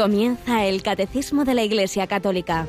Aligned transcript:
Comienza 0.00 0.64
el 0.64 0.82
Catecismo 0.82 1.44
de 1.44 1.52
la 1.52 1.62
Iglesia 1.62 2.06
Católica. 2.06 2.66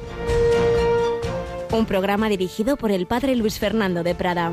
Un 1.71 1.85
programa 1.85 2.27
dirigido 2.27 2.75
por 2.75 2.91
el 2.91 3.07
Padre 3.07 3.37
Luis 3.37 3.57
Fernando 3.57 4.03
de 4.03 4.13
Prada. 4.15 4.51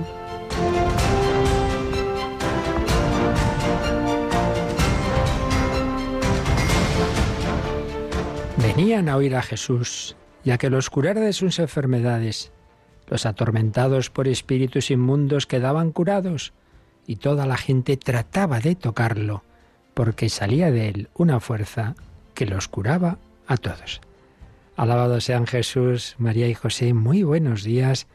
Venían 8.59 9.09
a 9.09 9.17
oír 9.17 9.35
a 9.35 9.43
Jesús, 9.43 10.15
ya 10.45 10.57
que 10.57 10.71
los 10.71 10.89
curara 10.89 11.21
de 11.21 11.33
sus 11.33 11.59
enfermedades. 11.59 12.53
Los 13.09 13.27
atormentados 13.27 14.09
por 14.09 14.29
espíritus 14.29 14.93
inmundos 14.93 15.47
quedaban 15.47 15.91
curados, 15.91 16.53
y 17.09 17.17
toda 17.17 17.45
la 17.45 17.57
gente 17.57 17.97
trataba 17.97 18.61
de 18.61 18.77
tocarlo, 18.77 19.43
porque 19.95 20.29
salía 20.29 20.71
de 20.71 20.91
él 20.91 21.09
una 21.17 21.41
fuerza 21.41 21.97
que 22.39 22.47
los 22.47 22.69
curaba 22.69 23.19
a 23.49 23.57
todos. 23.57 24.01
Alabado 24.77 25.21
sean 25.21 25.49
Jesús, 25.49 26.15
María 26.19 26.47
y 26.47 26.55
José, 26.55 26.95
muy 26.95 27.25
buenos 27.25 27.65
días, 27.65 28.07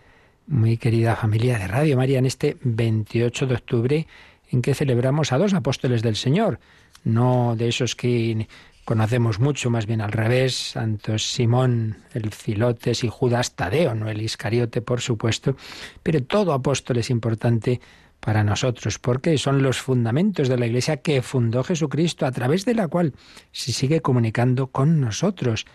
muy 0.47 0.77
querida 0.77 1.17
familia 1.17 1.59
de 1.59 1.67
Radio 1.67 1.97
María, 1.97 2.19
en 2.19 2.25
este 2.25 2.55
28 2.61 3.47
de 3.47 3.53
octubre 3.53 4.07
en 4.49 4.61
que 4.61 4.75
celebramos 4.75 5.33
a 5.33 5.37
dos 5.37 5.53
apóstoles 5.53 6.03
del 6.03 6.15
Señor, 6.15 6.61
no 7.03 7.57
de 7.57 7.67
esos 7.67 7.97
que 7.97 8.47
conocemos 8.85 9.41
mucho, 9.41 9.69
más 9.69 9.87
bien 9.87 9.99
al 9.99 10.13
revés, 10.13 10.55
Santos 10.55 11.29
Simón, 11.29 11.97
el 12.13 12.31
Filotes 12.31 13.03
y 13.03 13.09
Judas 13.09 13.55
Tadeo, 13.55 13.93
no 13.93 14.07
el 14.07 14.21
Iscariote, 14.21 14.81
por 14.81 15.01
supuesto, 15.01 15.57
pero 16.01 16.23
todo 16.23 16.53
apóstol 16.53 16.95
es 16.95 17.09
importante 17.09 17.81
para 18.23 18.43
nosotros, 18.43 18.99
porque 18.99 19.37
son 19.37 19.61
los 19.63 19.81
fundamentos 19.81 20.47
de 20.47 20.57
la 20.57 20.65
Iglesia 20.65 20.97
que 20.97 21.21
fundó 21.21 21.63
Jesucristo, 21.63 22.25
a 22.25 22.31
través 22.31 22.63
de 22.63 22.73
la 22.73 22.87
cual 22.87 23.13
se 23.51 23.73
sigue 23.73 24.01
comunicando 24.01 24.67
con 24.67 25.01
nosotros, 25.01 25.65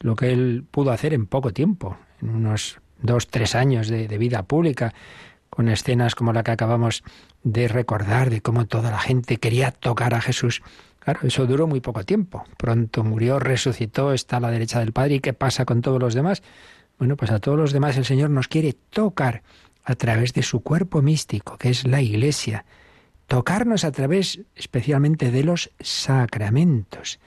lo 0.00 0.14
que 0.14 0.30
él 0.30 0.64
pudo 0.70 0.90
hacer 0.90 1.14
en 1.14 1.26
poco 1.26 1.52
tiempo, 1.52 1.96
en 2.20 2.28
unos 2.28 2.78
dos, 3.00 3.28
tres 3.28 3.54
años 3.54 3.88
de, 3.88 4.06
vida 4.18 4.42
pública, 4.42 4.92
con 5.48 5.68
escenas 5.68 6.14
como 6.14 6.34
la 6.34 6.42
que 6.42 6.50
acabamos 6.50 7.04
de 7.42 7.68
recordar, 7.68 8.28
de 8.28 8.42
cómo 8.42 8.66
toda 8.66 8.90
la 8.90 8.98
gente 8.98 9.38
quería 9.38 9.70
tocar 9.70 10.12
a 10.12 10.20
Jesús. 10.20 10.62
Claro, 10.98 11.20
eso 11.22 11.46
duró 11.46 11.66
muy 11.66 11.80
poco 11.80 12.04
tiempo. 12.04 12.44
Pronto 12.58 13.02
murió, 13.02 13.38
resucitó, 13.38 14.12
está 14.12 14.38
a 14.38 14.40
la 14.40 14.50
derecha 14.50 14.80
del 14.80 14.92
Padre. 14.92 15.14
¿Y 15.16 15.20
qué 15.20 15.32
pasa 15.32 15.64
con 15.64 15.80
todos 15.80 16.00
los 16.00 16.14
demás? 16.14 16.42
Bueno, 16.98 17.16
pues 17.16 17.30
a 17.30 17.38
todos 17.38 17.58
los 17.58 17.72
demás 17.72 17.96
el 17.96 18.04
Señor 18.04 18.30
nos 18.30 18.48
quiere 18.48 18.74
tocar 18.90 19.42
a 19.84 19.94
través 19.94 20.32
de 20.32 20.42
su 20.42 20.60
cuerpo 20.60 21.02
místico, 21.02 21.58
que 21.58 21.70
es 21.70 21.86
la 21.86 22.00
Iglesia, 22.00 22.64
tocarnos 23.26 23.84
a 23.84 23.92
través 23.92 24.40
especialmente 24.56 25.30
de 25.30 25.44
los 25.44 25.70
sacramentos. 25.80 27.18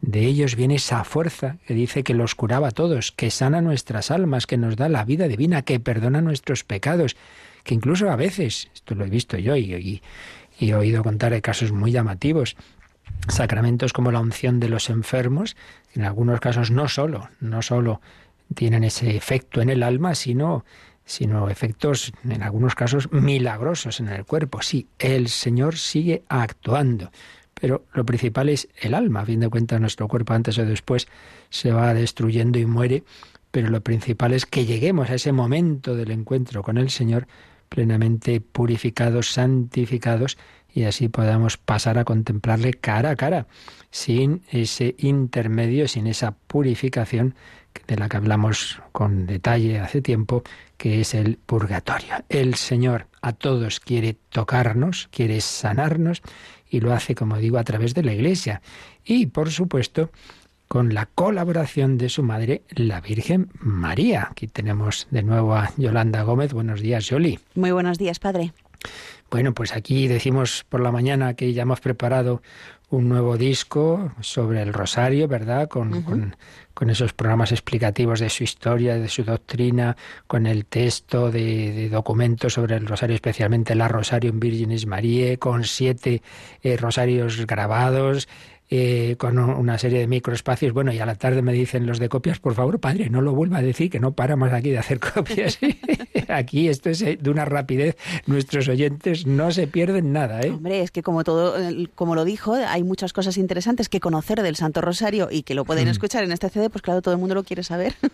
De 0.00 0.26
ellos 0.26 0.54
viene 0.54 0.74
esa 0.74 1.02
fuerza 1.04 1.56
que 1.66 1.72
dice 1.72 2.02
que 2.02 2.14
los 2.14 2.34
curaba 2.34 2.68
a 2.68 2.72
todos, 2.72 3.10
que 3.12 3.30
sana 3.30 3.62
nuestras 3.62 4.10
almas, 4.10 4.46
que 4.46 4.58
nos 4.58 4.76
da 4.76 4.88
la 4.88 5.04
vida 5.04 5.28
divina, 5.28 5.62
que 5.62 5.80
perdona 5.80 6.20
nuestros 6.20 6.62
pecados, 6.62 7.16
que 7.62 7.74
incluso 7.74 8.10
a 8.10 8.16
veces, 8.16 8.70
esto 8.74 8.94
lo 8.94 9.06
he 9.06 9.10
visto 9.10 9.38
yo 9.38 9.56
y, 9.56 10.02
he 10.60 10.74
oído 10.74 11.02
contar 11.02 11.40
casos 11.40 11.72
muy 11.72 11.90
llamativos, 11.90 12.56
sacramentos 13.28 13.92
como 13.92 14.12
la 14.12 14.20
unción 14.20 14.60
de 14.60 14.68
los 14.68 14.90
enfermos, 14.90 15.56
en 15.94 16.04
algunos 16.04 16.38
casos 16.38 16.70
no 16.70 16.88
solo, 16.88 17.30
no 17.40 17.62
solo 17.62 18.00
tienen 18.54 18.84
ese 18.84 19.16
efecto 19.16 19.62
en 19.62 19.70
el 19.70 19.82
alma, 19.82 20.14
sino 20.14 20.64
sino 21.04 21.48
efectos, 21.48 22.12
en 22.28 22.42
algunos 22.42 22.74
casos, 22.74 23.12
milagrosos 23.12 24.00
en 24.00 24.08
el 24.08 24.24
cuerpo. 24.24 24.62
Sí, 24.62 24.88
el 24.98 25.28
Señor 25.28 25.76
sigue 25.76 26.22
actuando, 26.28 27.10
pero 27.54 27.84
lo 27.92 28.04
principal 28.04 28.48
es 28.48 28.68
el 28.80 28.94
alma. 28.94 29.20
A 29.20 29.26
fin 29.26 29.40
de 29.40 29.48
cuentas, 29.48 29.80
nuestro 29.80 30.08
cuerpo 30.08 30.32
antes 30.32 30.58
o 30.58 30.64
después 30.64 31.06
se 31.50 31.72
va 31.72 31.94
destruyendo 31.94 32.58
y 32.58 32.66
muere, 32.66 33.04
pero 33.50 33.68
lo 33.68 33.82
principal 33.82 34.32
es 34.32 34.46
que 34.46 34.66
lleguemos 34.66 35.10
a 35.10 35.14
ese 35.14 35.32
momento 35.32 35.94
del 35.94 36.10
encuentro 36.10 36.62
con 36.62 36.78
el 36.78 36.90
Señor 36.90 37.26
plenamente 37.68 38.40
purificados, 38.40 39.32
santificados, 39.32 40.38
y 40.72 40.84
así 40.84 41.08
podamos 41.08 41.56
pasar 41.56 41.98
a 41.98 42.04
contemplarle 42.04 42.74
cara 42.74 43.10
a 43.10 43.16
cara, 43.16 43.46
sin 43.90 44.42
ese 44.50 44.96
intermedio, 44.98 45.86
sin 45.86 46.08
esa 46.08 46.32
purificación 46.32 47.36
de 47.86 47.96
la 47.96 48.08
que 48.08 48.16
hablamos 48.16 48.80
con 48.92 49.26
detalle 49.26 49.80
hace 49.80 50.00
tiempo, 50.02 50.42
que 50.76 51.00
es 51.00 51.14
el 51.14 51.36
purgatorio. 51.36 52.14
El 52.28 52.54
Señor 52.54 53.06
a 53.22 53.32
todos 53.32 53.80
quiere 53.80 54.16
tocarnos, 54.30 55.08
quiere 55.10 55.40
sanarnos 55.40 56.22
y 56.68 56.80
lo 56.80 56.92
hace, 56.92 57.14
como 57.14 57.38
digo, 57.38 57.58
a 57.58 57.64
través 57.64 57.94
de 57.94 58.02
la 58.02 58.12
Iglesia. 58.12 58.62
Y, 59.04 59.26
por 59.26 59.50
supuesto, 59.50 60.10
con 60.68 60.94
la 60.94 61.06
colaboración 61.06 61.98
de 61.98 62.08
su 62.08 62.22
madre, 62.22 62.62
la 62.70 63.00
Virgen 63.00 63.50
María. 63.60 64.28
Aquí 64.30 64.46
tenemos 64.46 65.06
de 65.10 65.22
nuevo 65.22 65.54
a 65.54 65.72
Yolanda 65.76 66.22
Gómez. 66.22 66.52
Buenos 66.52 66.80
días, 66.80 67.06
Yoli. 67.06 67.38
Muy 67.54 67.70
buenos 67.70 67.98
días, 67.98 68.18
padre. 68.18 68.52
Bueno, 69.30 69.54
pues 69.54 69.72
aquí 69.72 70.08
decimos 70.08 70.64
por 70.68 70.80
la 70.80 70.92
mañana 70.92 71.34
que 71.34 71.52
ya 71.52 71.62
hemos 71.62 71.80
preparado 71.80 72.42
un 72.90 73.08
nuevo 73.08 73.36
disco 73.36 74.12
sobre 74.20 74.62
el 74.62 74.72
rosario, 74.72 75.26
¿verdad? 75.28 75.68
Con, 75.68 75.92
uh 75.92 75.96
-huh. 75.96 76.04
con, 76.04 76.36
con, 76.74 76.90
esos 76.90 77.12
programas 77.12 77.52
explicativos 77.52 78.20
de 78.20 78.28
su 78.28 78.44
historia, 78.44 78.96
de 78.96 79.08
su 79.08 79.24
doctrina, 79.24 79.96
con 80.26 80.46
el 80.46 80.66
texto 80.66 81.30
de, 81.30 81.72
de 81.72 81.88
documentos 81.88 82.54
sobre 82.54 82.76
el 82.76 82.86
rosario, 82.86 83.14
especialmente 83.14 83.74
la 83.74 83.88
Rosario 83.88 84.30
en 84.30 84.40
Virginis 84.40 84.86
Marie, 84.86 85.38
con 85.38 85.64
siete 85.64 86.22
eh, 86.62 86.76
rosarios 86.76 87.46
grabados, 87.46 88.28
eh, 88.76 89.14
con 89.16 89.38
una 89.38 89.78
serie 89.78 90.00
de 90.00 90.08
microespacios. 90.08 90.72
Bueno, 90.72 90.92
y 90.92 90.98
a 90.98 91.06
la 91.06 91.14
tarde 91.14 91.42
me 91.42 91.52
dicen 91.52 91.86
los 91.86 92.00
de 92.00 92.08
copias, 92.08 92.40
por 92.40 92.54
favor, 92.54 92.80
padre, 92.80 93.08
no 93.08 93.20
lo 93.20 93.32
vuelva 93.32 93.58
a 93.58 93.62
decir, 93.62 93.88
que 93.88 94.00
no 94.00 94.14
paramos 94.14 94.52
aquí 94.52 94.70
de 94.70 94.78
hacer 94.78 94.98
copias. 94.98 95.60
aquí 96.28 96.68
esto 96.68 96.90
es 96.90 96.98
de 96.98 97.30
una 97.30 97.44
rapidez, 97.44 97.96
nuestros 98.26 98.66
oyentes 98.66 99.26
no 99.26 99.52
se 99.52 99.68
pierden 99.68 100.12
nada. 100.12 100.40
¿eh? 100.40 100.50
Hombre, 100.50 100.80
es 100.80 100.90
que 100.90 101.04
como 101.04 101.22
todo, 101.22 101.54
como 101.94 102.16
lo 102.16 102.24
dijo, 102.24 102.54
hay 102.54 102.82
muchas 102.82 103.12
cosas 103.12 103.36
interesantes 103.36 103.88
que 103.88 104.00
conocer 104.00 104.42
del 104.42 104.56
Santo 104.56 104.80
Rosario 104.80 105.28
y 105.30 105.44
que 105.44 105.54
lo 105.54 105.64
pueden 105.64 105.86
mm. 105.86 105.90
escuchar 105.90 106.24
en 106.24 106.32
este 106.32 106.48
CD, 106.48 106.68
pues 106.68 106.82
claro, 106.82 107.00
todo 107.00 107.14
el 107.14 107.20
mundo 107.20 107.36
lo 107.36 107.44
quiere 107.44 107.62
saber. 107.62 107.94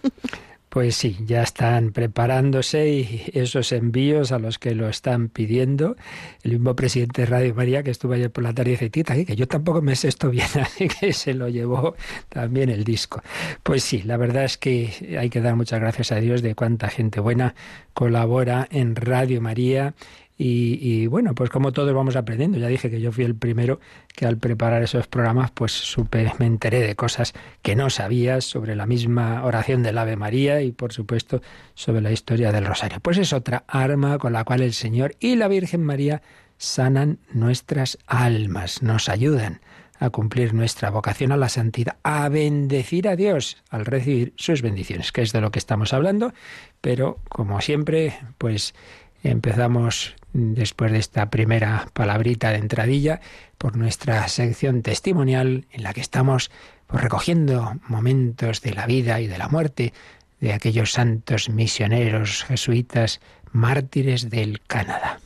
Pues 0.71 0.95
sí, 0.95 1.17
ya 1.27 1.43
están 1.43 1.91
preparándose 1.91 2.89
y 2.91 3.25
esos 3.35 3.73
envíos 3.73 4.31
a 4.31 4.39
los 4.39 4.61
que 4.61 4.73
lo 4.77 4.89
están 4.89 5.29
pidiendo. 5.29 5.97
El 6.45 6.53
mismo 6.53 6.77
presidente 6.77 7.23
de 7.23 7.27
Radio 7.27 7.53
María 7.57 7.83
que 7.83 7.91
estuvo 7.91 8.13
ayer 8.13 8.31
por 8.31 8.45
la 8.45 8.55
tarde 8.55 8.71
dice, 8.71 8.89
tita, 8.89 9.17
que 9.25 9.35
yo 9.35 9.49
tampoco 9.49 9.83
me 9.83 9.97
sé 9.97 10.07
esto 10.07 10.31
bien, 10.31 10.47
que 11.01 11.13
se 11.13 11.35
lo 11.35 11.49
llevó 11.49 11.95
también 12.29 12.71
el 12.71 12.85
disco. 12.85 13.23
Pues 13.63 13.83
sí, 13.83 14.03
la 14.03 14.17
verdad 14.17 14.45
es 14.45 14.59
que 14.59 15.17
hay 15.19 15.31
que 15.31 15.41
dar 15.41 15.57
muchas 15.57 15.81
gracias 15.81 16.13
a 16.13 16.17
Dios 16.17 16.43
de 16.43 16.55
cuánta 16.55 16.89
gente 16.89 17.21
buena 17.21 17.55
colabora 17.95 18.67
en 18.71 18.97
Radio 18.97 19.41
María 19.41 19.95
y, 20.43 21.07
bueno, 21.07 21.35
pues 21.35 21.51
como 21.51 21.71
todos 21.71 21.93
vamos 21.93 22.17
aprendiendo. 22.17 22.57
Ya 22.57 22.69
dije 22.69 22.89
que 22.89 22.99
yo 22.99 23.13
fui 23.13 23.25
el 23.25 23.35
primero 23.35 23.79
que 24.17 24.25
al 24.25 24.39
preparar 24.39 24.83
esos 24.83 25.07
programas, 25.07 25.51
pues 25.51 25.73
supe, 25.73 26.33
me 26.39 26.47
enteré 26.47 26.81
de 26.81 26.97
cosas 26.97 27.35
que 27.61 27.77
no 27.77 27.91
sabía 27.91 28.41
sobre 28.41 28.75
la 28.75 28.87
misma 28.87 29.45
oración 29.45 29.83
del 29.83 29.99
Ave 29.99 30.17
María 30.17 30.63
y 30.63 30.73
por 30.73 30.95
supuesto 30.95 31.43
sobre 31.75 32.01
la 32.01 32.11
historia 32.11 32.53
del 32.53 32.65
Rosario. 32.65 33.01
Pues 33.01 33.19
es 33.19 33.35
otra 33.35 33.65
arma 33.69 34.17
con 34.17 34.33
la 34.33 34.45
cual 34.45 34.63
el 34.63 34.73
Señor 34.73 35.15
y 35.21 35.37
la 35.37 35.47
Virgen 35.47 35.85
María 35.85 36.23
sanan 36.57 37.19
nuestras 37.35 37.99
almas, 38.07 38.83
nos 38.83 39.11
ayudan 39.11 39.61
a 40.01 40.11
cumplir 40.11 40.55
nuestra 40.55 40.91
vocación 40.91 41.31
a 41.31 41.37
la 41.37 41.49
santidad, 41.49 41.99
a 42.03 42.29
bendecir 42.29 43.07
a 43.07 43.17
Dios 43.17 43.59
al 43.69 43.85
recibir 43.85 44.33
sus 44.37 44.63
bendiciones, 44.63 45.13
que 45.13 45.23
es 45.23 45.33
de 45.33 45.43
lo 45.43 45.51
que 45.51 45.59
estamos 45.59 45.93
hablando, 45.93 46.33
pero 46.81 47.21
como 47.29 47.61
siempre, 47.61 48.19
pues 48.39 48.75
empezamos 49.23 50.17
después 50.33 50.91
de 50.91 50.99
esta 50.99 51.29
primera 51.31 51.89
palabrita 51.93 52.51
de 52.51 52.57
entradilla 52.57 53.21
por 53.59 53.77
nuestra 53.77 54.27
sección 54.29 54.83
testimonial 54.83 55.67
en 55.71 55.83
la 55.83 55.93
que 55.93 56.01
estamos 56.01 56.51
pues, 56.87 57.03
recogiendo 57.03 57.75
momentos 57.87 58.63
de 58.63 58.73
la 58.73 58.87
vida 58.87 59.21
y 59.21 59.27
de 59.27 59.39
la 59.39 59.49
muerte 59.49 59.93
de 60.41 60.55
aquellos 60.55 60.93
santos 60.93 61.51
misioneros 61.51 62.45
jesuitas 62.45 63.21
mártires 63.53 64.31
del 64.31 64.63
Canadá. 64.63 65.21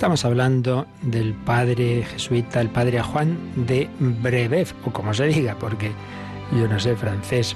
Estamos 0.00 0.24
hablando 0.24 0.86
del 1.02 1.34
padre 1.34 2.04
jesuita, 2.04 2.62
el 2.62 2.70
padre 2.70 3.02
Juan 3.02 3.36
de 3.54 3.86
Brebeuf, 3.98 4.72
o 4.86 4.90
como 4.90 5.12
se 5.12 5.26
diga, 5.26 5.56
porque 5.58 5.92
yo 6.58 6.66
no 6.68 6.80
sé 6.80 6.96
francés. 6.96 7.54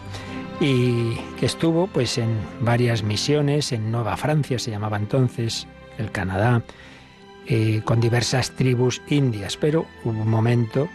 y 0.61 1.15
que 1.41 1.47
estuvo 1.47 1.87
pues 1.87 2.19
en 2.19 2.37
varias 2.61 3.03
misiones 3.03 3.73
en 3.73 3.91
Nueva 3.91 4.19
Francia 4.19 4.59
se 4.59 4.71
llamaba 4.71 4.99
entonces 4.99 5.67
el 5.97 6.11
Canadá 6.11 6.63
eh, 7.47 7.81
con 7.83 7.99
diversas 7.99 8.51
tribus 8.51 9.01
indias 9.09 9.57
pero 9.57 9.87
hubo 10.05 10.21
un 10.21 10.29
momento 10.29 10.87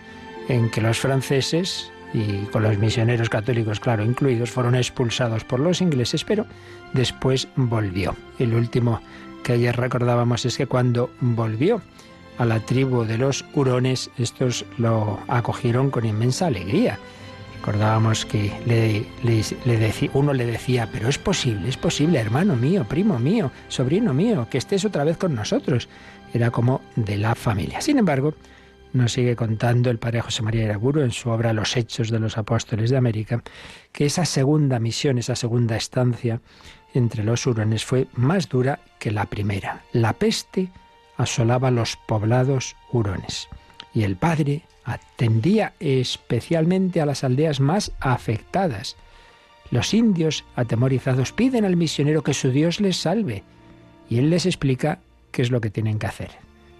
en 0.50 0.70
que 0.70 0.82
los 0.82 1.00
franceses 1.00 1.92
y 2.14 2.46
con 2.52 2.62
los 2.62 2.78
misioneros 2.78 3.28
católicos 3.28 3.80
claro 3.80 4.06
incluidos 4.06 4.52
fueron 4.52 4.76
expulsados 4.76 5.44
por 5.46 5.60
los 5.60 5.82
ingleses 5.82 6.24
pero 6.24 6.46
después 6.94 7.48
volvió 7.56 8.16
el 8.38 8.54
último 8.54 9.02
que 9.44 9.54
ayer 9.54 9.76
recordábamos 9.76 10.46
es 10.46 10.58
que 10.58 10.68
cuando 10.68 11.10
volvió 11.22 11.82
a 12.38 12.46
la 12.46 12.60
tribu 12.62 13.04
de 13.04 13.18
los 13.18 13.46
hurones 13.54 14.10
estos 14.18 14.66
lo 14.78 15.20
acogieron 15.28 15.90
con 15.90 16.06
inmensa 16.06 16.48
alegría 16.48 17.00
Recordábamos 17.60 18.26
que 18.26 18.54
le, 18.66 19.06
uno 20.14 20.34
le 20.34 20.46
decía, 20.46 20.88
pero 20.94 21.10
es 21.10 21.18
posible, 21.18 21.68
es 21.68 21.76
posible, 21.76 22.18
hermano 22.18 22.56
mío, 22.56 22.86
primo 22.88 23.20
mío, 23.20 23.52
sobrino 23.68 24.14
mío, 24.14 24.48
que 24.50 24.58
estés 24.58 24.86
otra 24.86 25.04
vez 25.04 25.18
con 25.18 25.36
nosotros. 25.36 25.90
Era 26.34 26.52
como 26.52 26.80
de 26.96 27.18
la 27.18 27.36
familia. 27.36 27.82
Sin 27.82 27.98
embargo, 27.98 28.34
nos 28.94 29.12
sigue 29.12 29.36
contando 29.36 29.90
el 29.90 30.00
padre 30.00 30.22
José 30.22 30.42
María 30.42 30.64
Iraburo 30.64 31.04
en 31.04 31.12
su 31.12 31.30
obra 31.30 31.52
Los 31.52 31.76
Hechos 31.76 32.10
de 32.10 32.20
los 32.20 32.38
Apóstoles 32.38 32.92
de 32.92 32.98
América, 32.98 33.44
que 33.92 34.06
esa 34.06 34.24
segunda 34.24 34.80
misión, 34.80 35.18
esa 35.18 35.36
segunda 35.36 35.76
estancia 35.76 36.40
entre 36.94 37.24
los 37.24 37.46
hurones 37.46 37.86
fue 37.86 38.08
más 38.14 38.50
dura 38.50 38.80
que 39.00 39.12
la 39.12 39.26
primera. 39.26 39.84
La 39.92 40.14
peste 40.14 40.70
asolaba 41.18 41.72
los 41.72 41.96
poblados 41.96 42.76
hurones. 42.92 43.48
Y 43.94 44.04
el 44.04 44.16
padre 44.16 44.64
atendía 44.86 45.74
especialmente 45.80 47.02
a 47.02 47.06
las 47.06 47.24
aldeas 47.24 47.60
más 47.60 47.92
afectadas. 48.00 48.96
Los 49.72 49.94
indios, 49.94 50.46
atemorizados, 50.56 51.32
piden 51.32 51.66
al 51.66 51.76
misionero 51.76 52.24
que 52.24 52.34
su 52.34 52.52
Dios 52.52 52.80
les 52.80 52.98
salve 52.98 53.44
y 54.10 54.18
él 54.18 54.30
les 54.30 54.46
explica 54.46 55.00
qué 55.32 55.42
es 55.42 55.52
lo 55.52 55.62
que 55.62 55.70
tienen 55.70 56.00
que 56.00 56.08
hacer. 56.08 56.32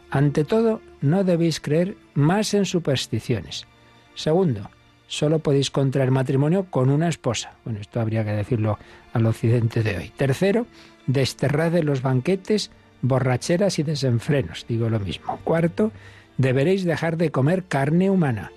Ante 0.10 0.44
todo, 0.44 0.82
no 1.02 1.24
debéis 1.24 1.60
creer 1.60 1.96
más 2.16 2.54
en 2.56 2.66
supersticiones. 2.66 3.68
Segundo, 4.16 4.70
solo 5.08 5.40
podéis 5.40 5.70
contraer 5.70 6.10
matrimonio 6.10 6.66
con 6.72 6.90
una 6.90 7.10
esposa. 7.10 7.54
Bueno, 7.64 7.80
esto 7.80 8.02
habría 8.02 8.26
que 8.26 8.32
decirlo 8.32 8.80
al 9.14 9.26
occidente 9.26 9.84
de 9.84 9.98
hoy. 9.98 10.12
Tercero, 10.16 10.66
desterrad 11.08 11.72
de 11.72 11.84
los 11.84 12.02
banquetes 12.02 12.72
borracheras 13.02 13.80
y 13.80 13.84
desenfrenos. 13.84 14.66
Digo 14.68 14.90
lo 14.90 15.00
mismo. 15.00 15.40
Cuarto, 15.44 15.92
deberéis 16.38 16.84
dejar 16.84 17.18
de 17.18 17.32
comer 17.32 17.64
carne 17.66 18.10
humana. 18.10 18.52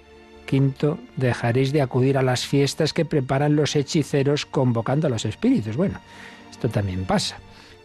Quinto, 0.46 0.98
dejaréis 1.16 1.72
de 1.72 1.82
acudir 1.82 2.18
a 2.18 2.22
las 2.22 2.46
fiestas 2.46 2.92
que 2.92 3.04
preparan 3.04 3.56
los 3.56 3.76
hechiceros 3.76 4.44
convocando 4.44 5.06
a 5.06 5.10
los 5.10 5.24
espíritus. 5.24 5.76
Bueno, 5.76 6.00
esto 6.50 6.68
también 6.68 7.04
pasa 7.04 7.38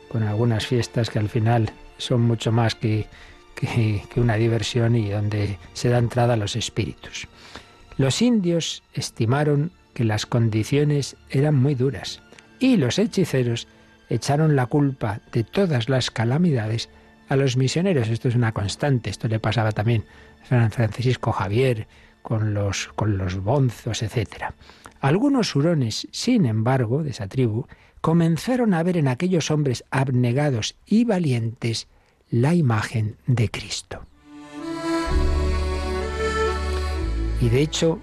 con 0.10 0.24
algunas 0.24 0.66
fiestas 0.66 1.10
que 1.10 1.19
al 1.19 1.30
final 1.30 1.72
son 1.98 2.22
mucho 2.22 2.52
más 2.52 2.75
que, 2.75 3.08
que, 3.56 4.02
una 4.16 4.36
diversión 4.36 4.96
y 4.96 5.10
donde 5.10 5.58
se 5.74 5.90
da 5.90 5.98
entrada 5.98 6.34
a 6.34 6.38
los 6.38 6.56
espíritus. 6.56 7.28
Los 7.98 8.22
indios 8.22 8.84
estimaron 8.94 9.72
que 9.94 10.04
las 10.04 10.25
condiciones 10.25 11.16
eran 11.30 11.56
muy 11.56 11.74
duras 11.75 12.22
y 12.59 12.77
los 12.77 13.00
hechiceros 13.00 13.68
echaron 14.09 14.56
la 14.56 14.68
culpa 14.68 15.19
de 15.31 15.44
todas 15.44 15.89
las 15.89 16.12
calamidades 16.12 16.89
a 17.30 17.36
los 17.36 17.57
misioneros. 17.57 18.09
Esto 18.09 18.30
es 18.30 18.36
una 18.36 18.51
constante, 18.51 19.09
esto 19.09 19.27
le 19.27 19.39
pasaba 19.39 19.71
también 19.71 20.06
a 20.44 20.48
San 20.48 20.71
Francisco 20.71 21.31
Javier 21.31 21.88
con 22.21 22.54
los, 22.54 22.89
con 22.95 23.18
los 23.18 23.42
bonzos, 23.42 24.01
etc. 24.04 24.54
Algunos 25.00 25.56
hurones, 25.56 26.07
sin 26.12 26.45
embargo, 26.45 27.04
de 27.04 27.12
esa 27.12 27.27
tribu, 27.27 27.68
comenzaron 28.01 28.74
a 28.74 28.83
ver 28.83 28.98
en 28.98 29.07
aquellos 29.07 29.51
hombres 29.51 29.83
abnegados 29.92 30.75
y 30.86 31.04
valientes 31.04 31.88
la 32.30 32.54
imagen 32.54 33.15
de 33.27 33.50
Cristo. 33.50 34.01
Y 37.39 37.50
de 37.50 37.62
hecho, 37.62 38.00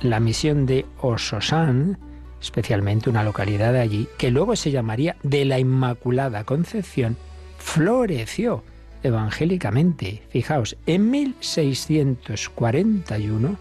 la 0.00 0.18
misión 0.18 0.66
de 0.66 0.84
Ososán, 1.00 1.98
especialmente 2.42 3.08
una 3.08 3.22
localidad 3.22 3.72
de 3.72 3.80
allí, 3.80 4.06
que 4.18 4.30
luego 4.30 4.54
se 4.56 4.70
llamaría 4.70 5.16
de 5.22 5.46
la 5.46 5.58
Inmaculada 5.58 6.44
Concepción, 6.44 7.16
floreció 7.58 8.62
evangélicamente. 9.02 10.22
Fijaos, 10.30 10.76
en 10.86 11.10
1641 11.10 13.56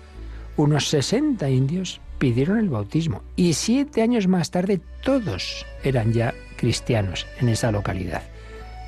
unos 0.57 0.89
60 0.89 1.49
indios 1.49 2.01
pidieron 2.17 2.59
el 2.59 2.69
bautismo 2.69 3.23
y 3.35 3.53
siete 3.53 4.01
años 4.01 4.27
más 4.27 4.51
tarde 4.51 4.81
todos 5.03 5.65
eran 5.83 6.13
ya 6.13 6.33
cristianos 6.57 7.25
en 7.39 7.49
esa 7.49 7.71
localidad. 7.71 8.23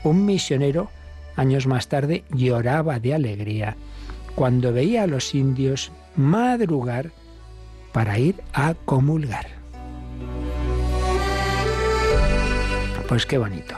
Un 0.03 0.25
misionero 0.25 0.89
años 1.35 1.65
más 1.65 1.87
tarde 1.87 2.23
lloraba 2.31 2.99
de 2.99 3.13
alegría 3.13 3.75
cuando 4.35 4.73
veía 4.73 5.03
a 5.03 5.07
los 5.07 5.33
indios 5.33 5.91
madrugar 6.15 7.11
para 7.91 8.19
ir 8.19 8.35
a 8.53 8.75
comulgar. 8.85 9.47
Pues 13.13 13.27
qué 13.27 13.37
bonito 13.37 13.75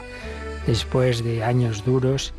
después 0.66 1.22
de 1.22 1.44
años 1.44 1.84
duros, 1.84 2.32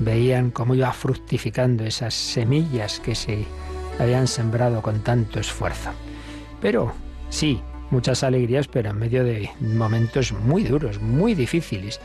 veían 0.00 0.50
cómo 0.50 0.74
iba 0.74 0.92
fructificando 0.92 1.84
esas 1.84 2.14
semillas 2.14 2.98
que 2.98 3.14
se 3.14 3.44
habían 4.00 4.26
sembrado 4.26 4.82
con 4.82 5.04
tanto 5.04 5.38
esfuerzo. 5.38 5.90
Pero 6.60 6.94
sí, 7.30 7.62
muchas 7.92 8.24
alegrías, 8.24 8.66
pero 8.66 8.90
en 8.90 8.98
medio 8.98 9.22
de 9.22 9.50
momentos 9.60 10.32
muy 10.32 10.64
duros, 10.64 11.00
muy 11.00 11.36
difíciles. 11.36 12.00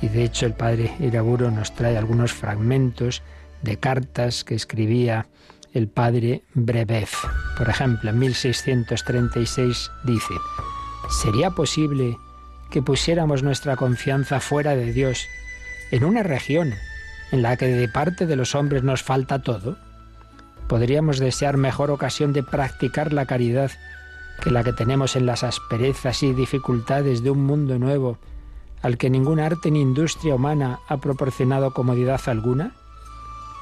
Y 0.00 0.06
de 0.06 0.22
hecho 0.22 0.46
el 0.46 0.54
padre 0.54 0.94
Iraburo 1.00 1.50
nos 1.50 1.74
trae 1.74 1.98
algunos 1.98 2.32
fragmentos 2.32 3.20
de 3.62 3.78
cartas 3.78 4.44
que 4.44 4.54
escribía 4.54 5.26
el 5.72 5.88
padre 5.88 6.44
Brebev. 6.54 7.08
Por 7.58 7.68
ejemplo, 7.68 8.10
en 8.10 8.18
1636 8.20 9.90
dice, 10.04 10.34
¿sería 11.20 11.50
posible 11.50 12.16
que 12.72 12.82
pusiéramos 12.82 13.42
nuestra 13.42 13.76
confianza 13.76 14.40
fuera 14.40 14.74
de 14.74 14.92
Dios, 14.92 15.28
en 15.90 16.04
una 16.04 16.22
región 16.22 16.74
en 17.30 17.42
la 17.42 17.56
que 17.56 17.66
de 17.66 17.86
parte 17.86 18.26
de 18.26 18.34
los 18.34 18.54
hombres 18.54 18.82
nos 18.82 19.02
falta 19.02 19.42
todo? 19.42 19.76
¿Podríamos 20.68 21.18
desear 21.18 21.58
mejor 21.58 21.90
ocasión 21.90 22.32
de 22.32 22.42
practicar 22.42 23.12
la 23.12 23.26
caridad 23.26 23.70
que 24.40 24.50
la 24.50 24.64
que 24.64 24.72
tenemos 24.72 25.16
en 25.16 25.26
las 25.26 25.44
asperezas 25.44 26.22
y 26.22 26.32
dificultades 26.32 27.22
de 27.22 27.30
un 27.30 27.44
mundo 27.44 27.78
nuevo 27.78 28.18
al 28.80 28.96
que 28.96 29.10
ningún 29.10 29.38
arte 29.38 29.70
ni 29.70 29.82
industria 29.82 30.34
humana 30.34 30.80
ha 30.88 30.96
proporcionado 30.96 31.74
comodidad 31.74 32.22
alguna? 32.26 32.72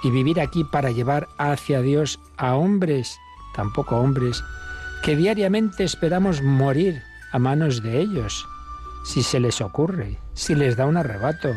¿Y 0.05 0.11
vivir 0.11 0.40
aquí 0.40 0.62
para 0.62 0.93
llevar 0.93 1.26
hacia 1.37 1.83
Dios 1.83 2.21
a 2.37 2.55
hombres, 2.55 3.19
tampoco 3.55 3.97
hombres, 3.97 4.43
que 5.02 5.17
diariamente 5.17 5.83
esperamos 5.83 6.43
morir 6.43 7.02
a 7.33 7.40
manos 7.40 7.83
de 7.83 8.00
ellos? 8.00 8.47
Si 9.11 9.25
se 9.25 9.40
les 9.40 9.61
ocurre, 9.61 10.19
si 10.35 10.55
les 10.55 10.76
da 10.76 10.87
un 10.87 10.97
arrebato, 10.97 11.57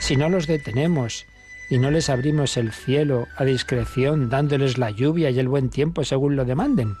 si 0.00 0.16
no 0.16 0.30
los 0.30 0.46
detenemos 0.46 1.26
y 1.68 1.76
no 1.76 1.90
les 1.90 2.08
abrimos 2.08 2.56
el 2.56 2.72
cielo 2.72 3.28
a 3.36 3.44
discreción, 3.44 4.30
dándoles 4.30 4.78
la 4.78 4.90
lluvia 4.90 5.28
y 5.28 5.38
el 5.38 5.48
buen 5.48 5.68
tiempo 5.68 6.02
según 6.02 6.34
lo 6.34 6.46
demanden. 6.46 6.96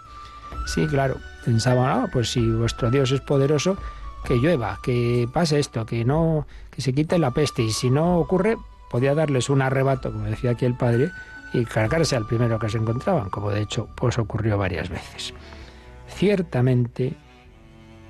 Sí, 0.66 0.86
claro, 0.86 1.16
pensaban, 1.42 1.86
ah, 1.88 2.08
pues 2.12 2.32
si 2.32 2.46
vuestro 2.46 2.90
Dios 2.90 3.12
es 3.12 3.22
poderoso, 3.22 3.78
que 4.26 4.36
llueva, 4.36 4.78
que 4.82 5.26
pase 5.32 5.58
esto, 5.58 5.86
que 5.86 6.04
no, 6.04 6.46
que 6.70 6.82
se 6.82 6.92
quite 6.92 7.18
la 7.18 7.30
peste, 7.30 7.62
y 7.62 7.70
si 7.70 7.88
no 7.88 8.18
ocurre, 8.18 8.58
podía 8.90 9.14
darles 9.14 9.48
un 9.48 9.62
arrebato, 9.62 10.12
como 10.12 10.24
decía 10.24 10.50
aquí 10.50 10.66
el 10.66 10.76
padre, 10.76 11.12
y 11.54 11.64
cargarse 11.64 12.14
al 12.14 12.26
primero 12.26 12.58
que 12.58 12.68
se 12.68 12.76
encontraban, 12.76 13.30
como 13.30 13.50
de 13.50 13.62
hecho 13.62 13.88
pues 13.94 14.18
ocurrió 14.18 14.58
varias 14.58 14.90
veces. 14.90 15.32
Ciertamente, 16.08 17.14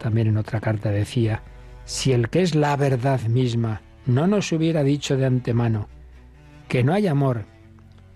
también 0.00 0.26
en 0.26 0.38
otra 0.38 0.60
carta 0.60 0.90
decía, 0.90 1.42
si 1.84 2.12
el 2.12 2.28
que 2.28 2.42
es 2.42 2.54
la 2.54 2.76
verdad 2.76 3.20
misma 3.22 3.82
no 4.06 4.26
nos 4.26 4.52
hubiera 4.52 4.82
dicho 4.82 5.16
de 5.16 5.26
antemano 5.26 5.88
que 6.68 6.82
no 6.82 6.92
hay 6.92 7.06
amor 7.06 7.44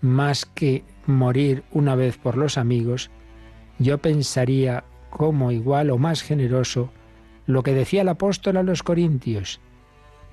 más 0.00 0.46
que 0.46 0.84
morir 1.06 1.64
una 1.72 1.94
vez 1.94 2.18
por 2.18 2.36
los 2.36 2.58
amigos, 2.58 3.10
yo 3.78 3.98
pensaría 3.98 4.84
como 5.10 5.50
igual 5.52 5.90
o 5.90 5.98
más 5.98 6.22
generoso 6.22 6.90
lo 7.46 7.62
que 7.62 7.72
decía 7.72 8.02
el 8.02 8.08
apóstol 8.08 8.58
a 8.58 8.62
los 8.62 8.82
corintios, 8.82 9.60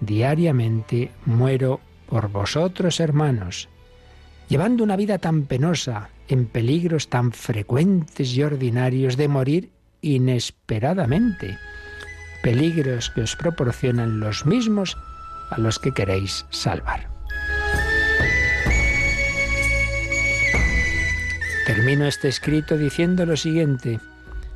diariamente 0.02 1.12
muero 1.26 1.80
por 2.08 2.30
vosotros 2.30 3.00
hermanos, 3.00 3.70
llevando 4.50 4.84
una 4.84 4.96
vida 4.96 5.18
tan 5.18 5.44
penosa, 5.44 6.10
en 6.28 6.46
peligros 6.46 7.10
tan 7.10 7.32
frecuentes 7.32 8.36
y 8.36 8.44
ordinarios 8.44 9.16
de 9.16 9.28
morir 9.28 9.70
inesperadamente 10.02 11.58
peligros 12.46 13.10
que 13.10 13.24
os 13.26 13.36
proporcionan 13.36 14.20
los 14.20 14.46
mismos 14.46 14.98
a 15.50 15.58
los 15.60 15.80
que 15.80 15.94
queréis 15.94 16.46
salvar. 16.52 17.10
Termino 21.66 22.06
este 22.06 22.28
escrito 22.28 22.78
diciendo 22.78 23.26
lo 23.26 23.36
siguiente. 23.36 24.00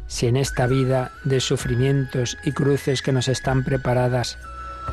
si 0.05 0.27
en 0.27 0.37
esta 0.37 0.65
vida 0.67 1.11
de 1.23 1.39
sufrimientos 1.39 2.37
y 2.43 2.51
cruces 2.51 3.01
que 3.01 3.11
nos 3.11 3.27
están 3.27 3.63
preparadas, 3.63 4.37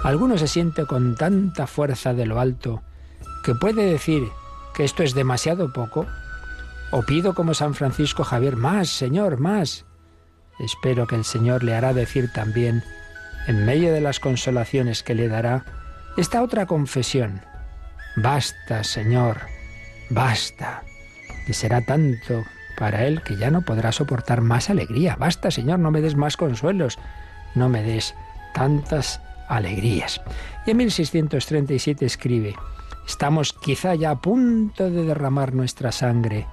alguno 0.02 0.36
se 0.36 0.46
siente 0.46 0.86
con 0.86 1.16
tanta 1.16 1.66
fuerza 1.66 2.12
de 2.12 2.26
lo 2.26 2.38
alto 2.38 2.82
que 3.42 3.54
puede 3.54 3.90
decir 3.90 4.24
que 4.74 4.84
esto 4.84 5.02
es 5.02 5.14
demasiado 5.14 5.72
poco, 5.72 6.06
o 6.90 7.02
pido 7.02 7.34
como 7.34 7.54
San 7.54 7.74
Francisco 7.74 8.24
Javier, 8.24 8.56
más, 8.56 8.88
Señor, 8.88 9.38
más. 9.38 9.85
Espero 10.58 11.06
que 11.06 11.16
el 11.16 11.24
Señor 11.24 11.62
le 11.62 11.74
hará 11.74 11.92
decir 11.92 12.32
también, 12.32 12.82
en 13.46 13.64
medio 13.64 13.92
de 13.92 14.00
las 14.00 14.20
consolaciones 14.20 15.02
que 15.02 15.14
le 15.14 15.28
dará, 15.28 15.64
esta 16.16 16.42
otra 16.42 16.66
confesión. 16.66 17.42
Basta, 18.16 18.82
Señor, 18.82 19.38
basta. 20.08 20.82
Y 21.46 21.52
será 21.52 21.82
tanto 21.82 22.44
para 22.78 23.06
él 23.06 23.22
que 23.22 23.36
ya 23.36 23.50
no 23.50 23.62
podrá 23.62 23.92
soportar 23.92 24.40
más 24.40 24.70
alegría. 24.70 25.16
Basta, 25.16 25.50
Señor, 25.50 25.78
no 25.78 25.90
me 25.90 26.00
des 26.00 26.16
más 26.16 26.36
consuelos, 26.36 26.98
no 27.54 27.68
me 27.68 27.82
des 27.82 28.14
tantas 28.54 29.20
alegrías. 29.48 30.20
Y 30.66 30.70
en 30.70 30.78
1637 30.78 32.06
escribe, 32.06 32.54
estamos 33.06 33.52
quizá 33.52 33.94
ya 33.94 34.10
a 34.10 34.20
punto 34.20 34.90
de 34.90 35.04
derramar 35.04 35.54
nuestra 35.54 35.92
sangre 35.92 36.46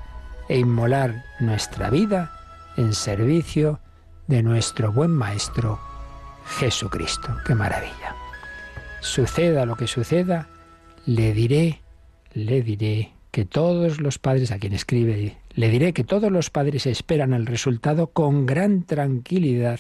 e 0.50 0.60
inmolar 0.60 1.24
nuestra 1.39 1.89
vida 1.89 2.31
en 2.77 2.93
servicio 2.93 3.79
de 4.27 4.43
nuestro 4.43 4.91
buen 4.91 5.11
Maestro 5.11 5.79
Jesucristo. 6.57 7.35
¡Qué 7.45 7.55
maravilla! 7.55 8.15
Suceda 9.01 9.65
lo 9.65 9.75
que 9.75 9.87
suceda, 9.87 10.47
le 11.05 11.33
diré, 11.33 11.81
le 12.33 12.61
diré 12.61 13.13
que 13.31 13.45
todos 13.45 13.99
los 13.99 14.19
padres, 14.19 14.51
a 14.51 14.59
quien 14.59 14.73
escribe, 14.73 15.37
le 15.55 15.69
diré 15.69 15.93
que 15.93 16.03
todos 16.03 16.31
los 16.31 16.49
padres 16.49 16.85
esperan 16.85 17.33
el 17.33 17.45
resultado 17.45 18.07
con 18.07 18.45
gran 18.45 18.83
tranquilidad 18.83 19.79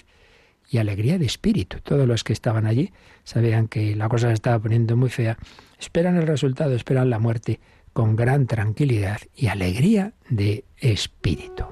y 0.69 0.77
alegría 0.77 1.17
de 1.17 1.25
espíritu. 1.25 1.77
Todos 1.83 2.07
los 2.07 2.23
que 2.23 2.33
estaban 2.33 2.65
allí 2.65 2.91
sabían 3.23 3.67
que 3.67 3.95
la 3.95 4.09
cosa 4.09 4.27
se 4.27 4.33
estaba 4.33 4.59
poniendo 4.59 4.97
muy 4.97 5.09
fea. 5.09 5.37
Esperan 5.79 6.17
el 6.17 6.27
resultado, 6.27 6.75
esperan 6.75 7.09
la 7.09 7.19
muerte 7.19 7.59
con 7.93 8.15
gran 8.15 8.47
tranquilidad 8.47 9.19
y 9.35 9.47
alegría 9.47 10.13
de 10.29 10.65
espíritu. 10.77 11.65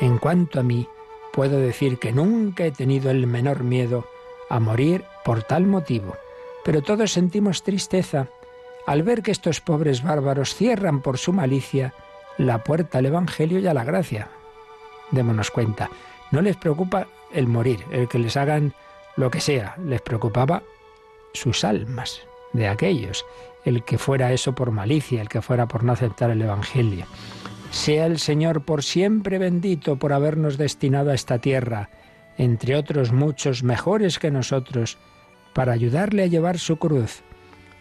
En 0.00 0.18
cuanto 0.18 0.60
a 0.60 0.62
mí, 0.62 0.88
puedo 1.32 1.58
decir 1.58 1.98
que 1.98 2.12
nunca 2.12 2.64
he 2.64 2.72
tenido 2.72 3.10
el 3.10 3.26
menor 3.26 3.62
miedo 3.62 4.06
a 4.48 4.58
morir 4.58 5.04
por 5.24 5.42
tal 5.42 5.66
motivo 5.66 6.16
pero 6.64 6.82
todos 6.82 7.12
sentimos 7.12 7.62
tristeza 7.62 8.28
al 8.86 9.02
ver 9.02 9.22
que 9.22 9.30
estos 9.30 9.60
pobres 9.60 10.02
bárbaros 10.02 10.54
cierran 10.54 11.00
por 11.00 11.18
su 11.18 11.32
malicia 11.32 11.94
la 12.38 12.64
puerta 12.64 12.98
al 12.98 13.06
Evangelio 13.06 13.58
y 13.58 13.66
a 13.66 13.74
la 13.74 13.84
gracia. 13.84 14.28
Démonos 15.10 15.50
cuenta, 15.50 15.90
no 16.30 16.40
les 16.40 16.56
preocupa 16.56 17.06
el 17.32 17.46
morir, 17.46 17.84
el 17.90 18.08
que 18.08 18.18
les 18.18 18.36
hagan 18.36 18.74
lo 19.16 19.30
que 19.30 19.40
sea, 19.40 19.76
les 19.84 20.00
preocupaba 20.00 20.62
sus 21.32 21.64
almas 21.64 22.22
de 22.52 22.68
aquellos, 22.68 23.24
el 23.64 23.84
que 23.84 23.98
fuera 23.98 24.32
eso 24.32 24.54
por 24.54 24.70
malicia, 24.70 25.20
el 25.20 25.28
que 25.28 25.42
fuera 25.42 25.66
por 25.66 25.84
no 25.84 25.92
aceptar 25.92 26.30
el 26.30 26.42
Evangelio. 26.42 27.06
Sea 27.70 28.06
el 28.06 28.18
Señor 28.18 28.64
por 28.64 28.82
siempre 28.82 29.38
bendito 29.38 29.96
por 29.98 30.12
habernos 30.12 30.58
destinado 30.58 31.10
a 31.10 31.14
esta 31.14 31.38
tierra, 31.38 31.88
entre 32.36 32.76
otros 32.76 33.12
muchos 33.12 33.62
mejores 33.62 34.18
que 34.18 34.30
nosotros, 34.30 34.98
para 35.54 35.72
ayudarle 35.72 36.24
a 36.24 36.26
llevar 36.26 36.58
su 36.58 36.76
cruz. 36.76 37.22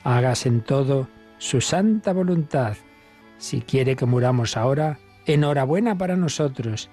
Hágase 0.04 0.50
en 0.50 0.62
todo 0.62 1.08
su 1.38 1.60
santa 1.62 2.14
voluntad. 2.14 2.78
Si 3.38 3.62
quiere 3.62 3.96
que 3.96 4.06
muramos 4.06 4.58
ahora, 4.58 5.00
enhorabuena 5.26 5.98
para 5.98 6.16
nosotros. 6.16 6.90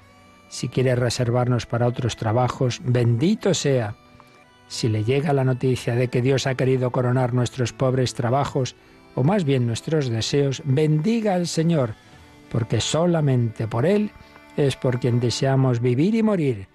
Si 0.49 0.69
quiere 0.69 0.95
reservarnos 0.95 1.67
para 1.67 1.87
otros 1.87 2.17
trabajos, 2.17 2.81
bendito 2.85 3.53
sea. 3.53 3.97
Si 4.69 4.89
le 4.89 5.05
llega 5.05 5.33
la 5.33 5.45
noticia 5.45 5.95
de 5.95 6.09
que 6.09 6.23
Dios 6.23 6.47
ha 6.47 6.55
querido 6.55 6.91
coronar 6.91 7.35
nuestros 7.35 7.73
pobres 7.73 8.15
trabajos, 8.15 8.75
o 9.15 9.23
más 9.23 9.45
bien 9.45 9.67
nuestros 9.67 10.09
deseos, 10.09 10.63
bendiga 10.65 11.35
al 11.35 11.47
Señor, 11.47 11.95
porque 12.51 12.81
solamente 12.81 13.67
por 13.67 13.87
Él 13.87 14.11
es 14.57 14.77
por 14.77 15.01
quien 15.01 15.21
deseamos 15.21 15.81
vivir 15.81 16.15
y 16.15 16.23
morir, 16.23 16.69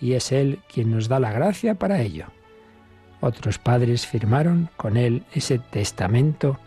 y 0.00 0.12
es 0.12 0.32
Él 0.32 0.60
quien 0.72 0.90
nos 0.90 1.08
da 1.08 1.20
la 1.20 1.32
gracia 1.32 1.74
para 1.74 2.00
ello. 2.00 2.26
Otros 3.24 3.58
padres 3.58 4.06
firmaron 4.06 4.68
con 4.76 4.98
él 4.98 5.24
ese 5.32 5.58
testamento 5.58 6.58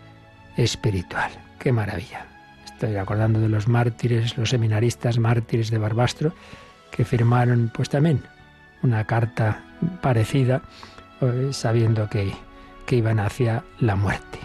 espiritual. 0.56 1.30
¡Qué 1.60 1.72
maravilla! 1.72 2.26
Estoy 2.66 2.96
acordando 2.96 3.40
de 3.40 3.48
los 3.48 3.68
mártires, 3.68 4.36
los 4.40 4.50
seminaristas 4.50 5.20
mártires 5.20 5.70
de 5.70 5.78
Barbastro, 5.78 6.34
que 6.90 7.06
firmaron 7.06 7.72
pues 7.72 7.90
también 7.90 8.24
una 8.82 9.06
carta 9.06 9.64
parecida, 10.02 10.64
eh, 11.22 11.50
sabiendo 11.52 12.10
que, 12.10 12.34
que 12.88 12.96
iban 12.96 13.20
hacia 13.20 13.64
la 13.80 13.96
muerte. 13.96 14.40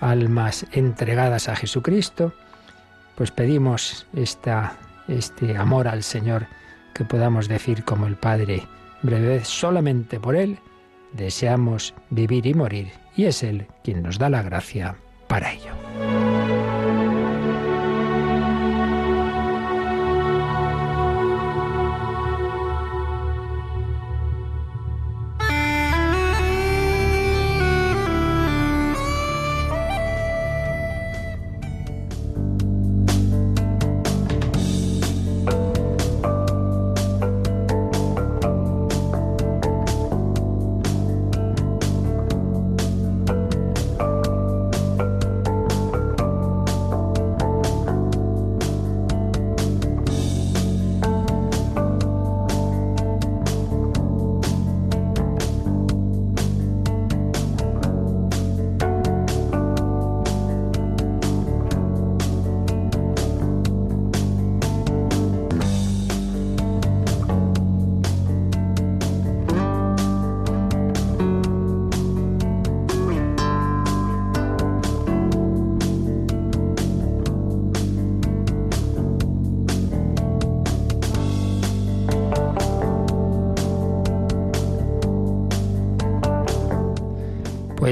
Almas 0.00 0.66
entregadas 0.72 1.48
a 1.48 1.56
Jesucristo, 1.56 2.34
pues 3.16 3.30
pedimos 3.30 4.06
esta, 4.14 4.76
este 5.08 5.56
amor 5.56 5.88
al 5.88 6.02
Señor 6.02 6.46
que 6.94 7.04
podamos 7.04 7.48
decir 7.48 7.84
como 7.84 8.06
el 8.06 8.16
Padre, 8.16 8.62
breve 9.02 9.44
solamente 9.44 10.20
por 10.20 10.36
Él 10.36 10.58
deseamos 11.12 11.94
vivir 12.10 12.46
y 12.46 12.54
morir, 12.54 12.92
y 13.16 13.24
es 13.24 13.42
Él 13.42 13.66
quien 13.82 14.02
nos 14.02 14.18
da 14.18 14.28
la 14.30 14.42
gracia 14.42 14.96
para 15.28 15.52
ello. 15.52 16.25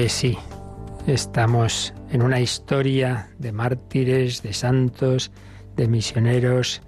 Pues 0.05 0.13
sí, 0.13 0.37
estamos 1.07 1.91
en 2.11 2.21
una 2.21 2.39
historia 2.39 3.27
de 3.39 3.51
mártires, 3.51 4.43
de 4.43 4.53
santos, 4.53 5.31
de 5.75 5.87
misioneros 5.87 6.83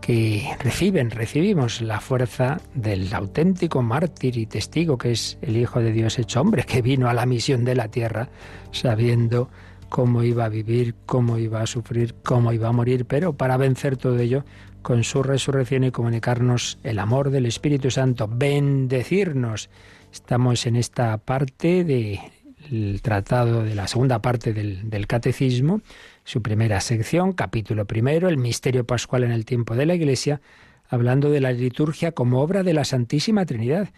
que 0.00 0.50
reciben, 0.58 1.12
recibimos 1.12 1.80
la 1.80 2.00
fuerza 2.00 2.60
del 2.74 3.14
auténtico 3.14 3.80
mártir 3.82 4.38
y 4.38 4.46
testigo 4.46 4.98
que 4.98 5.12
es 5.12 5.38
el 5.40 5.56
Hijo 5.56 5.78
de 5.78 5.92
Dios 5.92 6.18
hecho 6.18 6.40
hombre, 6.40 6.64
que 6.64 6.82
vino 6.82 7.08
a 7.08 7.14
la 7.14 7.26
misión 7.26 7.64
de 7.64 7.76
la 7.76 7.86
tierra 7.86 8.28
sabiendo 8.72 9.48
cómo 9.88 10.24
iba 10.24 10.46
a 10.46 10.48
vivir, 10.48 10.96
cómo 11.06 11.38
iba 11.38 11.60
a 11.60 11.66
sufrir, 11.68 12.16
cómo 12.24 12.52
iba 12.52 12.66
a 12.66 12.72
morir, 12.72 13.04
pero 13.04 13.34
para 13.34 13.56
vencer 13.56 13.96
todo 13.96 14.18
ello 14.18 14.44
con 14.82 15.04
su 15.04 15.22
resurrección 15.22 15.84
y 15.84 15.92
comunicarnos 15.92 16.80
el 16.82 16.98
amor 16.98 17.30
del 17.30 17.46
Espíritu 17.46 17.92
Santo, 17.92 18.28
bendecirnos 18.28 19.70
Estamos 20.12 20.66
en 20.66 20.76
esta 20.76 21.16
parte 21.16 21.84
del 21.84 23.00
tratado, 23.00 23.62
de 23.62 23.74
la 23.74 23.88
segunda 23.88 24.20
parte 24.20 24.52
del, 24.52 25.06
catecismo, 25.06 25.80
su 26.22 26.42
primera 26.42 26.82
sección, 26.82 27.32
capítulo 27.32 27.86
primero, 27.86 28.28
el 28.28 28.36
misterio 28.36 28.86
pascual 28.86 29.24
en 29.24 29.30
el 29.30 29.46
tiempo 29.46 29.74
de 29.74 29.86
la 29.86 29.94
Iglesia, 29.94 30.42
hablando 30.86 31.30
de 31.30 31.40
la 31.40 31.52
liturgia 31.52 32.12
como 32.12 32.42
obra 32.42 32.62
de 32.62 32.74
la 32.74 32.84
Santísima 32.84 33.46
Trinidad. 33.46 33.88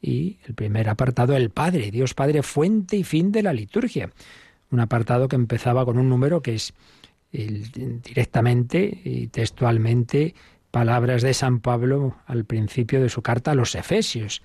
Y 0.00 0.38
el 0.46 0.54
primer 0.54 0.88
apartado, 0.88 1.34
el 1.34 1.50
Padre, 1.50 1.90
Dios 1.90 2.14
Padre, 2.14 2.44
fuente 2.44 2.96
y 2.96 3.02
fin 3.02 3.32
de 3.32 3.42
la 3.42 3.52
liturgia. 3.52 4.10
Un 4.70 4.78
apartado 4.78 5.26
que 5.26 5.36
empezaba 5.36 5.84
con 5.84 5.98
un 5.98 6.08
número 6.08 6.40
que 6.40 6.54
es 6.54 6.72
directamente 7.32 9.00
y 9.02 9.26
textualmente 9.26 10.36
palabras 10.70 11.22
de 11.22 11.34
San 11.34 11.58
Pablo 11.58 12.16
al 12.26 12.44
principio 12.44 13.02
de 13.02 13.08
su 13.08 13.22
carta 13.22 13.50
a 13.50 13.54
los 13.56 13.74
Efesios. 13.74 14.40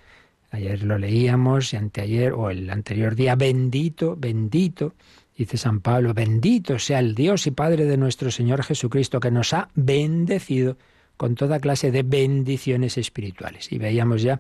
Ayer 0.52 0.84
lo 0.84 0.98
leíamos 0.98 1.74
y 1.74 1.78
anteayer 1.78 2.34
o 2.34 2.50
el 2.50 2.70
anterior 2.70 3.16
día, 3.16 3.36
bendito, 3.36 4.16
bendito, 4.18 4.94
dice 5.38 5.58
San 5.58 5.80
Pablo, 5.82 6.14
bendito 6.14 6.80
sea 6.80 7.00
el 7.00 7.14
Dios 7.14 7.46
y 7.48 7.52
Padre 7.52 7.86
de 7.86 7.98
nuestro 7.98 8.32
Señor 8.32 8.64
Jesucristo 8.64 9.20
que 9.20 9.32
nos 9.32 9.54
ha 9.54 9.70
bendecido 9.76 10.78
con 11.18 11.36
toda 11.36 11.60
clase 11.60 11.92
de 11.92 12.04
bendiciones 12.04 12.98
espirituales. 12.98 13.72
Y 13.72 13.78
veíamos 13.78 14.22
ya 14.22 14.40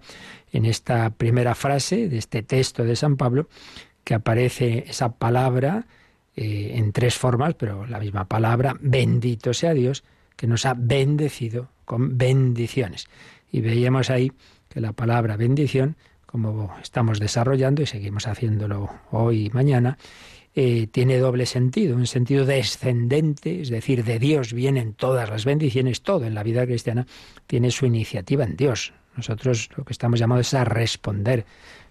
en 0.52 0.66
esta 0.66 1.10
primera 1.10 1.54
frase 1.54 2.08
de 2.08 2.18
este 2.18 2.42
texto 2.42 2.86
de 2.86 2.96
San 2.96 3.18
Pablo 3.18 3.50
que 4.04 4.16
aparece 4.16 4.86
esa 4.88 5.12
palabra 5.12 5.86
eh, 6.36 6.72
en 6.76 6.92
tres 6.94 7.16
formas, 7.16 7.54
pero 7.56 7.86
la 7.86 8.00
misma 8.00 8.26
palabra, 8.26 8.78
bendito 8.80 9.54
sea 9.54 9.74
Dios, 9.74 10.04
que 10.36 10.48
nos 10.48 10.66
ha 10.66 10.74
bendecido 10.74 11.70
con 11.84 12.18
bendiciones. 12.18 13.08
Y 13.52 13.62
veíamos 13.62 14.10
ahí 14.10 14.32
que 14.70 14.80
la 14.80 14.94
palabra 14.94 15.36
bendición, 15.36 15.96
como 16.26 16.76
estamos 16.82 17.20
desarrollando 17.20 17.82
y 17.82 17.88
seguimos 17.88 18.28
haciéndolo 18.28 18.90
hoy 19.12 19.48
y 19.48 19.50
mañana, 19.50 19.98
eh, 20.56 20.88
tiene 20.88 21.18
doble 21.18 21.46
sentido, 21.46 21.96
un 21.96 22.08
sentido 22.08 22.46
descendente, 22.46 23.62
es 23.62 23.70
decir, 23.70 24.04
de 24.04 24.20
Dios 24.20 24.54
vienen 24.54 24.94
todas 24.94 25.30
las 25.30 25.46
bendiciones, 25.46 26.02
todo 26.02 26.26
en 26.26 26.34
la 26.34 26.44
vida 26.44 26.66
cristiana 26.66 27.06
tiene 27.48 27.72
su 27.72 27.86
iniciativa 27.86 28.44
en 28.44 28.56
Dios. 28.56 28.94
Nosotros 29.16 29.70
lo 29.76 29.86
que 29.86 29.94
estamos 29.94 30.20
llamados 30.20 30.48
es 30.48 30.54
a 30.56 30.64
responder, 30.64 31.46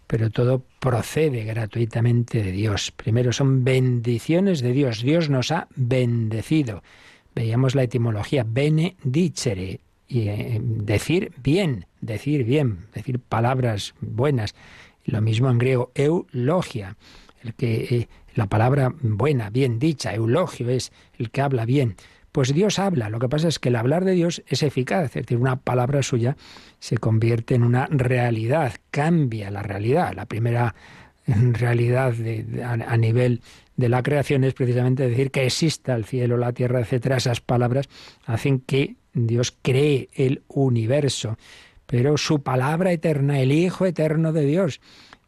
pero 0.07 0.31
todo 0.31 0.65
procede 0.81 1.45
gratuitamente 1.45 2.43
de 2.43 2.53
Dios. 2.53 2.91
Primero 2.91 3.33
son 3.33 3.65
bendiciones 3.65 4.61
de 4.61 4.73
Dios, 4.73 5.03
Dios 5.03 5.29
nos 5.31 5.53
ha 5.53 5.69
bendecido. 5.77 6.83
Veíamos 7.35 7.75
la 7.75 7.85
etimología 7.85 8.45
benedicere, 8.47 9.81
y 10.09 10.29
eh, 10.29 10.61
decir 10.63 11.33
bien, 11.43 11.87
decir 12.01 12.45
bien, 12.45 12.87
decir 12.95 13.19
palabras 13.19 13.95
buenas. 14.01 14.55
Lo 15.05 15.21
mismo 15.21 15.51
en 15.51 15.59
griego, 15.59 15.91
eulogia, 15.95 16.97
el 17.43 17.55
que 17.55 17.97
eh, 17.97 18.09
la 18.35 18.47
palabra 18.47 18.95
buena, 19.01 19.51
bien 19.51 19.79
dicha, 19.79 20.15
eulogio 20.15 20.69
es 20.71 20.93
el 21.19 21.31
que 21.31 21.41
habla 21.41 21.65
bien. 21.65 21.97
Pues 22.33 22.53
Dios 22.55 22.79
habla, 22.79 23.09
lo 23.09 23.19
que 23.19 23.29
pasa 23.29 23.49
es 23.49 23.59
que 23.59 23.71
el 23.71 23.77
hablar 23.77 24.05
de 24.05 24.13
Dios 24.13 24.43
es 24.47 24.63
eficaz, 24.63 25.17
es 25.17 25.25
decir, 25.25 25.39
una 25.39 25.57
palabra 25.57 26.03
suya 26.03 26.37
se 26.79 26.99
convierte 26.99 27.55
en 27.55 27.63
una 27.63 27.87
realidad, 27.87 28.75
cambia 28.91 29.51
la 29.51 29.63
realidad. 29.63 30.13
La 30.15 30.27
primera 30.27 30.75
realidad 31.27 32.15
a, 32.65 32.97
nivel 32.97 33.43
de 33.77 33.89
la 33.89 34.03
creación 34.03 34.45
es 34.45 34.55
precisamente 34.55 35.09
decir 35.09 35.31
que 35.31 35.47
exista 35.47 35.95
el 35.95 36.05
cielo, 36.05 36.37
la 36.37 36.53
tierra, 36.53 36.81
etcétera. 36.81 37.17
Esas 37.17 37.41
palabras 37.41 37.89
hacen 38.25 38.61
que 38.61 38.97
Dios 39.13 39.57
cree 39.63 40.09
el 40.15 40.43
universo. 40.49 41.37
Pero 41.89 42.19
su 42.19 42.43
palabra 42.43 42.93
eterna, 42.93 43.41
el 43.41 43.51
Hijo 43.51 43.87
eterno 43.87 44.35
de 44.35 44.45
Dios, 44.45 44.83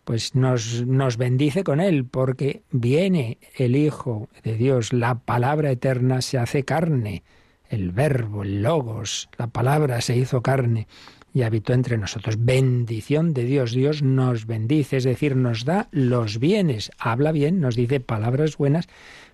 pues 0.04 0.34
nos, 0.34 0.86
nos 0.86 1.16
bendice 1.16 1.64
con 1.64 1.80
él, 1.80 2.04
porque 2.04 2.60
viene 2.70 3.38
el 3.56 3.76
Hijo 3.76 4.28
de 4.44 4.56
Dios, 4.56 4.92
la 4.92 5.20
palabra 5.20 5.70
eterna 5.70 6.20
se 6.20 6.36
hace 6.36 6.64
carne, 6.64 7.22
el 7.70 7.92
verbo, 7.92 8.42
el 8.42 8.62
logos, 8.62 9.30
la 9.38 9.46
palabra 9.46 10.02
se 10.02 10.18
hizo 10.18 10.42
carne 10.42 10.86
y 11.32 11.42
habitó 11.42 11.72
entre 11.72 11.96
nosotros. 11.96 12.36
Bendición 12.38 13.32
de 13.32 13.44
Dios, 13.44 13.72
Dios 13.72 14.02
nos 14.02 14.44
bendice, 14.46 14.98
es 14.98 15.04
decir, 15.04 15.36
nos 15.36 15.64
da 15.64 15.88
los 15.92 16.38
bienes, 16.40 16.90
habla 16.98 17.32
bien, 17.32 17.58
nos 17.58 17.74
dice 17.74 18.00
palabras 18.00 18.58
buenas, 18.58 18.86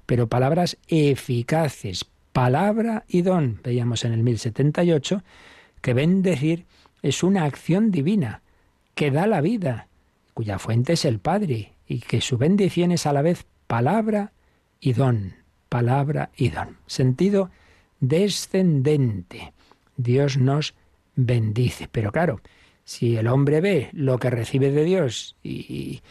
pero 0.07 0.29
palabras 0.29 0.77
eficaces, 0.87 2.07
palabra 2.33 3.05
y 3.09 3.23
don. 3.23 3.59
Veíamos 3.65 4.05
en 4.05 4.13
el 4.13 4.23
1078 4.23 5.25
que 5.81 5.93
bendecir 5.93 6.67
es 7.03 7.23
una 7.23 7.45
acción 7.45 7.91
divina 7.91 8.43
que 8.95 9.11
da 9.11 9.27
la 9.27 9.41
vida, 9.41 9.89
cuya 10.35 10.59
fuente 10.59 10.95
es 10.95 11.05
el 11.05 11.19
Padre, 11.19 11.73
y 11.87 12.01
que 12.01 12.21
su 12.21 12.39
bendición 12.39 12.93
es 12.93 13.07
a 13.07 13.13
la 13.13 13.23
vez 13.23 13.47
palabra 13.67 14.33
y 14.81 14.93
don, 14.93 15.35
palabra 15.69 16.31
y 16.37 16.49
don. 16.49 16.79
Sentido 16.87 17.51
descendente. 18.01 19.53
Dios 19.97 20.37
nos 20.37 20.75
bendice. 21.15 21.89
Pero 21.91 22.13
claro, 22.13 22.41
si 22.85 23.17
el 23.17 23.29
hombre 23.29 23.61
ve 23.61 23.91
lo 23.93 24.19
que 24.19 24.31
recibe 24.31 24.71
de 24.71 24.85
Dios 24.85 25.37
y, 25.43 26.03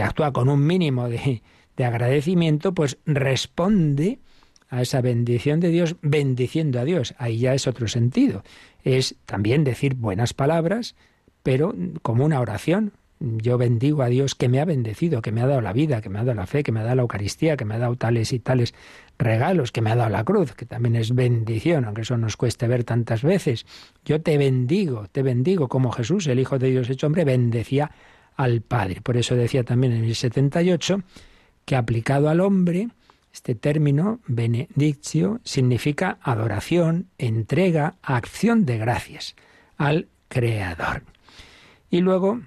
actúa 0.00 0.32
con 0.32 0.48
un 0.48 0.66
mínimo 0.66 1.08
de, 1.08 1.42
de 1.76 1.84
agradecimiento, 1.84 2.72
pues 2.72 2.98
responde 3.04 4.18
a 4.70 4.82
esa 4.82 5.00
bendición 5.00 5.60
de 5.60 5.68
Dios 5.68 5.96
bendiciendo 6.00 6.80
a 6.80 6.84
Dios. 6.84 7.14
Ahí 7.18 7.38
ya 7.38 7.54
es 7.54 7.66
otro 7.66 7.88
sentido. 7.88 8.42
Es 8.82 9.16
también 9.26 9.64
decir 9.64 9.94
buenas 9.94 10.32
palabras, 10.32 10.94
pero 11.42 11.74
como 12.02 12.24
una 12.24 12.40
oración, 12.40 12.92
yo 13.18 13.58
bendigo 13.58 14.02
a 14.02 14.06
Dios 14.06 14.34
que 14.34 14.48
me 14.48 14.60
ha 14.60 14.64
bendecido, 14.64 15.20
que 15.20 15.32
me 15.32 15.42
ha 15.42 15.46
dado 15.46 15.60
la 15.60 15.74
vida, 15.74 16.00
que 16.00 16.08
me 16.08 16.18
ha 16.18 16.24
dado 16.24 16.36
la 16.36 16.46
fe, 16.46 16.62
que 16.62 16.72
me 16.72 16.80
ha 16.80 16.84
dado 16.84 16.96
la 16.96 17.02
Eucaristía, 17.02 17.56
que 17.56 17.66
me 17.66 17.74
ha 17.74 17.78
dado 17.78 17.96
tales 17.96 18.32
y 18.32 18.38
tales 18.38 18.72
regalos, 19.18 19.72
que 19.72 19.82
me 19.82 19.90
ha 19.90 19.96
dado 19.96 20.08
la 20.08 20.24
cruz, 20.24 20.54
que 20.54 20.64
también 20.64 20.96
es 20.96 21.14
bendición, 21.14 21.84
aunque 21.84 22.02
eso 22.02 22.16
nos 22.16 22.38
cueste 22.38 22.66
ver 22.66 22.84
tantas 22.84 23.22
veces. 23.22 23.66
Yo 24.06 24.22
te 24.22 24.38
bendigo, 24.38 25.06
te 25.12 25.22
bendigo 25.22 25.68
como 25.68 25.92
Jesús, 25.92 26.28
el 26.28 26.38
Hijo 26.38 26.58
de 26.58 26.70
Dios 26.70 26.88
hecho 26.88 27.08
hombre, 27.08 27.24
bendecía 27.24 27.90
al 28.36 28.62
Padre. 28.62 29.02
Por 29.02 29.18
eso 29.18 29.36
decía 29.36 29.64
también 29.64 29.92
en 29.92 30.04
el 30.04 30.14
78 30.14 31.02
que 31.66 31.76
aplicado 31.76 32.30
al 32.30 32.40
hombre, 32.40 32.88
este 33.32 33.54
término, 33.54 34.20
benedictio, 34.26 35.40
significa 35.44 36.18
adoración, 36.22 37.06
entrega, 37.18 37.94
acción 38.02 38.66
de 38.66 38.78
gracias 38.78 39.36
al 39.76 40.08
Creador. 40.28 41.02
Y 41.90 42.00
luego 42.00 42.40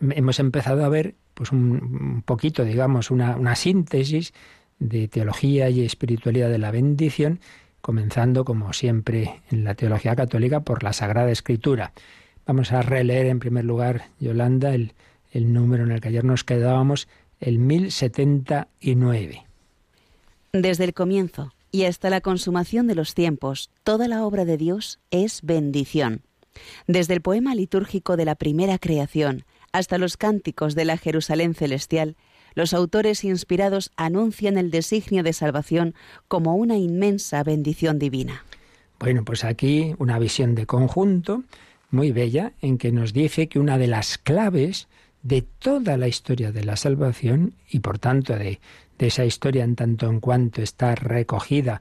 hemos 0.00 0.38
empezado 0.38 0.84
a 0.84 0.88
ver 0.88 1.14
pues 1.34 1.52
un, 1.52 2.22
poquito, 2.24 2.64
digamos, 2.64 3.10
una, 3.10 3.56
síntesis 3.56 4.32
de 4.78 5.08
teología 5.08 5.70
y 5.70 5.84
espiritualidad 5.84 6.50
de 6.50 6.58
la 6.58 6.70
bendición, 6.70 7.40
comenzando, 7.80 8.44
como 8.44 8.72
siempre 8.72 9.40
en 9.50 9.64
la 9.64 9.74
teología 9.74 10.14
católica, 10.14 10.60
por 10.60 10.82
la 10.82 10.92
Sagrada 10.92 11.30
Escritura. 11.30 11.92
Vamos 12.46 12.72
a 12.72 12.82
releer 12.82 13.26
en 13.26 13.38
primer 13.38 13.64
lugar, 13.64 14.08
Yolanda, 14.18 14.74
el, 14.74 14.92
el 15.32 15.52
número 15.52 15.84
en 15.84 15.92
el 15.92 16.00
que 16.00 16.08
ayer 16.08 16.24
nos 16.24 16.44
quedábamos, 16.44 17.08
el 17.40 17.58
1079. 17.58 19.44
Desde 20.52 20.82
el 20.82 20.94
comienzo 20.94 21.52
y 21.70 21.84
hasta 21.84 22.10
la 22.10 22.20
consumación 22.20 22.88
de 22.88 22.96
los 22.96 23.14
tiempos, 23.14 23.70
toda 23.84 24.08
la 24.08 24.24
obra 24.24 24.44
de 24.44 24.56
Dios 24.56 24.98
es 25.12 25.42
bendición. 25.42 26.22
Desde 26.88 27.14
el 27.14 27.20
poema 27.20 27.54
litúrgico 27.54 28.16
de 28.16 28.24
la 28.24 28.34
primera 28.34 28.76
creación 28.78 29.44
hasta 29.70 29.96
los 29.96 30.16
cánticos 30.16 30.74
de 30.74 30.84
la 30.84 30.96
Jerusalén 30.96 31.54
celestial, 31.54 32.16
los 32.56 32.74
autores 32.74 33.22
inspirados 33.22 33.92
anuncian 33.96 34.58
el 34.58 34.72
designio 34.72 35.22
de 35.22 35.32
salvación 35.32 35.94
como 36.26 36.56
una 36.56 36.76
inmensa 36.76 37.44
bendición 37.44 38.00
divina. 38.00 38.44
Bueno, 38.98 39.24
pues 39.24 39.44
aquí 39.44 39.94
una 39.98 40.18
visión 40.18 40.56
de 40.56 40.66
conjunto 40.66 41.44
muy 41.92 42.10
bella 42.10 42.54
en 42.60 42.76
que 42.76 42.90
nos 42.90 43.12
dice 43.12 43.48
que 43.48 43.60
una 43.60 43.78
de 43.78 43.86
las 43.86 44.18
claves 44.18 44.88
de 45.22 45.42
toda 45.42 45.96
la 45.96 46.08
historia 46.08 46.50
de 46.50 46.64
la 46.64 46.74
salvación 46.74 47.54
y 47.68 47.80
por 47.80 48.00
tanto 48.00 48.34
de, 48.34 48.58
de 49.00 49.06
esa 49.06 49.24
historia 49.24 49.64
en 49.64 49.76
tanto 49.76 50.08
en 50.08 50.20
cuanto 50.20 50.60
está 50.60 50.94
recogida 50.94 51.80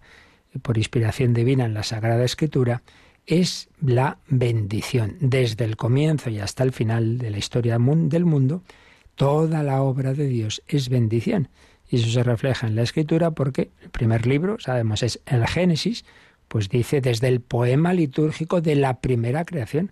por 0.61 0.77
inspiración 0.77 1.33
divina 1.33 1.65
en 1.65 1.73
la 1.73 1.83
Sagrada 1.83 2.23
Escritura 2.23 2.81
es 3.27 3.69
la 3.81 4.19
bendición. 4.29 5.17
Desde 5.19 5.65
el 5.65 5.75
comienzo 5.75 6.29
y 6.29 6.39
hasta 6.39 6.63
el 6.63 6.71
final 6.71 7.17
de 7.17 7.29
la 7.29 7.37
historia 7.37 7.77
del 7.77 8.25
mundo, 8.25 8.63
toda 9.15 9.63
la 9.63 9.81
obra 9.81 10.13
de 10.13 10.27
Dios 10.27 10.63
es 10.67 10.87
bendición. 10.87 11.49
Y 11.89 11.97
eso 11.97 12.09
se 12.09 12.23
refleja 12.23 12.67
en 12.67 12.75
la 12.75 12.83
escritura 12.83 13.31
porque 13.31 13.69
el 13.83 13.89
primer 13.89 14.25
libro, 14.25 14.57
sabemos, 14.59 15.03
es 15.03 15.19
el 15.25 15.45
Génesis, 15.45 16.05
pues 16.47 16.69
dice 16.69 17.01
desde 17.01 17.27
el 17.27 17.41
poema 17.41 17.93
litúrgico 17.93 18.61
de 18.61 18.75
la 18.75 19.01
primera 19.01 19.43
creación. 19.43 19.91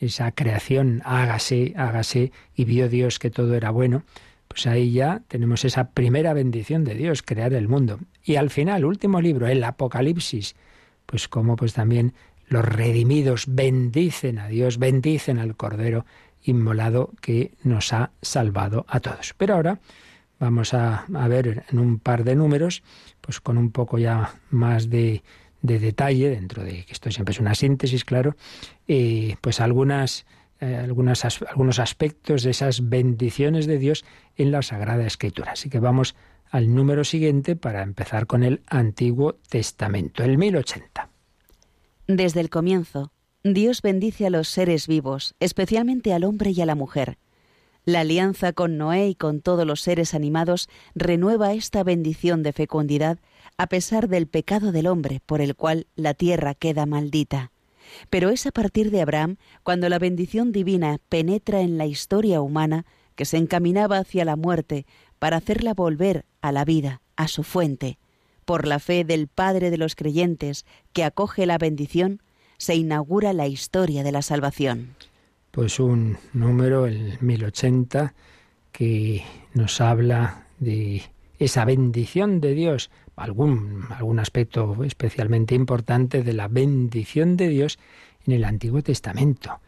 Esa 0.00 0.32
creación, 0.32 1.02
hágase, 1.04 1.74
hágase, 1.76 2.32
y 2.56 2.64
vio 2.64 2.88
Dios 2.88 3.18
que 3.18 3.30
todo 3.30 3.54
era 3.54 3.70
bueno. 3.70 4.04
Pues 4.52 4.66
ahí 4.66 4.92
ya 4.92 5.22
tenemos 5.28 5.64
esa 5.64 5.92
primera 5.92 6.34
bendición 6.34 6.84
de 6.84 6.94
Dios, 6.94 7.22
crear 7.22 7.54
el 7.54 7.68
mundo. 7.68 8.00
Y 8.22 8.36
al 8.36 8.50
final, 8.50 8.84
último 8.84 9.22
libro, 9.22 9.48
el 9.48 9.64
Apocalipsis, 9.64 10.56
pues 11.06 11.26
como 11.26 11.56
pues 11.56 11.72
también 11.72 12.12
los 12.48 12.62
redimidos 12.62 13.46
bendicen 13.48 14.38
a 14.38 14.48
Dios, 14.48 14.78
bendicen 14.78 15.38
al 15.38 15.56
Cordero 15.56 16.04
inmolado 16.42 17.12
que 17.22 17.52
nos 17.64 17.94
ha 17.94 18.10
salvado 18.20 18.84
a 18.88 19.00
todos. 19.00 19.34
Pero 19.38 19.54
ahora 19.54 19.80
vamos 20.38 20.74
a, 20.74 21.06
ver 21.30 21.64
en 21.70 21.78
un 21.78 21.98
par 21.98 22.22
de 22.22 22.36
números, 22.36 22.82
pues 23.22 23.40
con 23.40 23.56
un 23.56 23.70
poco 23.70 23.96
ya 23.96 24.34
más 24.50 24.90
de, 24.90 25.22
detalle, 25.62 26.28
dentro 26.28 26.62
de 26.62 26.84
que 26.84 26.92
esto 26.92 27.10
siempre 27.10 27.32
es 27.32 27.40
una 27.40 27.54
síntesis, 27.54 28.04
claro, 28.04 28.36
eh, 28.86 29.36
pues 29.40 29.60
algunas, 29.60 30.26
eh, 30.62 30.76
algunos 30.76 31.78
aspectos 31.80 32.44
de 32.44 32.50
esas 32.52 32.88
bendiciones 32.88 33.66
de 33.66 33.78
Dios 33.78 34.04
en 34.36 34.52
la 34.52 34.62
Sagrada 34.62 35.04
Escritura. 35.04 35.52
Así 35.52 35.68
que 35.68 35.80
vamos 35.80 36.14
al 36.50 36.72
número 36.72 37.02
siguiente 37.02 37.56
para 37.56 37.82
empezar 37.82 38.28
con 38.28 38.44
el 38.44 38.62
Antiguo 38.68 39.34
Testamento, 39.48 40.22
el 40.22 40.38
1080. 40.38 41.10
Desde 42.06 42.40
el 42.40 42.48
comienzo, 42.48 43.10
Dios 43.42 43.82
bendice 43.82 44.26
a 44.26 44.30
los 44.30 44.48
seres 44.48 44.86
vivos, 44.86 45.34
especialmente 45.40 46.12
al 46.12 46.22
hombre 46.22 46.50
y 46.50 46.60
a 46.60 46.66
la 46.66 46.76
mujer. 46.76 47.18
La 47.84 48.00
alianza 48.00 48.52
con 48.52 48.78
Noé 48.78 49.08
y 49.08 49.14
con 49.16 49.40
todos 49.40 49.66
los 49.66 49.80
seres 49.80 50.14
animados 50.14 50.68
renueva 50.94 51.54
esta 51.54 51.82
bendición 51.82 52.44
de 52.44 52.52
fecundidad 52.52 53.18
a 53.56 53.66
pesar 53.66 54.08
del 54.08 54.28
pecado 54.28 54.70
del 54.70 54.86
hombre 54.86 55.20
por 55.26 55.40
el 55.40 55.56
cual 55.56 55.88
la 55.96 56.14
tierra 56.14 56.54
queda 56.54 56.86
maldita. 56.86 57.51
Pero 58.10 58.30
es 58.30 58.46
a 58.46 58.52
partir 58.52 58.90
de 58.90 59.02
Abraham 59.02 59.36
cuando 59.62 59.88
la 59.88 59.98
bendición 59.98 60.52
divina 60.52 60.98
penetra 61.08 61.60
en 61.60 61.78
la 61.78 61.86
historia 61.86 62.40
humana 62.40 62.86
que 63.14 63.24
se 63.24 63.36
encaminaba 63.36 63.98
hacia 63.98 64.24
la 64.24 64.36
muerte 64.36 64.86
para 65.18 65.36
hacerla 65.36 65.74
volver 65.74 66.24
a 66.40 66.52
la 66.52 66.64
vida, 66.64 67.00
a 67.16 67.28
su 67.28 67.42
fuente. 67.42 67.98
Por 68.44 68.66
la 68.66 68.78
fe 68.78 69.04
del 69.04 69.28
Padre 69.28 69.70
de 69.70 69.78
los 69.78 69.94
creyentes 69.94 70.64
que 70.92 71.04
acoge 71.04 71.46
la 71.46 71.58
bendición, 71.58 72.20
se 72.58 72.74
inaugura 72.74 73.32
la 73.32 73.46
historia 73.46 74.02
de 74.02 74.12
la 74.12 74.22
salvación. 74.22 74.94
Pues 75.50 75.78
un 75.78 76.16
número, 76.32 76.86
el 76.86 77.18
1080, 77.20 78.14
que 78.72 79.22
nos 79.54 79.80
habla 79.80 80.46
de 80.58 81.02
esa 81.38 81.64
bendición 81.64 82.40
de 82.40 82.54
Dios, 82.54 82.90
algún, 83.16 83.84
algún 83.90 84.18
aspecto 84.18 84.84
especialmente 84.84 85.54
importante 85.54 86.22
de 86.22 86.32
la 86.32 86.48
bendición 86.48 87.36
de 87.36 87.48
Dios 87.48 87.78
en 88.26 88.34
el 88.34 88.44
Antiguo 88.44 88.82
Testamento. 88.82 89.60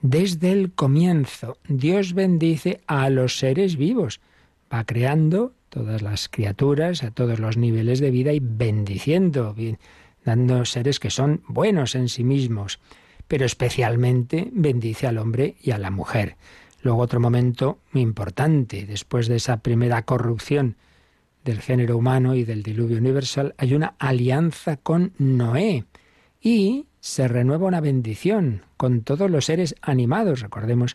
Desde 0.00 0.52
el 0.52 0.72
comienzo, 0.72 1.58
Dios 1.68 2.14
bendice 2.14 2.80
a 2.86 3.10
los 3.10 3.38
seres 3.38 3.76
vivos, 3.76 4.20
va 4.72 4.84
creando 4.84 5.52
todas 5.68 6.02
las 6.02 6.28
criaturas 6.28 7.02
a 7.02 7.10
todos 7.10 7.40
los 7.40 7.56
niveles 7.56 8.00
de 8.00 8.10
vida 8.10 8.32
y 8.32 8.40
bendiciendo, 8.40 9.54
dando 10.24 10.64
seres 10.64 11.00
que 11.00 11.10
son 11.10 11.42
buenos 11.48 11.94
en 11.94 12.08
sí 12.08 12.24
mismos, 12.24 12.78
pero 13.26 13.44
especialmente 13.44 14.48
bendice 14.52 15.06
al 15.06 15.18
hombre 15.18 15.56
y 15.62 15.72
a 15.72 15.78
la 15.78 15.90
mujer. 15.90 16.36
Luego 16.82 17.00
otro 17.00 17.20
momento 17.20 17.78
muy 17.92 18.02
importante, 18.02 18.86
después 18.86 19.26
de 19.26 19.36
esa 19.36 19.58
primera 19.58 20.02
corrupción 20.02 20.76
del 21.48 21.62
género 21.62 21.96
humano 21.96 22.34
y 22.34 22.44
del 22.44 22.62
diluvio 22.62 22.98
universal, 22.98 23.54
hay 23.56 23.72
una 23.72 23.94
alianza 23.98 24.76
con 24.76 25.12
Noé 25.16 25.86
y 26.42 26.84
se 27.00 27.26
renueva 27.26 27.66
una 27.66 27.80
bendición 27.80 28.60
con 28.76 29.00
todos 29.00 29.30
los 29.30 29.46
seres 29.46 29.74
animados. 29.80 30.42
Recordemos 30.42 30.94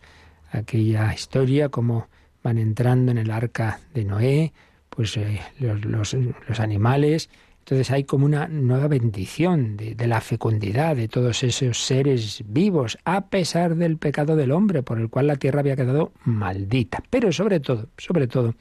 aquella 0.52 1.12
historia, 1.12 1.70
como 1.70 2.08
van 2.44 2.60
entrando 2.60 3.12
en 3.12 3.18
el 3.18 3.32
arca 3.32 3.80
de 3.96 4.06
Noé, 4.06 4.54
pues 4.92 5.18
eh, 5.18 5.42
los, 5.58 6.16
animales. 6.60 7.32
Entonces 7.58 7.90
hay 7.90 8.04
como 8.04 8.28
una 8.28 8.48
nueva 8.48 8.88
bendición 8.88 9.76
de, 9.76 9.96
de, 9.96 10.06
la 10.06 10.22
fecundidad 10.22 10.96
de 10.96 11.08
todos 11.08 11.42
esos 11.42 11.84
seres 11.84 12.44
vivos, 12.46 13.00
a 13.06 13.26
pesar 13.26 13.76
del 13.76 13.98
pecado 13.98 14.36
del 14.36 14.52
hombre, 14.52 14.84
por 14.84 15.00
el 15.00 15.10
cual 15.10 15.26
la 15.26 15.38
tierra 15.38 15.62
había 15.62 15.76
quedado 15.76 16.12
maldita. 16.26 17.02
Pero 17.10 17.32
sobre 17.32 17.60
todo, 17.60 17.88
sobre 17.98 18.28
todo, 18.28 18.54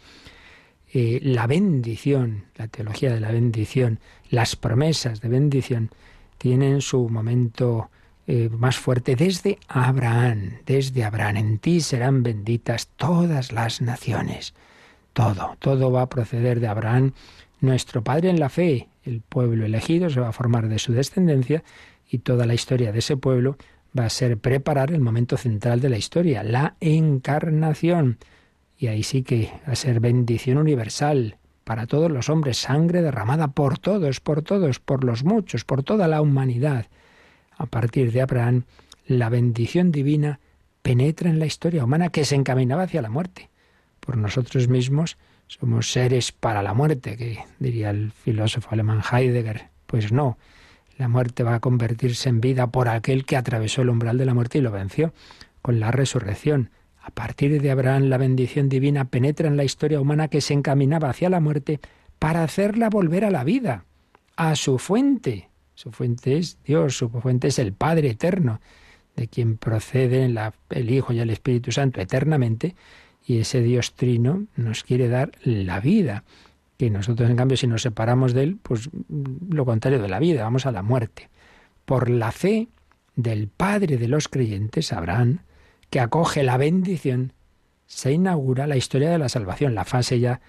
eh, 0.92 1.20
la 1.22 1.46
bendición, 1.46 2.44
la 2.57 2.68
teología 2.68 3.12
de 3.12 3.20
la 3.20 3.31
bendición, 3.31 3.98
las 4.28 4.57
promesas 4.57 5.20
de 5.20 5.28
bendición, 5.28 5.90
tienen 6.38 6.81
su 6.81 7.09
momento 7.09 7.88
eh, 8.26 8.50
más 8.50 8.76
fuerte 8.76 9.16
desde 9.16 9.59
Abraham, 9.68 10.59
desde 10.66 11.05
Abraham. 11.05 11.37
En 11.37 11.59
ti 11.59 11.81
serán 11.81 12.22
benditas 12.22 12.88
todas 12.96 13.52
las 13.52 13.81
naciones. 13.81 14.55
Todo, 15.12 15.57
todo 15.59 15.90
va 15.90 16.02
a 16.02 16.09
proceder 16.09 16.61
de 16.61 16.68
Abraham, 16.68 17.12
nuestro 17.61 18.02
Padre 18.02 18.31
en 18.31 18.38
la 18.38 18.48
fe. 18.48 18.88
El 19.05 19.22
pueblo 19.22 19.64
elegido 19.64 20.11
se 20.11 20.20
va 20.20 20.28
a 20.28 20.33
formar 20.33 20.68
de 20.68 20.78
su 20.78 20.92
descendencia 20.92 21.64
y 22.11 22.18
toda 22.18 22.46
la 22.46 22.55
historia 22.55 22.92
de 22.92 22.98
ese 22.98 23.16
pueblo 23.16 23.57
va 23.98 24.07
a 24.07 24.11
ser 24.11 24.38
preparar 24.38 24.92
el 24.92 25.00
momento 25.00 25.37
central 25.37 25.81
de 25.81 25.88
la 25.88 25.98
historia, 25.98 26.42
la 26.42 26.76
encarnación. 26.81 28.18
Y 28.83 28.88
ahí 28.88 29.05
sí 29.05 29.23
que 29.23 29.53
a 29.64 29.77
ser 29.77 30.01
bendición 30.01 30.59
universal 30.59 31.37
para 31.62 31.87
todos 31.87 32.11
los 32.11 32.29
hombres, 32.29 32.59
sangre 32.59 33.01
derramada 33.01 33.47
por 33.47 33.79
todos, 33.79 34.18
por 34.18 34.42
todos, 34.42 34.81
por 34.81 35.05
los 35.05 35.23
muchos, 35.23 35.64
por 35.64 35.85
toda 35.85 36.09
la 36.09 36.21
humanidad. 36.21 36.87
A 37.57 37.66
partir 37.66 38.11
de 38.11 38.23
Abraham, 38.23 38.64
la 39.07 39.29
bendición 39.29 39.92
divina 39.92 40.40
penetra 40.83 41.31
en 41.31 41.38
la 41.38 41.47
historia 41.47 41.85
humana 41.85 42.09
que 42.09 42.25
se 42.25 42.35
encaminaba 42.35 42.83
hacia 42.83 43.03
la 43.03 43.09
muerte. 43.09 43.51
Por 44.01 44.16
nosotros 44.16 44.66
mismos 44.66 45.16
somos 45.47 45.92
seres 45.92 46.33
para 46.33 46.61
la 46.61 46.75
muerte, 46.75 47.16
que 47.16 47.38
diría 47.61 47.90
el 47.90 48.11
filósofo 48.11 48.71
alemán 48.73 49.01
Heidegger. 49.12 49.68
Pues 49.87 50.11
no, 50.11 50.38
la 50.99 51.07
muerte 51.07 51.45
va 51.45 51.55
a 51.55 51.61
convertirse 51.61 52.29
en 52.31 52.40
vida 52.40 52.66
por 52.66 52.88
aquel 52.88 53.27
que 53.27 53.37
atravesó 53.37 53.83
el 53.83 53.90
umbral 53.90 54.18
de 54.18 54.27
la 54.27 54.35
muerte 54.35 54.59
y 54.59 54.61
lo 54.61 54.73
venció 54.73 55.12
con 55.62 55.79
la 55.79 55.92
resurrección. 55.92 56.71
A 57.03 57.11
partir 57.11 57.61
de 57.61 57.71
Abraham 57.71 58.05
la 58.05 58.17
bendición 58.17 58.69
divina 58.69 59.07
penetra 59.07 59.49
en 59.49 59.57
la 59.57 59.65
historia 59.65 60.01
humana 60.01 60.29
que 60.29 60.41
se 60.41 60.55
encaminaba 60.55 61.11
hacia 61.11 61.29
la 61.29 61.41
muerte 61.41 61.81
para 62.19 62.45
hacerla 62.45 62.88
volver 62.88 63.25
a 63.25 63.31
la 63.31 63.43
vida, 63.43 63.85
a 64.37 64.55
su 64.55 64.79
fuente. 64.79 65.49
Su 65.75 65.91
fuente 65.91 66.38
es 66.38 66.59
Dios, 66.65 66.97
su 66.97 67.09
fuente 67.09 67.49
es 67.49 67.59
el 67.59 67.73
Padre 67.73 68.11
eterno, 68.11 68.61
de 69.17 69.27
quien 69.27 69.57
proceden 69.57 70.38
el 70.71 70.91
Hijo 70.91 71.12
y 71.12 71.19
el 71.19 71.31
Espíritu 71.31 71.73
Santo 71.73 72.01
eternamente, 72.01 72.77
y 73.27 73.38
ese 73.38 73.62
Dios 73.62 73.95
trino 73.95 74.47
nos 74.57 74.85
quiere 74.85 75.09
dar 75.09 75.33
la 75.43 75.81
vida, 75.81 76.25
que 76.77 76.91
nosotros 76.91 77.29
en 77.29 77.37
cambio 77.37 77.57
si 77.57 77.67
nos 77.67 77.83
separamos 77.83 78.33
de 78.33 78.45
él, 78.45 78.59
pues 78.62 78.88
lo 79.51 79.65
contrario 79.65 80.01
de 80.01 80.09
la 80.09 80.21
vida, 80.21 80.45
vamos 80.45 80.67
a 80.67 80.73
la 80.73 80.83
muerte. 80.83 81.31
Por 81.85 82.09
la 82.09 82.31
fe 82.31 82.69
del 83.17 83.49
Padre 83.49 83.97
de 83.99 84.09
los 84.09 84.29
creyentes, 84.29 84.93
Abraham, 84.93 85.41
que 85.92 86.00
acoge 86.00 86.42
la 86.42 86.57
bendición, 86.57 87.35
se 87.87 88.12
inaugura 88.12 88.66
la 88.66 88.76
historia 88.76 89.11
de 89.11 89.18
la 89.18 89.28
salvación, 89.28 89.74
la 89.74 89.85
fase 89.85 90.20
ya 90.20 90.40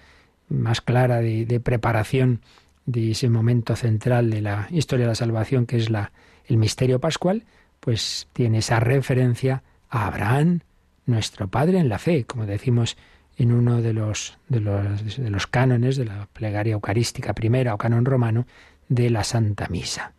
más 0.48 0.80
clara 0.80 1.20
de, 1.20 1.60
preparación 1.60 2.40
de 2.86 3.10
ese 3.10 3.28
momento 3.28 3.76
central 3.76 4.30
de 4.30 4.40
la 4.40 4.68
historia 4.70 5.04
de 5.04 5.10
la 5.10 5.14
salvación, 5.14 5.66
que 5.66 5.76
es 5.76 5.90
la, 5.90 6.12
el 6.46 6.56
misterio 6.56 6.98
pascual, 6.98 7.44
pues 7.80 8.26
tiene 8.32 8.58
esa 8.58 8.80
referencia 8.80 9.62
a 9.90 10.06
Abraham, 10.06 10.60
nuestro 11.04 11.46
Padre 11.46 11.78
en 11.78 11.90
la 11.90 11.98
fe, 11.98 12.24
como 12.24 12.46
decimos 12.46 12.96
en 13.36 13.52
uno 13.52 13.82
de 13.82 13.92
los, 13.92 14.38
de 14.48 14.60
los, 14.60 15.18
de 15.18 15.28
los 15.28 15.46
cánones 15.46 15.98
de 15.98 16.06
la 16.06 16.26
plegaria 16.32 16.72
eucarística 16.72 17.34
primera 17.34 17.74
o 17.74 17.78
canon 17.78 18.06
romano 18.06 18.46
de 18.88 19.10
la 19.10 19.24
Santa 19.24 19.68
Misa. 19.68 20.14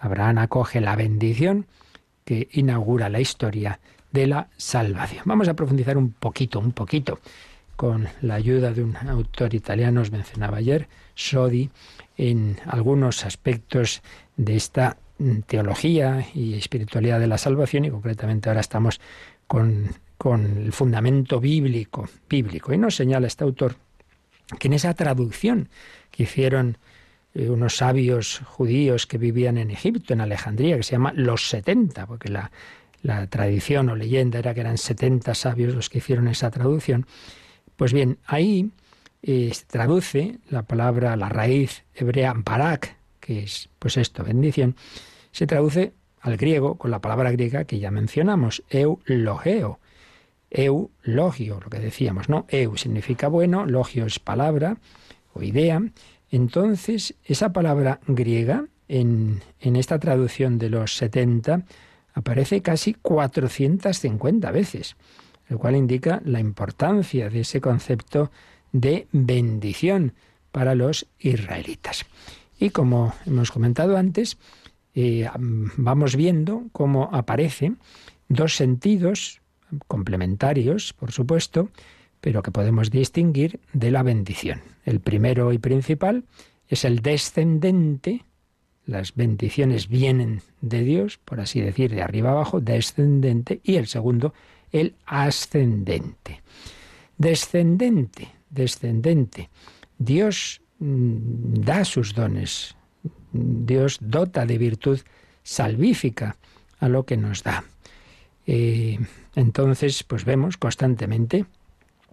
Abraham 0.00 0.38
acoge 0.38 0.80
la 0.80 0.96
bendición 0.96 1.66
que 2.24 2.48
inaugura 2.50 3.08
la 3.08 3.20
historia 3.20 3.78
de 4.12 4.26
la 4.26 4.48
salvación. 4.56 5.22
Vamos 5.26 5.48
a 5.48 5.54
profundizar 5.54 5.96
un 5.96 6.12
poquito, 6.12 6.60
un 6.60 6.72
poquito, 6.72 7.18
con 7.76 8.08
la 8.20 8.34
ayuda 8.34 8.72
de 8.72 8.84
un 8.84 8.96
autor 8.96 9.54
italiano, 9.54 10.02
os 10.02 10.12
mencionaba 10.12 10.58
ayer, 10.58 10.88
Sodi, 11.14 11.70
en 12.16 12.58
algunos 12.66 13.24
aspectos 13.24 14.02
de 14.36 14.56
esta 14.56 14.96
teología 15.46 16.26
y 16.34 16.54
espiritualidad 16.54 17.20
de 17.20 17.26
la 17.26 17.38
salvación 17.38 17.84
y 17.84 17.90
concretamente 17.90 18.48
ahora 18.48 18.60
estamos 18.60 19.00
con, 19.46 19.90
con 20.18 20.58
el 20.58 20.72
fundamento 20.72 21.40
bíblico, 21.40 22.08
bíblico. 22.28 22.72
Y 22.72 22.78
nos 22.78 22.96
señala 22.96 23.26
este 23.26 23.44
autor 23.44 23.76
que 24.58 24.68
en 24.68 24.74
esa 24.74 24.94
traducción 24.94 25.68
que 26.10 26.24
hicieron 26.24 26.78
eh, 27.34 27.48
unos 27.48 27.76
sabios 27.76 28.42
judíos 28.44 29.06
que 29.06 29.18
vivían 29.18 29.58
en 29.58 29.70
Egipto, 29.70 30.12
en 30.12 30.20
Alejandría, 30.20 30.76
que 30.76 30.82
se 30.82 30.92
llama 30.92 31.12
Los 31.14 31.48
Setenta, 31.48 32.06
porque 32.06 32.28
la, 32.28 32.50
la 33.02 33.26
tradición 33.26 33.88
o 33.88 33.96
leyenda 33.96 34.38
era 34.38 34.54
que 34.54 34.60
eran 34.60 34.78
70 34.78 35.34
sabios 35.34 35.74
los 35.74 35.90
que 35.90 35.98
hicieron 35.98 36.28
esa 36.28 36.50
traducción. 36.50 37.06
Pues 37.76 37.92
bien, 37.92 38.18
ahí 38.26 38.70
eh, 39.22 39.52
traduce 39.66 40.38
la 40.48 40.62
palabra, 40.62 41.16
la 41.16 41.28
raíz 41.28 41.84
hebrea 41.94 42.34
barak, 42.36 42.96
que 43.20 43.42
es 43.42 43.68
pues 43.78 43.96
esto, 43.96 44.24
bendición, 44.24 44.76
se 45.32 45.46
traduce 45.46 45.92
al 46.20 46.36
griego 46.36 46.76
con 46.76 46.90
la 46.90 47.00
palabra 47.00 47.32
griega 47.32 47.64
que 47.64 47.78
ya 47.78 47.90
mencionamos, 47.90 48.62
eulogeo. 48.70 49.80
Eulogio, 50.54 51.60
lo 51.60 51.70
que 51.70 51.80
decíamos, 51.80 52.28
¿no? 52.28 52.44
Eu 52.52 52.76
significa 52.76 53.28
bueno, 53.28 53.64
logio 53.64 54.04
es 54.04 54.20
palabra 54.20 54.76
o 55.32 55.42
idea. 55.42 55.80
Entonces, 56.30 57.14
esa 57.24 57.54
palabra 57.54 58.00
griega 58.06 58.66
en, 58.86 59.40
en 59.60 59.76
esta 59.76 59.98
traducción 59.98 60.58
de 60.58 60.68
los 60.68 60.96
70 60.96 61.64
aparece 62.14 62.62
casi 62.62 62.94
450 62.94 64.50
veces, 64.50 64.96
lo 65.48 65.58
cual 65.58 65.76
indica 65.76 66.20
la 66.24 66.40
importancia 66.40 67.28
de 67.28 67.40
ese 67.40 67.60
concepto 67.60 68.30
de 68.72 69.06
bendición 69.12 70.14
para 70.50 70.74
los 70.74 71.06
israelitas. 71.18 72.06
Y 72.58 72.70
como 72.70 73.14
hemos 73.26 73.50
comentado 73.50 73.96
antes, 73.96 74.38
eh, 74.94 75.28
vamos 75.38 76.16
viendo 76.16 76.64
cómo 76.72 77.08
aparecen 77.12 77.78
dos 78.28 78.56
sentidos 78.56 79.40
complementarios, 79.88 80.92
por 80.92 81.12
supuesto, 81.12 81.70
pero 82.20 82.42
que 82.42 82.50
podemos 82.50 82.90
distinguir 82.90 83.60
de 83.72 83.90
la 83.90 84.02
bendición. 84.02 84.60
El 84.84 85.00
primero 85.00 85.52
y 85.52 85.58
principal 85.58 86.24
es 86.68 86.84
el 86.84 87.00
descendente, 87.00 88.24
las 88.86 89.14
bendiciones 89.14 89.88
vienen 89.88 90.42
de 90.60 90.82
Dios, 90.82 91.18
por 91.18 91.40
así 91.40 91.60
decir, 91.60 91.94
de 91.94 92.02
arriba 92.02 92.30
abajo, 92.30 92.60
descendente, 92.60 93.60
y 93.62 93.76
el 93.76 93.86
segundo, 93.86 94.34
el 94.72 94.94
ascendente. 95.06 96.42
Descendente, 97.16 98.28
descendente. 98.50 99.50
Dios 99.98 100.60
mm, 100.78 101.60
da 101.60 101.84
sus 101.84 102.14
dones, 102.14 102.76
Dios 103.32 103.98
dota 104.00 104.46
de 104.46 104.58
virtud 104.58 105.00
salvífica 105.42 106.36
a 106.80 106.88
lo 106.88 107.04
que 107.04 107.16
nos 107.16 107.42
da. 107.42 107.64
Eh, 108.46 108.98
entonces, 109.36 110.02
pues 110.02 110.24
vemos 110.24 110.56
constantemente 110.56 111.46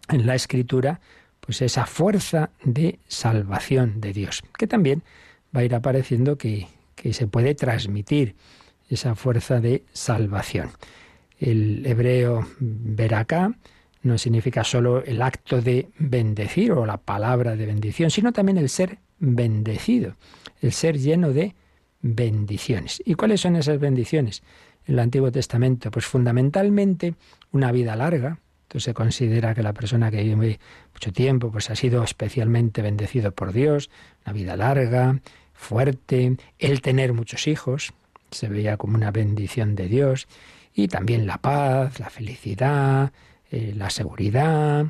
en 0.10 0.26
la 0.26 0.36
escritura 0.36 1.00
pues 1.40 1.62
esa 1.64 1.86
fuerza 1.88 2.52
de 2.64 3.00
salvación 3.08 4.02
de 4.02 4.14
Dios, 4.14 4.44
que 4.58 4.68
también 4.68 5.04
va 5.56 5.62
a 5.62 5.64
ir 5.64 5.76
apareciendo 5.76 6.38
que, 6.38 6.68
que 6.96 7.14
se 7.14 7.28
puede 7.28 7.56
transmitir 7.56 8.36
esa 8.90 9.16
fuerza 9.16 9.60
de 9.60 9.84
salvación. 9.94 10.72
El 11.40 11.86
hebreo 11.86 12.48
acá 13.16 13.56
no 14.02 14.18
significa 14.18 14.64
solo 14.64 15.04
el 15.04 15.22
acto 15.22 15.62
de 15.62 15.90
bendecir 15.98 16.72
o 16.72 16.86
la 16.86 16.98
palabra 16.98 17.56
de 17.56 17.66
bendición, 17.66 18.12
sino 18.12 18.32
también 18.32 18.58
el 18.58 18.70
ser 18.70 19.00
bendecido, 19.20 20.16
el 20.62 20.72
ser 20.72 20.98
lleno 20.98 21.32
de 21.32 21.56
bendiciones. 22.02 23.02
¿Y 23.06 23.16
cuáles 23.16 23.42
son 23.42 23.56
esas 23.56 23.80
bendiciones? 23.80 24.42
En 24.86 24.96
el 24.96 25.00
Antiguo 25.00 25.32
Testamento, 25.32 25.92
pues 25.92 26.06
fundamentalmente 26.06 27.16
una 27.52 27.72
vida 27.72 27.96
larga. 27.96 28.40
Entonces 28.70 28.84
se 28.84 28.94
considera 28.94 29.56
que 29.56 29.64
la 29.64 29.74
persona 29.74 30.12
que 30.12 30.22
vive 30.22 30.60
mucho 30.94 31.12
tiempo, 31.12 31.52
pues 31.52 31.72
ha 31.72 31.76
sido 31.76 32.04
especialmente 32.04 32.84
bendecido 32.84 33.32
por 33.32 33.52
Dios, 33.52 33.90
una 34.28 34.34
vida 34.34 34.56
larga, 34.56 35.20
fuerte, 35.54 36.38
el 36.60 36.82
tener 36.82 37.14
muchos 37.14 37.48
hijos, 37.48 37.94
se 38.30 38.48
veía 38.48 38.78
como 38.78 38.94
una 38.94 39.10
bendición 39.10 39.74
de 39.74 39.88
Dios, 39.88 40.28
y 40.76 40.88
también 40.88 41.26
la 41.26 41.40
paz, 41.40 42.00
la 42.00 42.12
felicidad, 42.12 43.12
eh, 43.50 43.74
la 43.76 43.90
seguridad. 43.90 44.86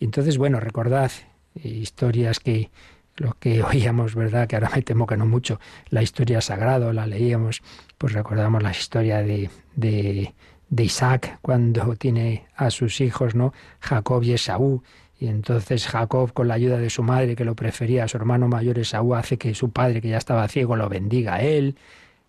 Entonces, 0.00 0.36
bueno, 0.36 0.60
recordad 0.60 1.10
eh, 1.54 1.68
historias 1.68 2.40
que 2.40 2.70
lo 3.16 3.38
que 3.40 3.62
oíamos, 3.64 4.14
¿verdad? 4.14 4.46
Que 4.46 4.56
ahora 4.56 4.70
me 4.74 4.82
temo 4.82 5.06
que 5.06 5.16
no 5.16 5.24
mucho, 5.24 5.60
la 5.88 6.02
historia 6.02 6.42
sagrada, 6.42 6.92
la 6.92 7.06
leíamos, 7.06 7.62
pues 7.96 8.12
recordamos 8.12 8.62
la 8.62 8.72
historia 8.72 9.22
de, 9.22 9.48
de, 9.76 10.34
de, 10.74 10.84
Isaac 10.84 11.38
cuando 11.42 11.96
tiene 11.96 12.46
a 12.56 12.70
sus 12.70 13.00
hijos, 13.00 13.34
¿no? 13.34 13.52
Jacob 13.80 14.22
y 14.22 14.32
Esaú. 14.32 14.82
Y 15.18 15.28
entonces 15.28 15.86
Jacob, 15.86 16.32
con 16.32 16.48
la 16.48 16.54
ayuda 16.54 16.78
de 16.78 16.90
su 16.90 17.02
madre, 17.02 17.36
que 17.36 17.44
lo 17.44 17.54
prefería 17.54 18.04
a 18.04 18.08
su 18.08 18.16
hermano 18.16 18.48
mayor 18.48 18.78
Esaú, 18.78 19.14
hace 19.14 19.38
que 19.38 19.54
su 19.54 19.70
padre, 19.70 20.00
que 20.00 20.08
ya 20.08 20.18
estaba 20.18 20.46
ciego, 20.48 20.76
lo 20.76 20.88
bendiga 20.88 21.36
a 21.36 21.42
él. 21.42 21.76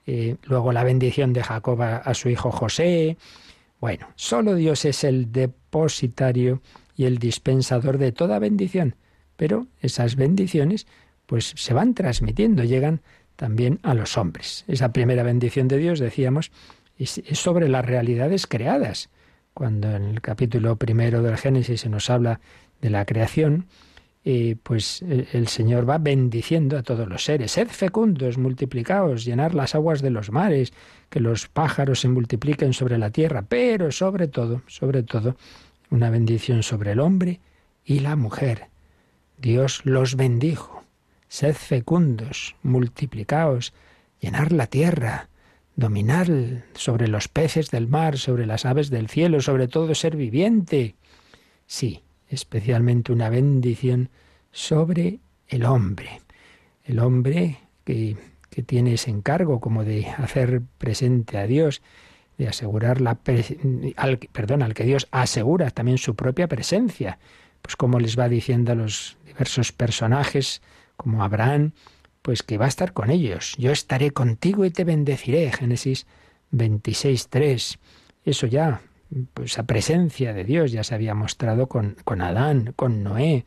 Eh, 0.07 0.35
luego 0.43 0.71
la 0.71 0.83
bendición 0.83 1.33
de 1.33 1.43
Jacob 1.43 1.81
a 1.81 2.13
su 2.13 2.29
hijo 2.29 2.51
José. 2.51 3.17
Bueno, 3.81 4.07
solo 4.15 4.55
Dios 4.55 4.85
es 4.85 5.03
el 5.03 5.31
depositario 5.31 6.61
y 6.95 7.05
el 7.05 7.17
dispensador 7.17 7.97
de 7.97 8.11
toda 8.11 8.39
bendición 8.39 8.95
pero 9.35 9.67
esas 9.81 10.15
bendiciones 10.15 10.87
pues 11.25 11.53
se 11.55 11.73
van 11.73 11.93
transmitiendo, 11.93 12.63
llegan 12.63 13.01
también 13.35 13.79
a 13.83 13.93
los 13.93 14.17
hombres. 14.17 14.63
Esa 14.67 14.93
primera 14.93 15.23
bendición 15.23 15.67
de 15.67 15.77
Dios, 15.77 15.99
decíamos, 15.99 16.51
es, 16.97 17.21
sobre 17.33 17.67
las 17.67 17.85
realidades 17.85 18.47
creadas. 18.47 19.09
Cuando 19.53 19.95
en 19.95 20.03
el 20.03 20.21
capítulo 20.21 20.75
primero 20.75 21.21
del 21.21 21.37
Génesis 21.37 21.81
se 21.81 21.89
nos 21.89 22.09
habla 22.09 22.39
de 22.81 22.89
la 22.89 23.05
creación, 23.05 23.67
eh, 24.25 24.57
pues 24.61 25.01
el, 25.03 25.27
el, 25.33 25.47
Señor 25.47 25.87
va 25.87 25.97
bendiciendo 25.97 26.77
a 26.77 26.83
todos 26.83 27.07
los 27.07 27.23
seres. 27.23 27.51
Sed 27.51 27.67
fecundos, 27.67 28.37
multiplicaos, 28.37 29.23
llenar 29.23 29.53
las 29.53 29.75
aguas 29.75 30.01
de 30.01 30.09
los 30.09 30.31
mares, 30.31 30.73
que 31.09 31.19
los 31.19 31.47
pájaros 31.47 32.01
se 32.01 32.09
multipliquen 32.09 32.73
sobre 32.73 32.97
la 32.97 33.11
tierra, 33.11 33.43
pero 33.47 33.91
sobre 33.91 34.27
todo, 34.27 34.63
sobre 34.67 35.03
todo, 35.03 35.37
una 35.89 36.09
bendición 36.09 36.63
sobre 36.63 36.91
el 36.91 36.99
hombre 36.99 37.39
y 37.85 37.99
la 37.99 38.15
mujer. 38.15 38.67
Dios 39.37 39.81
los 39.85 40.15
bendijo. 40.15 40.83
Sed 41.27 41.53
fecundos, 41.53 42.55
multiplicaos, 42.63 43.73
llenar 44.19 44.51
la 44.51 44.67
tierra, 44.67 45.29
dominar 45.75 46.27
sobre 46.73 47.07
los 47.07 47.27
peces 47.27 47.69
del 47.71 47.87
mar, 47.87 48.17
sobre 48.17 48.45
las 48.45 48.65
aves 48.65 48.89
del 48.89 49.09
cielo, 49.09 49.41
sobre 49.41 49.67
todo 49.67 49.93
ser 49.95 50.15
viviente. 50.15 50.95
Sí, 51.67 52.03
especialmente 52.29 53.11
una 53.11 53.29
bendición 53.29 54.09
sobre 54.51 55.19
el 55.47 55.65
hombre. 55.65 56.21
El 56.83 56.99
hombre 56.99 57.59
que, 57.83 58.15
que 58.49 58.63
tiene 58.63 58.93
ese 58.93 59.11
encargo 59.11 59.59
como 59.59 59.83
de 59.83 60.07
hacer 60.07 60.61
presente 60.77 61.37
a 61.37 61.47
Dios, 61.47 61.81
de 62.37 62.47
asegurar 62.47 63.01
la 63.01 63.15
perdón, 63.15 64.61
al 64.61 64.73
que 64.73 64.83
Dios 64.83 65.07
asegura 65.11 65.71
también 65.71 65.97
su 65.97 66.15
propia 66.15 66.47
presencia 66.47 67.17
pues 67.65 67.75
como 67.75 67.99
les 67.99 68.17
va 68.17 68.29
diciendo 68.29 68.73
a 68.73 68.75
los 68.75 69.17
diversos 69.25 69.71
personajes, 69.71 70.61
como 70.97 71.23
Abraham, 71.23 71.71
pues 72.25 72.41
que 72.41 72.57
va 72.57 72.65
a 72.65 72.69
estar 72.69 72.91
con 72.91 73.11
ellos. 73.11 73.53
Yo 73.59 73.71
estaré 73.71 74.09
contigo 74.09 74.65
y 74.65 74.71
te 74.71 74.83
bendeciré. 74.83 75.51
Génesis 75.51 76.07
26, 76.49 77.27
3. 77.29 77.79
Eso 78.25 78.47
ya, 78.47 78.81
pues 79.35 79.51
esa 79.51 79.67
presencia 79.67 80.33
de 80.33 80.43
Dios 80.43 80.71
ya 80.71 80.83
se 80.83 80.95
había 80.95 81.13
mostrado 81.13 81.67
con, 81.67 81.97
con 82.03 82.21
Adán, 82.21 82.73
con 82.75 83.03
Noé, 83.03 83.45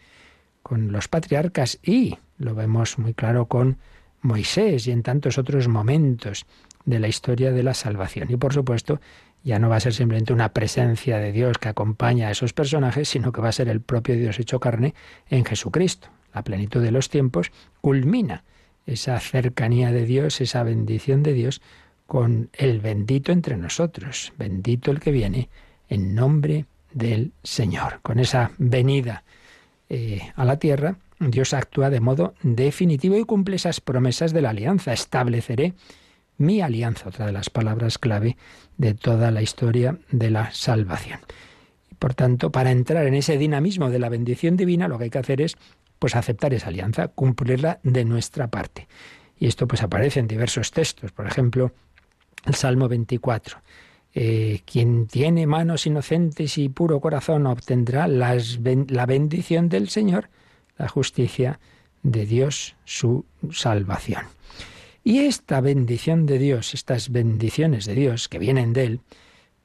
con 0.63 0.93
los 0.93 1.09
patriarcas 1.09 1.81
y 1.83 2.19
lo 2.39 2.55
vemos 2.55 3.01
muy 3.01 3.15
claro 3.15 3.47
con 3.47 3.79
Moisés 4.21 4.87
y 4.87 4.93
en 4.93 5.03
tantos 5.03 5.39
otros 5.39 5.67
momentos 5.67 6.47
de 6.85 7.01
la 7.01 7.09
historia 7.09 7.51
de 7.51 7.65
la 7.65 7.75
salvación. 7.75 8.31
Y 8.31 8.37
por 8.37 8.55
supuesto, 8.55 9.01
ya 9.43 9.59
no 9.59 9.69
va 9.69 9.75
a 9.75 9.81
ser 9.81 9.93
simplemente 9.93 10.33
una 10.33 10.53
presencia 10.53 11.19
de 11.19 11.33
Dios 11.33 11.59
que 11.59 11.69
acompaña 11.69 12.29
a 12.29 12.31
esos 12.31 12.53
personajes, 12.53 13.09
sino 13.09 13.33
que 13.33 13.41
va 13.41 13.49
a 13.49 13.53
ser 13.53 13.69
el 13.69 13.81
propio 13.81 14.15
Dios 14.15 14.39
hecho 14.39 14.61
carne 14.61 14.95
en 15.29 15.45
Jesucristo. 15.45 16.11
La 16.33 16.45
plenitud 16.45 16.81
de 16.81 16.93
los 16.93 17.09
tiempos 17.09 17.51
culmina 17.81 18.45
esa 18.89 19.21
cercanía 19.21 19.93
de 19.93 20.05
Dios, 20.05 20.41
esa 20.41 20.63
bendición 20.63 21.23
de 21.23 21.35
Dios 21.35 21.61
con 22.07 22.49
el 22.55 22.81
bendito 22.81 23.33
entre 23.33 23.57
nosotros, 23.57 24.33
bendito 24.39 24.91
el 24.91 24.99
que 24.99 25.13
viene 25.13 25.51
en 25.89 26.15
nombre 26.15 26.65
del 26.93 27.33
Señor. 27.43 28.01
Con 28.03 28.19
esa 28.19 28.53
venida 28.57 29.25
eh, 29.91 30.33
a 30.35 30.45
la 30.45 30.59
tierra, 30.59 30.97
Dios 31.21 31.53
actúa 31.53 31.91
de 31.91 32.01
modo 32.01 32.35
definitivo 32.43 33.17
y 33.17 33.25
cumple 33.25 33.57
esas 33.57 33.81
promesas 33.81 34.33
de 34.33 34.43
la 34.43 34.51
alianza. 34.51 34.93
Estableceré 34.93 35.75
mi 36.39 36.61
alianza, 36.63 37.09
otra 37.09 37.27
de 37.27 37.33
las 37.33 37.51
palabras 37.51 37.99
clave 37.99 38.37
de 38.79 38.95
toda 38.95 39.31
la 39.31 39.43
historia 39.43 39.99
de 40.11 40.31
la 40.31 40.51
salvación. 40.53 41.21
Por 41.99 42.15
tanto, 42.15 42.53
para 42.53 42.71
entrar 42.71 43.07
en 43.07 43.15
ese 43.15 43.37
dinamismo 43.37 43.91
de 43.91 43.99
la 43.99 44.09
bendición 44.09 44.57
divina, 44.57 44.87
lo 44.87 44.99
que 44.99 45.05
hay 45.05 45.11
que 45.11 45.19
hacer 45.19 45.41
es 45.41 45.57
pues 45.99 46.17
aceptar 46.17 46.55
esa 46.55 46.69
alianza, 46.69 47.09
cumplirla 47.09 47.81
de 47.83 48.05
nuestra 48.05 48.49
parte. 48.49 48.89
Y 49.39 49.47
esto 49.47 49.67
pues 49.69 49.83
aparece 49.83 50.21
en 50.21 50.29
diversos 50.29 50.71
textos, 50.71 51.13
por 51.13 51.27
ejemplo, 51.27 51.73
el 52.45 52.55
Salmo 52.55 52.89
24. 52.89 53.59
Eh, 54.15 54.63
quien 54.65 55.07
tiene 55.07 55.47
manos 55.47 55.87
inocentes 55.87 56.59
y 56.59 56.69
puro 56.69 57.01
corazón 57.01 57.47
obtendrá 57.47 58.09
la 58.09 59.07
bendición 59.07 59.69
del 59.69 59.89
Señor, 59.91 60.31
la 60.77 60.89
justicia 60.89 61.61
de 62.03 62.27
Dios, 62.27 62.77
su 62.85 63.25
salvación. 63.51 64.23
Y 65.05 65.21
esta 65.21 65.61
bendición 65.61 66.27
de 66.27 66.39
Dios, 66.39 66.75
estas 66.75 67.11
bendiciones 67.11 67.87
de 67.87 67.95
Dios 67.95 68.29
que 68.29 68.39
vienen 68.39 68.73
de 68.73 68.85
Él, 68.85 69.01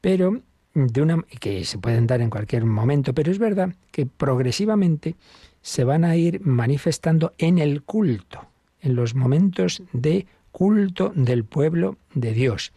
pero 0.02 0.42
de 0.74 1.02
una 1.02 1.24
que 1.40 1.66
se 1.66 1.78
pueden 1.78 2.08
dar 2.08 2.22
en 2.22 2.30
cualquier 2.30 2.66
momento, 2.66 3.14
pero 3.14 3.32
es 3.32 3.40
verdad 3.40 3.76
que 3.92 4.06
progresivamente 4.06 5.16
se 5.64 5.84
van 5.84 6.04
a 6.04 6.16
ir 6.16 6.42
manifestando 6.46 7.34
en 7.40 7.58
el 7.58 7.82
culto, 7.82 8.46
en 8.82 8.96
los 8.96 9.16
momentos 9.16 9.82
de 9.94 10.28
culto 10.52 11.12
del 11.16 11.46
pueblo 11.46 11.98
de 12.14 12.34
Dios. 12.34 12.74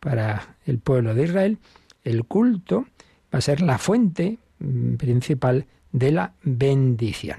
Para 0.00 0.56
el 0.66 0.78
pueblo 0.78 1.14
de 1.14 1.24
Israel, 1.24 1.58
el 2.04 2.24
culto 2.24 2.84
va 3.32 3.38
a 3.38 3.40
ser 3.40 3.62
la 3.62 3.78
fuente 3.78 4.38
mm, 4.58 4.96
principal 4.96 5.66
de 5.92 6.12
la 6.12 6.32
bendición. 6.42 7.38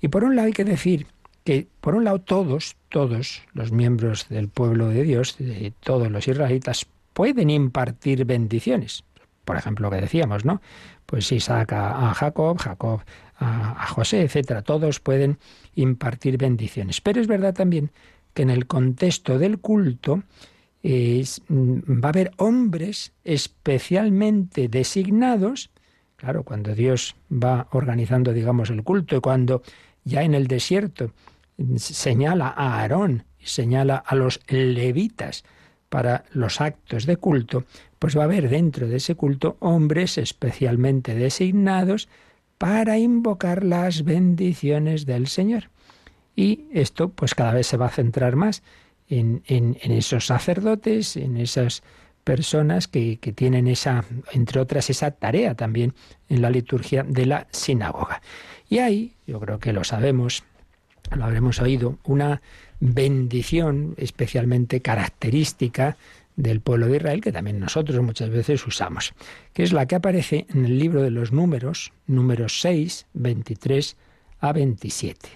Y 0.00 0.08
por 0.08 0.22
un 0.22 0.36
lado 0.36 0.46
hay 0.46 0.52
que 0.52 0.64
decir 0.64 1.06
que, 1.44 1.66
por 1.80 1.94
un 1.94 2.04
lado, 2.04 2.20
todos, 2.20 2.76
todos 2.90 3.42
los 3.54 3.72
miembros 3.72 4.28
del 4.28 4.48
pueblo 4.48 4.88
de 4.88 5.02
Dios, 5.02 5.36
de 5.38 5.72
todos 5.80 6.10
los 6.10 6.28
israelitas, 6.28 6.86
pueden 7.14 7.50
impartir 7.50 8.24
bendiciones. 8.26 9.04
Por 9.44 9.56
ejemplo, 9.56 9.88
lo 9.88 9.96
que 9.96 10.02
decíamos, 10.02 10.44
¿no? 10.44 10.60
Pues 11.06 11.32
Isaac 11.32 11.72
a, 11.72 12.14
Jacob, 12.14 12.58
Jacob 12.58 13.00
a, 13.40 13.86
José, 13.88 14.22
etcétera. 14.22 14.62
Todos 14.62 15.00
pueden 15.00 15.38
impartir 15.74 16.36
bendiciones. 16.36 17.00
Pero 17.00 17.20
es 17.20 17.26
verdad 17.26 17.54
también 17.54 17.90
que 18.34 18.42
en 18.42 18.50
el 18.50 18.66
contexto 18.66 19.38
del 19.38 19.58
culto 19.58 20.22
va 20.84 22.08
a 22.08 22.08
haber 22.08 22.30
hombres 22.36 23.12
especialmente 23.24 24.68
designados 24.68 25.70
Claro, 26.20 26.44
cuando 26.44 26.74
Dios 26.74 27.16
va 27.32 27.66
organizando, 27.70 28.34
digamos, 28.34 28.68
el 28.68 28.84
culto 28.84 29.16
y 29.16 29.20
cuando 29.20 29.62
ya 30.04 30.22
en 30.22 30.34
el 30.34 30.48
desierto 30.48 31.12
señala 31.76 32.48
a 32.48 32.80
Aarón 32.80 33.24
señala 33.42 33.96
a 33.96 34.14
los 34.14 34.40
levitas 34.48 35.44
para 35.88 36.24
los 36.32 36.60
actos 36.60 37.06
de 37.06 37.16
culto, 37.16 37.64
pues 37.98 38.18
va 38.18 38.22
a 38.22 38.24
haber 38.24 38.50
dentro 38.50 38.86
de 38.86 38.96
ese 38.96 39.14
culto 39.14 39.56
hombres 39.60 40.18
especialmente 40.18 41.14
designados 41.14 42.10
para 42.60 42.98
invocar 42.98 43.64
las 43.64 44.04
bendiciones 44.04 45.06
del 45.06 45.28
Señor. 45.28 45.70
Y 46.36 46.66
esto 46.74 47.08
pues 47.08 47.34
cada 47.34 47.54
vez 47.54 47.66
se 47.66 47.78
va 47.78 47.86
a 47.86 47.90
centrar 47.90 48.36
más 48.36 48.62
en, 49.08 49.42
esos 49.80 50.26
sacerdotes, 50.26 51.16
en 51.16 51.38
esas 51.38 51.82
personas 52.22 52.86
que, 52.86 53.16
que, 53.16 53.32
tienen 53.32 53.66
esa, 53.66 54.04
entre 54.32 54.60
otras, 54.60 54.90
esa 54.90 55.10
tarea 55.10 55.54
también 55.54 55.94
en 56.28 56.42
la 56.42 56.50
liturgia 56.50 57.02
de 57.02 57.24
la 57.24 57.46
sinagoga. 57.50 58.20
Y 58.68 58.80
ahí, 58.80 59.14
yo 59.26 59.40
creo 59.40 59.58
que 59.58 59.72
lo 59.72 59.82
sabemos, 59.82 60.44
lo 61.16 61.24
habremos 61.24 61.60
oído, 61.60 61.98
una 62.04 62.42
bendición 62.78 63.94
especialmente 63.96 64.82
característica 64.82 65.96
del 66.36 66.60
pueblo 66.60 66.86
de 66.86 66.96
Israel, 66.96 67.20
que 67.20 67.32
también 67.32 67.60
nosotros 67.60 68.00
muchas 68.02 68.30
veces 68.30 68.66
usamos, 68.66 69.12
que 69.52 69.62
es 69.62 69.72
la 69.72 69.86
que 69.86 69.96
aparece 69.96 70.46
en 70.50 70.64
el 70.64 70.78
libro 70.78 71.02
de 71.02 71.10
los 71.10 71.32
números, 71.32 71.92
números 72.06 72.60
6, 72.60 73.06
23 73.12 73.96
a 74.40 74.52
27. 74.52 75.28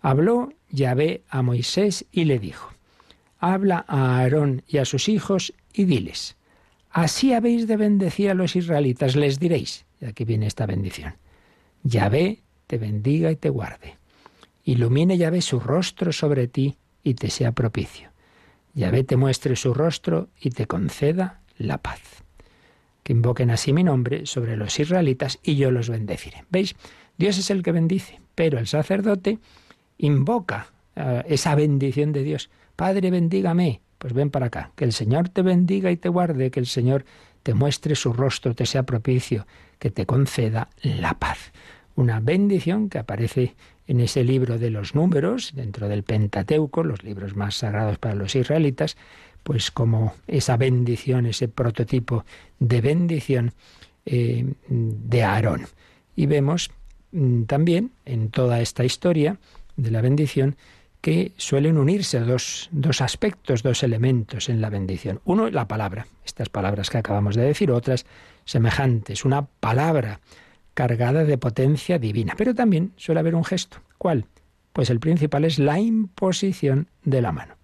Habló 0.00 0.52
Yahvé 0.70 1.22
a 1.28 1.42
Moisés 1.42 2.06
y 2.10 2.24
le 2.24 2.38
dijo, 2.38 2.72
Habla 3.38 3.84
a 3.86 4.18
Aarón 4.18 4.62
y 4.66 4.78
a 4.78 4.84
sus 4.84 5.08
hijos 5.08 5.52
y 5.72 5.84
diles, 5.84 6.36
Así 6.90 7.32
habéis 7.32 7.68
de 7.68 7.76
bendecir 7.76 8.30
a 8.30 8.34
los 8.34 8.56
israelitas, 8.56 9.14
les 9.14 9.38
diréis, 9.38 9.84
y 10.00 10.06
aquí 10.06 10.24
viene 10.24 10.46
esta 10.46 10.66
bendición, 10.66 11.14
Yahvé 11.84 12.42
te 12.66 12.78
bendiga 12.78 13.30
y 13.30 13.36
te 13.36 13.48
guarde. 13.48 13.96
Ilumine 14.64 15.16
Yahvé 15.16 15.40
su 15.40 15.60
rostro 15.60 16.12
sobre 16.12 16.48
ti 16.48 16.76
y 17.02 17.14
te 17.14 17.30
sea 17.30 17.52
propicio. 17.52 18.09
Yahvé 18.74 19.04
te 19.04 19.16
muestre 19.16 19.56
su 19.56 19.74
rostro 19.74 20.28
y 20.40 20.50
te 20.50 20.66
conceda 20.66 21.40
la 21.58 21.78
paz. 21.78 22.00
Que 23.02 23.12
invoquen 23.12 23.50
así 23.50 23.72
mi 23.72 23.84
nombre 23.84 24.26
sobre 24.26 24.56
los 24.56 24.78
israelitas 24.78 25.38
y 25.42 25.56
yo 25.56 25.70
los 25.70 25.88
bendeciré. 25.88 26.44
¿Veis? 26.50 26.76
Dios 27.16 27.38
es 27.38 27.50
el 27.50 27.62
que 27.62 27.72
bendice, 27.72 28.20
pero 28.34 28.58
el 28.58 28.66
sacerdote 28.66 29.38
invoca 29.98 30.68
eh, 30.96 31.22
esa 31.28 31.54
bendición 31.54 32.12
de 32.12 32.22
Dios. 32.22 32.50
Padre, 32.76 33.10
bendígame. 33.10 33.80
Pues 33.98 34.14
ven 34.14 34.30
para 34.30 34.46
acá. 34.46 34.72
Que 34.76 34.84
el 34.84 34.94
Señor 34.94 35.28
te 35.28 35.42
bendiga 35.42 35.90
y 35.90 35.98
te 35.98 36.08
guarde, 36.08 36.50
que 36.50 36.60
el 36.60 36.66
Señor 36.66 37.04
te 37.42 37.52
muestre 37.52 37.94
su 37.94 38.14
rostro, 38.14 38.54
te 38.54 38.64
sea 38.64 38.84
propicio, 38.84 39.46
que 39.78 39.90
te 39.90 40.06
conceda 40.06 40.70
la 40.82 41.18
paz. 41.18 41.52
Una 42.00 42.18
bendición 42.18 42.88
que 42.88 42.96
aparece 42.96 43.54
en 43.86 44.00
ese 44.00 44.24
libro 44.24 44.56
de 44.56 44.70
los 44.70 44.94
números, 44.94 45.52
dentro 45.54 45.86
del 45.86 46.02
Pentateuco, 46.02 46.82
los 46.82 47.04
libros 47.04 47.36
más 47.36 47.56
sagrados 47.56 47.98
para 47.98 48.14
los 48.14 48.34
israelitas, 48.34 48.96
pues 49.42 49.70
como 49.70 50.14
esa 50.26 50.56
bendición, 50.56 51.26
ese 51.26 51.48
prototipo 51.48 52.24
de 52.58 52.80
bendición 52.80 53.52
eh, 54.06 54.46
de 54.66 55.22
Aarón. 55.22 55.66
Y 56.16 56.24
vemos 56.24 56.70
mm, 57.12 57.42
también 57.42 57.90
en 58.06 58.30
toda 58.30 58.62
esta 58.62 58.82
historia 58.82 59.36
de 59.76 59.90
la 59.90 60.00
bendición 60.00 60.56
que 61.02 61.32
suelen 61.36 61.76
unirse 61.76 62.18
dos, 62.20 62.70
dos 62.72 63.02
aspectos, 63.02 63.62
dos 63.62 63.82
elementos 63.82 64.48
en 64.48 64.62
la 64.62 64.70
bendición. 64.70 65.20
Uno, 65.26 65.50
la 65.50 65.68
palabra, 65.68 66.06
estas 66.24 66.48
palabras 66.48 66.88
que 66.88 66.96
acabamos 66.96 67.36
de 67.36 67.42
decir, 67.42 67.70
otras 67.70 68.06
semejantes, 68.46 69.26
una 69.26 69.44
palabra 69.44 70.20
cargada 70.80 71.24
de 71.24 71.36
potencia 71.36 71.98
divina. 71.98 72.32
Pero 72.38 72.54
también 72.54 72.94
suele 72.96 73.20
haber 73.20 73.34
un 73.34 73.44
gesto. 73.44 73.82
¿Cuál? 73.98 74.24
Pues 74.72 74.88
el 74.88 74.98
principal 74.98 75.44
es 75.44 75.58
la 75.58 75.78
imposición 75.78 76.88
de 77.04 77.20
la 77.20 77.32
mano. 77.32 77.56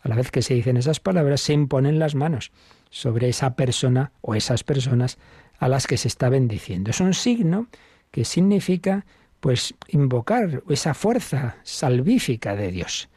A 0.00 0.08
la 0.08 0.16
vez 0.16 0.30
que 0.30 0.40
se 0.40 0.54
dicen 0.54 0.78
esas 0.78 0.98
palabras, 0.98 1.42
se 1.42 1.52
imponen 1.52 1.98
las 1.98 2.14
manos 2.14 2.52
sobre 2.88 3.28
esa 3.28 3.54
persona 3.54 4.12
o 4.22 4.34
esas 4.34 4.64
personas 4.64 5.18
a 5.58 5.68
las 5.68 5.86
que 5.86 5.98
se 5.98 6.08
está 6.08 6.30
bendiciendo. 6.30 6.90
Es 6.90 7.00
un 7.00 7.12
signo 7.12 7.66
que 8.10 8.24
significa 8.24 9.04
pues 9.40 9.74
invocar 9.88 10.62
esa 10.70 10.94
fuerza 10.94 11.56
salvífica 11.64 12.56
de 12.56 12.72
Dios, 12.72 13.10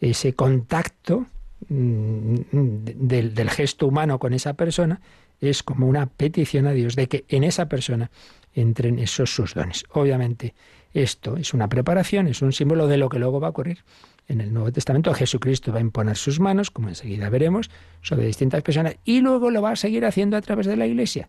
ese 0.00 0.34
contacto 0.34 1.26
mm, 1.68 2.36
del, 2.52 3.34
del, 3.34 3.50
gesto 3.50 3.88
humano 3.88 4.20
con 4.20 4.34
esa 4.34 4.54
persona 4.54 5.00
es 5.40 5.64
como 5.64 5.88
una 5.88 6.06
petición 6.06 6.68
a 6.68 6.72
Dios 6.72 6.94
de 6.94 7.08
que 7.08 7.24
en 7.28 7.42
esa 7.42 7.68
persona 7.68 8.12
entren 8.54 8.98
esos 8.98 9.34
sus 9.34 9.54
dones. 9.54 9.84
Obviamente, 9.92 10.54
esto 10.92 11.36
es 11.36 11.52
una 11.54 11.68
preparación, 11.68 12.28
es 12.28 12.40
un 12.40 12.52
símbolo 12.52 12.86
de 12.86 12.96
lo 12.96 13.08
que 13.08 13.18
luego 13.18 13.40
va 13.40 13.48
a 13.48 13.50
ocurrir. 13.50 13.84
En 14.26 14.40
el 14.40 14.52
Nuevo 14.52 14.72
Testamento 14.72 15.12
Jesucristo 15.12 15.72
va 15.72 15.78
a 15.78 15.82
imponer 15.82 16.16
sus 16.16 16.40
manos, 16.40 16.70
como 16.70 16.88
enseguida 16.88 17.28
veremos, 17.28 17.70
sobre 18.00 18.26
distintas 18.26 18.62
personas, 18.62 18.96
y 19.04 19.20
luego 19.20 19.50
lo 19.50 19.60
va 19.60 19.72
a 19.72 19.76
seguir 19.76 20.06
haciendo 20.06 20.36
a 20.36 20.40
través 20.40 20.66
de 20.66 20.76
la 20.76 20.86
Iglesia. 20.86 21.28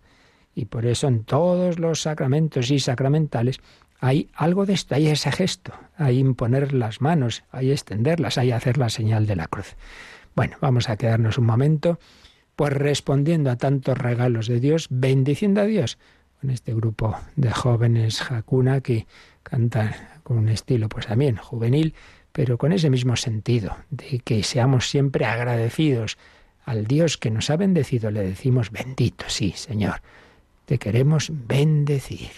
Y 0.54 0.66
por 0.66 0.86
eso 0.86 1.08
en 1.08 1.26
todos 1.26 1.80
los 1.80 2.02
sacramentos 2.02 2.72
y 2.72 2.80
sacramentales 2.80 3.60
hay 4.00 4.30
algo 4.36 4.66
de 4.66 4.74
esto, 4.74 4.96
hay 4.96 5.08
ese 5.08 5.32
gesto, 5.32 5.74
hay 5.98 6.20
imponer 6.20 6.74
las 6.74 7.02
manos, 7.02 7.44
hay 7.52 7.72
extenderlas, 7.72 8.38
hay 8.38 8.52
hacer 8.52 8.78
la 8.78 8.90
señal 8.90 9.26
de 9.26 9.36
la 9.36 9.48
cruz. 9.48 9.76
Bueno, 10.36 10.58
vamos 10.62 10.90
a 10.90 10.98
quedarnos 10.98 11.38
un 11.38 11.46
momento, 11.46 12.00
pues 12.56 12.72
respondiendo 12.72 13.50
a 13.50 13.58
tantos 13.58 13.98
regalos 13.98 14.48
de 14.48 14.60
Dios, 14.60 14.88
bendiciendo 14.90 15.62
a 15.62 15.66
Dios, 15.66 15.98
con 16.40 16.50
este 16.50 16.74
grupo 16.74 17.16
de 17.36 17.52
jóvenes 17.52 18.32
Hakuna 18.32 18.82
que 18.82 19.08
cantan 19.44 19.94
con 20.24 20.38
un 20.38 20.50
estilo 20.50 20.90
pues 20.90 21.08
también 21.08 21.38
juvenil, 21.38 21.94
pero 22.32 22.58
con 22.58 22.74
ese 22.74 22.90
mismo 22.90 23.16
sentido, 23.16 23.78
de 23.90 24.20
que 24.20 24.44
seamos 24.44 24.90
siempre 24.90 25.26
agradecidos 25.26 26.18
al 26.66 26.86
Dios 26.86 27.18
que 27.18 27.32
nos 27.32 27.50
ha 27.50 27.58
bendecido, 27.58 28.12
le 28.12 28.22
decimos 28.22 28.72
bendito, 28.72 29.26
sí, 29.28 29.54
Señor, 29.56 30.02
te 30.66 30.78
queremos 30.78 31.32
bendecir. 31.32 32.32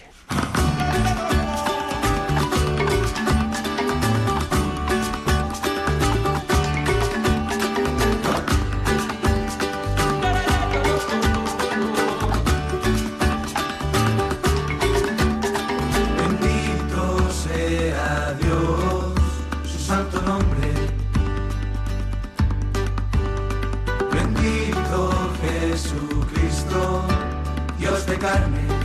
Dios 27.88 28.04
de 28.04 28.18
carne 28.18 28.77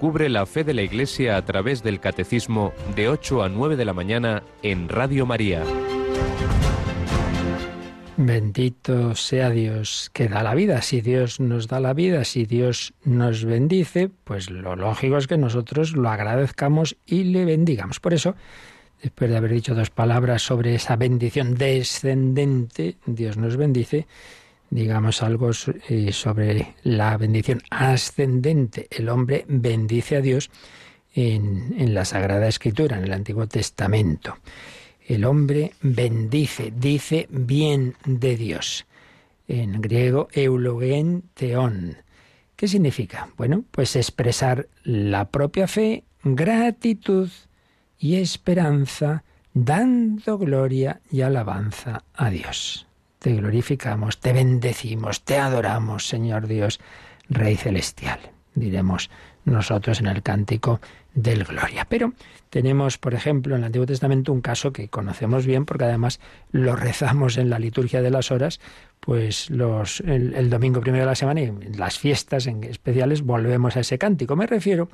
Descubre 0.00 0.30
la 0.30 0.46
fe 0.46 0.64
de 0.64 0.72
la 0.72 0.80
Iglesia 0.80 1.36
a 1.36 1.44
través 1.44 1.82
del 1.82 2.00
Catecismo 2.00 2.72
de 2.96 3.10
8 3.10 3.42
a 3.42 3.50
9 3.50 3.76
de 3.76 3.84
la 3.84 3.92
mañana 3.92 4.42
en 4.62 4.88
Radio 4.88 5.26
María. 5.26 5.62
Bendito 8.16 9.14
sea 9.14 9.50
Dios 9.50 10.10
que 10.14 10.30
da 10.30 10.42
la 10.42 10.54
vida. 10.54 10.80
Si 10.80 11.02
Dios 11.02 11.38
nos 11.38 11.68
da 11.68 11.80
la 11.80 11.92
vida, 11.92 12.24
si 12.24 12.46
Dios 12.46 12.94
nos 13.04 13.44
bendice, 13.44 14.08
pues 14.24 14.48
lo 14.48 14.74
lógico 14.74 15.18
es 15.18 15.26
que 15.26 15.36
nosotros 15.36 15.94
lo 15.94 16.08
agradezcamos 16.08 16.96
y 17.04 17.24
le 17.24 17.44
bendigamos. 17.44 18.00
Por 18.00 18.14
eso, 18.14 18.36
después 19.02 19.30
de 19.30 19.36
haber 19.36 19.52
dicho 19.52 19.74
dos 19.74 19.90
palabras 19.90 20.40
sobre 20.40 20.74
esa 20.74 20.96
bendición 20.96 21.56
descendente, 21.56 22.96
Dios 23.04 23.36
nos 23.36 23.58
bendice, 23.58 24.06
digamos 24.70 25.22
algo 25.22 25.50
eh, 25.88 26.12
sobre 26.12 26.74
la 26.82 27.16
bendición 27.16 27.60
ascendente. 27.70 28.86
El 28.90 29.08
hombre 29.08 29.44
bendice 29.48 30.16
a 30.16 30.20
Dios 30.20 30.50
en, 31.14 31.74
en 31.76 31.92
la 31.92 32.04
Sagrada 32.04 32.48
Escritura, 32.48 32.96
en 32.96 33.04
el 33.04 33.12
Antiguo 33.12 33.46
Testamento. 33.46 34.38
El 35.06 35.24
hombre 35.24 35.72
bendice, 35.82 36.72
dice 36.74 37.26
bien 37.30 37.96
de 38.04 38.36
Dios. 38.36 38.86
En 39.48 39.80
griego, 39.80 40.28
eulogen 40.32 41.24
theon. 41.34 41.96
¿Qué 42.54 42.68
significa? 42.68 43.28
Bueno, 43.36 43.64
pues 43.72 43.96
expresar 43.96 44.68
la 44.84 45.30
propia 45.30 45.66
fe, 45.66 46.04
gratitud 46.22 47.28
y 47.98 48.16
esperanza, 48.16 49.24
dando 49.52 50.38
gloria 50.38 51.00
y 51.10 51.22
alabanza 51.22 52.04
a 52.14 52.30
Dios. 52.30 52.86
Te 53.20 53.34
glorificamos, 53.34 54.18
te 54.18 54.32
bendecimos, 54.32 55.24
te 55.24 55.36
adoramos, 55.36 56.08
Señor 56.08 56.46
Dios, 56.46 56.80
Rey 57.28 57.54
Celestial. 57.54 58.18
Diremos 58.54 59.10
nosotros 59.44 60.00
en 60.00 60.06
el 60.06 60.22
cántico 60.22 60.80
del 61.12 61.44
Gloria. 61.44 61.86
Pero 61.86 62.14
tenemos, 62.48 62.96
por 62.96 63.12
ejemplo, 63.12 63.54
en 63.54 63.60
el 63.60 63.66
Antiguo 63.66 63.84
Testamento 63.84 64.32
un 64.32 64.40
caso 64.40 64.72
que 64.72 64.88
conocemos 64.88 65.44
bien 65.44 65.66
porque 65.66 65.84
además 65.84 66.18
lo 66.50 66.76
rezamos 66.76 67.36
en 67.36 67.50
la 67.50 67.58
liturgia 67.58 68.00
de 68.00 68.10
las 68.10 68.30
horas, 68.30 68.58
pues 69.00 69.50
los, 69.50 70.00
el, 70.00 70.34
el 70.34 70.48
domingo 70.48 70.80
primero 70.80 71.04
de 71.04 71.10
la 71.10 71.14
semana 71.14 71.42
y 71.42 71.44
en 71.44 71.78
las 71.78 71.98
fiestas 71.98 72.46
en 72.46 72.64
especiales 72.64 73.20
volvemos 73.20 73.76
a 73.76 73.80
ese 73.80 73.98
cántico. 73.98 74.34
Me 74.34 74.46
refiero 74.46 74.88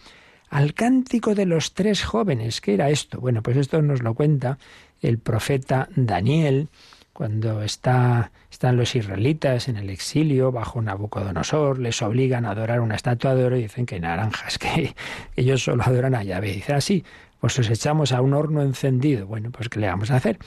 al 0.51 0.75
cántico 0.75 1.37
de 1.37 1.47
los 1.47 1.75
tres 1.75 2.03
jóvenes. 2.03 2.61
¿Qué 2.61 2.75
era 2.75 2.91
esto? 2.91 3.21
Bueno, 3.21 3.41
pues 3.41 3.57
esto 3.57 3.81
nos 3.83 4.03
lo 4.03 4.15
cuenta 4.15 4.59
el 5.01 5.19
profeta 5.21 5.89
Daniel 5.95 6.69
cuando 7.17 7.63
está, 7.63 8.31
están 8.51 8.77
los 8.77 8.95
israelitas 8.95 9.69
en 9.69 9.79
el 9.79 9.89
exilio 9.89 10.53
bajo 10.53 10.83
Nabucodonosor, 10.83 11.79
les 11.79 12.03
obligan 12.03 12.45
a 12.45 12.51
adorar 12.51 12.81
una 12.81 12.95
estatua 12.95 13.35
de 13.35 13.43
oro 13.43 13.57
y 13.57 13.63
dicen 13.63 13.87
que 13.87 13.99
naranjas, 13.99 14.59
que 14.59 14.95
ellos 15.35 15.65
solo 15.65 15.83
adoran 15.83 16.15
a 16.15 16.23
Yahvé. 16.23 16.53
Dice 16.53 16.75
así, 16.75 17.05
pues 17.41 17.59
os 17.59 17.71
echamos 17.71 18.13
a 18.13 18.21
un 18.21 18.35
horno 18.35 18.61
encendido. 18.61 19.27
Bueno, 19.27 19.51
pues 19.51 19.71
¿qué 19.71 19.81
le 19.81 19.87
vamos 19.87 20.11
a 20.11 20.17
hacer? 20.17 20.39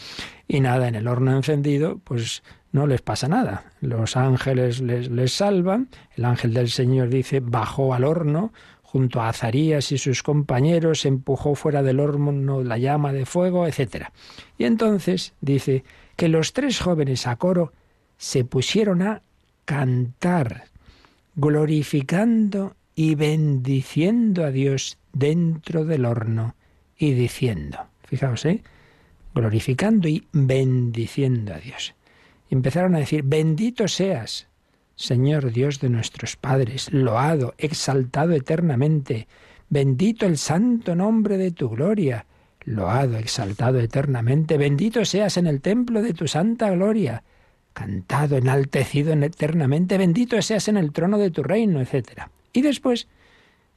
Y 0.48 0.60
nada, 0.60 0.88
en 0.88 0.94
el 0.94 1.08
horno 1.08 1.36
encendido, 1.36 1.98
pues 2.04 2.44
no 2.72 2.86
les 2.86 3.02
pasa 3.02 3.28
nada. 3.28 3.64
Los 3.82 4.16
ángeles 4.16 4.80
les, 4.80 5.10
les 5.10 5.34
salvan, 5.34 5.90
el 6.18 6.26
ángel 6.26 6.54
del 6.54 6.70
Señor 6.70 7.10
dice, 7.10 7.40
bajó 7.40 7.96
al 7.96 8.04
horno, 8.04 8.54
junto 8.84 9.22
a 9.22 9.30
Azarías 9.30 9.92
y 9.92 9.98
sus 9.98 10.22
compañeros, 10.22 11.06
empujó 11.06 11.56
fuera 11.56 11.82
del 11.82 12.00
horno 12.00 12.64
la 12.64 12.78
llama 12.78 13.12
de 13.12 13.26
fuego, 13.26 13.66
etc. 13.66 14.10
Y 14.58 14.66
entonces 14.66 15.34
dice 15.42 15.84
que 16.20 16.28
los 16.28 16.52
tres 16.52 16.82
jóvenes 16.82 17.28
a 17.28 17.38
coro 17.38 17.72
se 18.18 18.44
pusieron 18.44 19.02
a 19.02 19.22
cantar, 19.64 20.66
glorificando 21.36 22.76
y 22.94 23.16
bendiciendo 23.16 24.44
a 24.44 24.52
Dios 24.52 24.98
dentro 25.14 25.86
del 25.86 26.04
horno 26.04 26.56
y 26.98 27.14
diciendo, 27.14 27.88
fijaos, 28.04 28.44
¿eh? 28.44 28.62
glorificando 29.34 30.10
y 30.10 30.28
bendiciendo 30.34 31.54
a 31.54 31.60
Dios. 31.60 31.96
Empezaron 32.50 32.96
a 32.96 33.00
decir, 33.00 33.24
bendito 33.24 33.88
seas, 33.88 34.50
Señor 34.98 35.54
Dios 35.54 35.80
de 35.80 35.88
nuestros 35.88 36.36
padres, 36.36 36.92
loado, 36.92 37.56
exaltado 37.58 38.34
eternamente, 38.34 39.30
bendito 39.70 40.26
el 40.26 40.38
santo 40.38 40.96
nombre 40.96 41.38
de 41.38 41.52
tu 41.52 41.70
gloria, 41.70 42.26
loado, 42.70 43.18
exaltado 43.18 43.80
eternamente, 43.80 44.58
bendito 44.58 45.04
seas 45.04 45.38
en 45.38 45.48
el 45.48 45.62
templo 45.62 46.02
de 46.02 46.14
tu 46.14 46.28
santa 46.28 46.70
gloria, 46.70 47.24
cantado, 47.74 48.38
enaltecido 48.38 49.14
eternamente, 49.14 49.98
bendito 49.98 50.42
seas 50.42 50.68
en 50.68 50.78
el 50.78 50.92
trono 50.92 51.18
de 51.18 51.32
tu 51.32 51.44
reino, 51.44 51.82
etc. 51.82 52.30
Y 52.54 52.62
después 52.62 53.08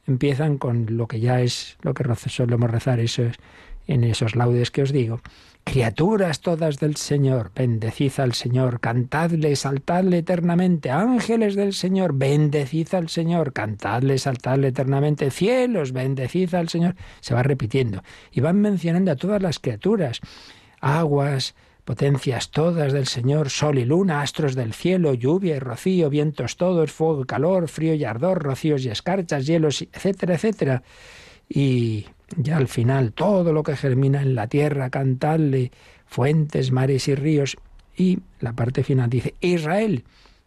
empiezan 0.06 0.58
con 0.58 0.86
lo 0.96 1.06
que 1.08 1.20
ya 1.20 1.40
es 1.40 1.78
lo 1.82 1.94
que 1.94 2.04
solemos 2.14 2.70
rezar 2.70 3.00
en 3.00 4.04
esos 4.04 4.36
laudes 4.36 4.70
que 4.70 4.82
os 4.82 4.92
digo. 4.92 5.20
Criaturas 5.64 6.40
todas 6.40 6.78
del 6.78 6.96
Señor, 6.96 7.52
bendecid 7.54 8.12
al 8.18 8.34
Señor, 8.34 8.80
cantadle, 8.80 9.56
saltadle 9.56 10.18
eternamente. 10.18 10.90
Ángeles 10.90 11.54
del 11.54 11.72
Señor, 11.72 12.12
bendecid 12.14 12.92
al 12.94 13.08
Señor, 13.08 13.52
cantadle, 13.52 14.18
saltadle 14.18 14.68
eternamente. 14.68 15.30
Cielos, 15.30 15.92
bendecid 15.92 16.54
al 16.54 16.68
Señor. 16.68 16.96
Se 17.20 17.34
va 17.34 17.42
repitiendo. 17.42 18.02
Y 18.32 18.40
van 18.40 18.60
mencionando 18.60 19.12
a 19.12 19.16
todas 19.16 19.40
las 19.40 19.60
criaturas. 19.60 20.20
Aguas, 20.80 21.54
potencias 21.84 22.50
todas 22.50 22.92
del 22.92 23.06
Señor, 23.06 23.50
sol 23.50 23.78
y 23.78 23.84
luna, 23.84 24.20
astros 24.20 24.54
del 24.54 24.74
cielo, 24.74 25.14
lluvia 25.14 25.56
y 25.56 25.58
rocío, 25.58 26.10
vientos 26.10 26.56
todos, 26.56 26.92
fuego 26.92 27.22
y 27.22 27.26
calor, 27.26 27.68
frío 27.68 27.94
y 27.94 28.04
ardor, 28.04 28.42
rocíos 28.42 28.84
y 28.84 28.90
escarchas, 28.90 29.46
hielos, 29.46 29.82
etcétera, 29.92 30.34
etcétera. 30.34 30.82
Y 31.48 32.06
ya 32.36 32.56
al 32.56 32.68
final, 32.68 33.12
todo 33.12 33.52
lo 33.52 33.62
que 33.62 33.76
germina 33.76 34.22
en 34.22 34.34
la 34.34 34.46
tierra, 34.46 34.90
cantadle, 34.90 35.72
fuentes, 36.06 36.72
mares 36.72 37.08
y 37.08 37.14
ríos. 37.14 37.56
Y 37.96 38.20
la 38.40 38.52
parte 38.52 38.84
final 38.84 39.10
dice, 39.10 39.34
Israel, 39.40 40.04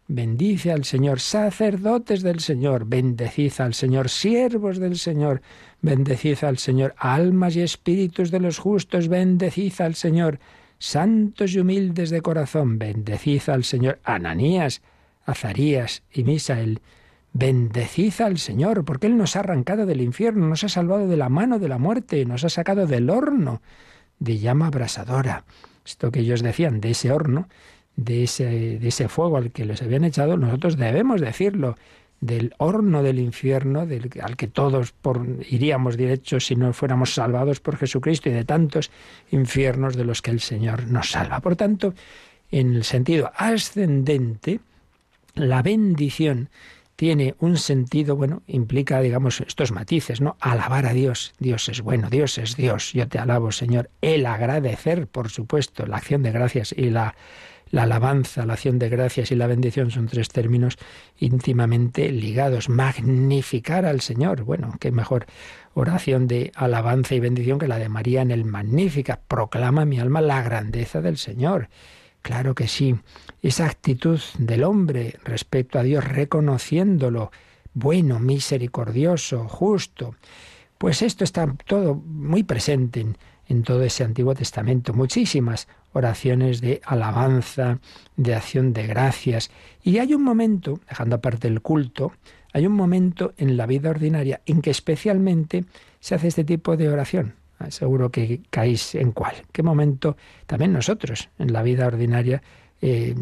bendice 0.08 0.72
al 0.72 0.86
Señor, 0.86 1.20
sacerdotes 1.20 2.22
del 2.22 2.40
Señor, 2.40 2.86
bendecid 2.86 3.54
al 3.60 3.74
Señor, 3.74 4.10
siervos 4.10 4.78
del 4.78 4.98
Señor, 4.98 5.42
bendecid 5.82 6.44
al 6.44 6.58
Señor, 6.58 6.96
almas 6.98 7.56
y 7.56 7.62
espíritus 7.62 8.32
de 8.32 8.40
los 8.40 8.60
justos, 8.60 9.08
bendecid 9.08 9.74
al 9.80 9.96
Señor, 9.96 10.40
santos 10.78 11.54
y 11.54 11.60
humildes 11.60 12.10
de 12.10 12.22
corazón, 12.22 12.78
bendecid 12.78 13.42
al 13.48 13.64
Señor, 13.64 14.00
Ananías, 14.04 14.82
Azarías 15.26 16.04
y 16.12 16.24
Misael, 16.24 16.82
Bendecid 17.38 18.22
al 18.22 18.38
Señor, 18.38 18.86
porque 18.86 19.08
Él 19.08 19.18
nos 19.18 19.36
ha 19.36 19.40
arrancado 19.42 19.86
del 19.86 20.00
infierno, 20.00 20.48
nos 20.48 20.64
ha 20.64 20.70
salvado 20.70 21.06
de 21.06 21.18
la 21.18 21.28
mano 21.28 21.60
de 21.60 21.68
la 21.68 21.78
muerte, 21.78 22.24
nos 22.26 22.46
ha 22.46 22.50
sacado 22.50 22.88
del 22.88 23.10
horno 23.10 23.62
de 24.20 24.38
llama 24.38 24.68
abrasadora. 24.68 25.44
Esto 25.86 26.12
que 26.12 26.22
ellos 26.22 26.42
decían 26.42 26.80
de 26.80 26.92
ese 26.92 27.12
horno, 27.12 27.50
de 27.98 28.24
ese, 28.24 28.80
de 28.80 28.88
ese 28.88 29.10
fuego 29.10 29.36
al 29.36 29.52
que 29.52 29.66
les 29.66 29.82
habían 29.82 30.06
echado, 30.06 30.38
nosotros 30.38 30.78
debemos 30.78 31.20
decirlo, 31.20 31.76
del 32.22 32.54
horno 32.58 33.04
del 33.04 33.20
infierno, 33.20 33.82
al 33.82 34.38
que 34.38 34.48
todos 34.48 34.94
iríamos 35.50 35.98
derechos 35.98 36.46
si 36.46 36.56
no 36.56 36.72
fuéramos 36.72 37.16
salvados 37.16 37.60
por 37.60 37.76
Jesucristo 37.76 38.30
y 38.30 38.32
de 38.32 38.46
tantos 38.46 38.92
infiernos 39.32 39.98
de 39.98 40.06
los 40.06 40.22
que 40.22 40.32
el 40.32 40.40
Señor 40.40 40.88
nos 40.88 41.12
salva. 41.12 41.42
Por 41.42 41.58
tanto, 41.58 41.94
en 42.50 42.76
el 42.76 42.86
sentido 42.86 43.30
ascendente, 43.36 44.62
la 45.34 45.62
bendición 45.62 46.50
tiene 46.96 47.36
un 47.40 47.58
sentido, 47.58 48.16
bueno, 48.16 48.44
implica, 48.48 49.02
digamos, 49.02 49.42
estos 49.42 49.72
matices, 49.72 50.22
¿no? 50.22 50.38
Alabar 50.40 50.86
a 50.86 50.94
Dios. 50.94 51.34
Dios 51.40 51.68
es 51.70 51.82
bueno, 51.82 52.10
Dios 52.10 52.38
es 52.38 52.56
Dios. 52.56 52.94
Yo 52.94 53.08
te 53.08 53.20
alabo, 53.20 53.52
Señor. 53.52 53.90
El 54.02 54.26
agradecer, 54.26 55.08
por 55.08 55.30
supuesto, 55.30 55.86
la 55.86 55.98
acción 55.98 56.24
de 56.24 56.32
gracias 56.32 56.74
y 56.76 56.90
la, 56.90 57.16
la 57.70 57.84
alabanza, 57.84 58.46
la 58.46 58.54
acción 58.54 58.80
de 58.80 58.88
gracias 58.90 59.32
y 59.32 59.36
la 59.36 59.48
bendición 59.48 59.92
son 59.92 60.08
tres 60.08 60.30
términos 60.30 60.78
íntimamente 61.20 62.12
ligados. 62.12 62.70
Magnificar 62.70 63.86
al 63.86 64.00
Señor. 64.00 64.44
Bueno, 64.44 64.74
qué 64.80 64.92
mejor 64.92 65.26
oración 65.74 66.28
de 66.28 66.52
alabanza 66.56 67.16
y 67.16 67.20
bendición 67.20 67.60
que 67.60 67.68
la 67.68 67.80
de 67.80 67.90
María 67.90 68.22
en 68.22 68.32
el 68.32 68.46
Magnífica. 68.46 69.20
Proclama 69.28 69.84
mi 69.84 70.00
alma 70.00 70.22
la 70.22 70.42
grandeza 70.42 71.02
del 71.02 71.18
Señor. 71.18 71.68
Claro 72.22 72.56
que 72.56 72.68
sí. 72.68 72.96
Esa 73.46 73.68
actitud 73.68 74.20
del 74.40 74.64
hombre 74.64 75.20
respecto 75.24 75.78
a 75.78 75.84
Dios, 75.84 76.04
reconociéndolo 76.04 77.32
bueno, 77.76 78.20
misericordioso, 78.20 79.48
justo. 79.48 80.16
Pues 80.80 81.04
esto 81.04 81.24
está 81.24 81.54
todo 81.68 81.94
muy 81.94 82.42
presente 82.42 83.06
en, 83.48 83.62
todo 83.62 83.84
ese 83.84 84.04
Antiguo 84.04 84.34
Testamento. 84.34 84.96
Muchísimas 84.96 85.68
oraciones 85.94 86.60
de 86.60 86.82
alabanza, 86.86 87.78
de 88.18 88.34
acción 88.34 88.74
de 88.74 88.88
gracias. 88.88 89.52
Y 89.84 90.00
hay 90.00 90.16
un 90.16 90.24
momento, 90.24 90.80
dejando 90.90 91.18
aparte 91.18 91.48
el 91.48 91.62
culto, 91.62 92.14
hay 92.52 92.66
un 92.66 92.74
momento 92.74 93.36
en 93.38 93.58
la 93.58 93.68
vida 93.68 93.92
ordinaria 93.92 94.42
en 94.48 94.64
que 94.64 94.72
especialmente 94.72 95.66
se 96.00 96.16
hace 96.16 96.30
este 96.30 96.46
tipo 96.46 96.78
de 96.78 96.90
oración. 96.90 97.36
Ah, 97.60 97.70
seguro 97.70 98.10
que 98.10 98.42
caéis 98.50 98.96
en 98.96 99.12
cuál. 99.12 99.36
¿Qué 99.52 99.62
momento 99.62 100.18
también 100.48 100.74
nosotros 100.74 101.30
en 101.38 101.54
la 101.54 101.62
vida 101.62 101.86
ordinaria 101.86 102.42
eh, 102.88 103.16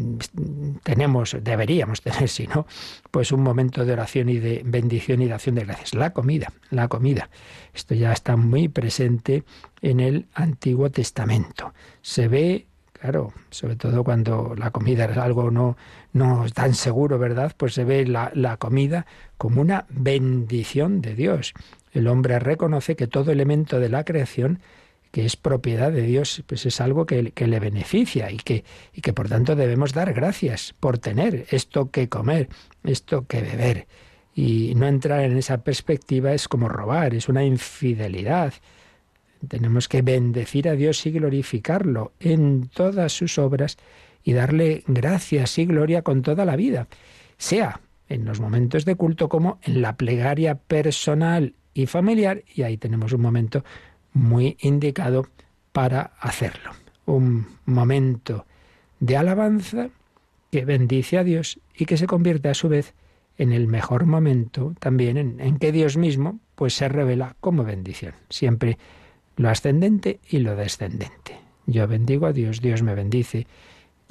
tenemos, 0.84 1.38
deberíamos 1.42 2.02
tener, 2.02 2.28
si 2.30 2.48
no, 2.48 2.68
pues 3.12 3.32
un 3.32 3.42
momento 3.42 3.86
de 3.86 3.94
oración 3.94 4.28
y 4.28 4.40
de 4.40 4.62
bendición 4.66 5.22
y 5.22 5.28
de 5.28 5.34
acción 5.34 5.56
de 5.56 5.64
gracias. 5.64 5.94
La 5.94 6.12
comida, 6.12 6.52
la 6.70 6.90
comida. 6.90 7.30
Esto 7.74 7.96
ya 7.96 8.12
está 8.12 8.36
muy 8.36 8.68
presente 8.68 9.46
en 9.82 10.02
el 10.02 10.28
Antiguo 10.34 10.92
Testamento. 10.92 11.74
Se 12.02 12.28
ve, 12.28 12.68
claro, 12.92 13.32
sobre 13.52 13.78
todo 13.78 14.04
cuando 14.04 14.54
la 14.58 14.72
comida 14.72 15.06
es 15.06 15.18
algo 15.18 15.50
no, 15.50 15.78
no 16.12 16.46
tan 16.54 16.74
seguro, 16.74 17.18
¿verdad? 17.18 17.54
Pues 17.56 17.74
se 17.74 17.86
ve 17.86 18.06
la, 18.06 18.32
la 18.36 18.58
comida 18.58 19.06
como 19.38 19.62
una 19.62 19.86
bendición 19.90 21.02
de 21.02 21.16
Dios 21.16 21.54
el 21.94 22.08
hombre 22.08 22.40
reconoce 22.40 22.96
que 22.96 23.08
todo 23.08 23.32
elemento 23.32 23.80
de 23.80 23.90
la 23.90 24.04
creación 24.04 24.60
que 25.14 25.28
es 25.28 25.36
propiedad 25.36 25.92
de 25.92 26.02
Dios, 26.02 26.42
pues 26.48 26.66
es 26.66 26.82
algo 26.82 27.06
que, 27.06 27.22
le 27.36 27.60
beneficia 27.60 28.32
y 28.32 28.38
que, 28.38 28.64
y 28.96 29.02
que 29.02 29.14
por 29.14 29.30
tanto 29.30 29.56
debemos 29.56 29.94
dar 29.94 30.12
gracias 30.12 30.74
por 30.80 30.98
tener 30.98 31.46
esto 31.52 31.92
que 31.92 32.10
comer, 32.10 32.50
esto 32.84 33.28
que 33.28 33.42
beber. 33.42 33.86
Y 34.34 34.74
no 34.74 34.88
entrar 34.88 35.20
en 35.20 35.38
esa 35.38 35.64
perspectiva 35.64 36.34
es 36.34 36.48
como 36.48 36.68
robar, 36.68 37.14
es 37.14 37.30
una 37.30 37.46
infidelidad. 37.46 38.56
Tenemos 39.48 39.88
que 39.88 40.02
bendecir 40.02 40.68
a 40.68 40.74
Dios 40.74 41.06
y 41.06 41.12
glorificarlo 41.12 42.14
en 42.20 42.68
todas 42.70 43.14
sus 43.14 43.38
obras 43.38 43.78
y 44.24 44.34
darle 44.34 44.84
gracias 44.88 45.60
y 45.60 45.68
gloria 45.68 46.02
con 46.02 46.24
toda 46.24 46.44
la 46.44 46.56
vida, 46.56 46.88
sea 47.38 47.82
en 48.10 48.26
los 48.26 48.40
momentos 48.40 48.84
de 48.84 48.96
culto 48.96 49.30
como 49.30 49.60
en 49.62 49.84
la 49.84 49.96
plegaria 49.96 50.56
personal 50.56 51.54
y 51.76 51.86
familiar, 51.86 52.44
y 52.52 52.64
ahí 52.64 52.78
tenemos 52.78 53.14
un 53.14 53.22
momento 53.22 53.64
muy 54.14 54.58
indicado 54.62 55.28
para 55.72 56.12
hacerlo. 56.20 56.72
Un 57.06 57.48
momento 57.66 58.46
de 59.00 59.18
alabanza 59.18 59.90
que 60.52 60.66
bendice 60.66 61.18
a 61.18 61.24
Dios 61.24 61.60
y 61.76 61.86
que 61.86 61.98
se 61.98 62.08
convierte 62.08 62.50
a 62.50 62.54
su 62.54 62.70
vez 62.70 62.94
en 63.38 63.52
el 63.52 63.68
mejor 63.68 64.06
momento 64.06 64.76
también 64.80 65.18
en, 65.18 65.40
en, 65.40 65.58
que 65.58 65.72
Dios 65.72 65.98
mismo 65.98 66.40
pues 66.56 66.76
se 66.76 66.88
revela 66.88 67.36
como 67.40 67.64
bendición. 67.64 68.14
Siempre 68.30 68.78
lo 69.36 69.50
ascendente 69.50 70.20
y 70.30 70.40
lo 70.40 70.56
descendente. 70.56 71.40
Yo 71.66 71.88
bendigo 71.88 72.28
a 72.28 72.34
Dios, 72.34 72.62
Dios 72.62 72.84
me 72.84 72.94
bendice 72.94 73.48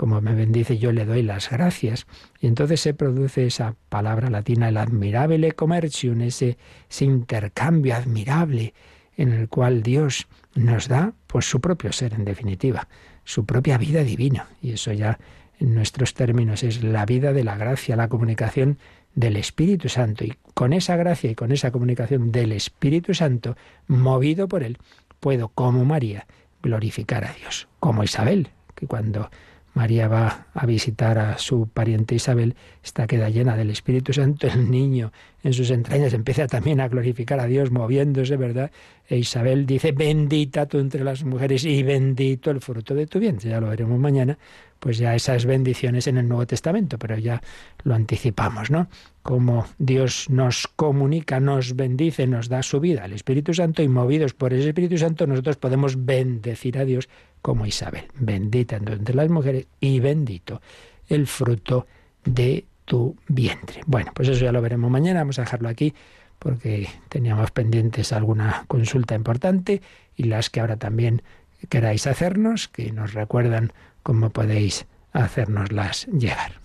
como 0.03 0.21
me 0.21 0.35
bendice, 0.35 0.79
yo 0.79 0.91
le 0.91 1.05
doy 1.05 1.23
las 1.23 1.49
gracias. 1.49 2.07
Y 2.41 2.49
entonces 2.49 2.81
se 2.81 2.93
produce 2.93 3.47
esa 3.47 3.77
palabra 3.89 4.31
latina, 4.31 4.69
el 4.69 4.77
admirable 4.77 5.53
commercium, 5.53 6.23
ese, 6.23 6.59
ese 6.91 7.05
intercambio 7.05 7.95
admirable 7.95 8.75
en 9.17 9.33
el 9.33 9.49
cual 9.49 9.83
Dios 9.83 10.27
nos 10.55 10.89
da 10.89 11.13
pues 11.27 11.47
su 11.47 11.61
propio 11.61 11.93
ser 11.93 12.15
en 12.15 12.25
definitiva, 12.25 12.89
su 13.25 13.45
propia 13.45 13.79
vida 13.79 14.03
divina. 14.03 14.49
Y 14.61 14.73
eso 14.73 14.93
ya 14.93 15.19
en 15.59 15.75
nuestros 15.75 16.15
términos 16.15 16.63
es 16.63 16.83
la 16.83 17.07
vida 17.07 17.33
de 17.33 17.45
la 17.45 17.57
gracia, 17.57 17.97
la 17.97 18.09
comunicación 18.09 18.79
del 19.15 19.37
Espíritu 19.37 19.89
Santo. 19.89 20.25
Y 20.25 20.35
con 20.55 20.73
esa 20.73 20.97
gracia 20.97 21.31
y 21.31 21.35
con 21.35 21.53
esa 21.53 21.71
comunicación 21.71 22.33
del 22.33 22.53
Espíritu 22.53 23.15
Santo, 23.15 23.57
movido 23.87 24.49
por 24.49 24.63
él, 24.63 24.79
puedo, 25.21 25.49
como 25.49 25.85
María, 25.85 26.27
glorificar 26.63 27.25
a 27.25 27.33
Dios. 27.33 27.69
Como 27.81 28.05
Isabel, 28.05 28.49
que 28.75 28.87
cuando 28.87 29.31
María 29.75 30.07
va 30.07 30.47
a 30.53 30.67
visitar 30.67 31.19
a 31.19 31.39
su 31.39 31.69
pariente 31.69 32.15
Isabel, 32.15 32.57
está 32.83 33.07
queda 33.07 33.31
llena 33.31 33.57
del 33.57 33.71
Espíritu 33.71 34.13
Santo, 34.13 34.47
el 34.47 34.71
niño 34.71 35.13
en 35.43 35.53
sus 35.53 35.71
entrañas 35.71 36.13
empieza 36.13 36.47
también 36.47 36.81
a 36.81 36.89
glorificar 36.89 37.41
a 37.41 37.47
Dios 37.47 37.71
moviéndose, 37.71 38.37
¿verdad? 38.37 38.71
E 39.09 39.17
Isabel 39.17 39.67
dice, 39.67 39.93
bendita 39.93 40.67
tú 40.67 40.79
entre 40.79 41.03
las 41.03 41.25
mujeres 41.25 41.65
y 41.65 41.83
bendito 41.83 42.51
el 42.51 42.61
fruto 42.61 42.95
de 42.95 43.07
tu 43.07 43.19
vientre, 43.19 43.51
ya 43.51 43.61
lo 43.61 43.69
veremos 43.69 43.99
mañana, 43.99 44.39
pues 44.79 44.99
ya 44.99 45.15
esas 45.15 45.47
bendiciones 45.47 46.07
en 46.07 46.19
el 46.19 46.29
Nuevo 46.29 46.47
Testamento, 46.47 46.99
pero 46.99 47.17
ya 47.17 47.41
lo 47.85 47.95
anticipamos, 47.95 48.71
¿no? 48.71 48.89
Como 49.23 49.67
Dios 49.79 50.29
nos 50.29 50.67
comunica, 50.67 51.41
nos 51.41 51.77
bendice, 51.77 52.27
nos 52.27 52.49
da 52.49 52.63
su 52.63 52.81
vida 52.81 53.05
al 53.05 53.13
Espíritu 53.13 53.55
Santo 53.55 53.83
y 53.83 53.89
movidos 53.89 54.35
por 54.35 54.53
ese 54.53 54.69
Espíritu 54.69 54.99
Santo 54.99 55.27
nosotros 55.27 55.57
podemos 55.57 56.05
bendecir 56.05 56.79
a 56.79 56.85
Dios 56.85 57.09
como 57.43 57.67
Isabel, 57.67 58.07
bendita 58.15 58.77
entre 58.77 59.15
las 59.15 59.29
mujeres 59.29 59.67
y 59.81 60.01
bendito 60.01 60.63
el 61.09 61.27
fruto 61.27 61.87
de 62.25 62.65
tu 62.85 63.17
vientre. 63.29 63.83
Bueno, 63.87 64.13
pues 64.15 64.29
eso 64.29 64.45
ya 64.45 64.53
lo 64.53 64.63
veremos 64.63 64.91
mañana, 64.91 65.21
vamos 65.21 65.39
a 65.39 65.43
dejarlo 65.43 65.69
aquí 65.69 65.93
porque 66.39 66.89
teníamos 67.09 67.51
pendientes 67.51 68.13
alguna 68.13 68.65
consulta 68.67 69.15
importante 69.15 69.83
y 70.17 70.25
las 70.25 70.51
que 70.51 70.61
ahora 70.61 70.77
también 70.77 71.23
queráis 71.69 72.07
hacernos, 72.07 72.69
que 72.69 72.93
nos 72.93 73.13
recuerdan 73.13 73.73
cómo 74.03 74.31
podéis 74.31 74.87
hacérnoslas 75.13 76.07
llegar. 76.07 76.61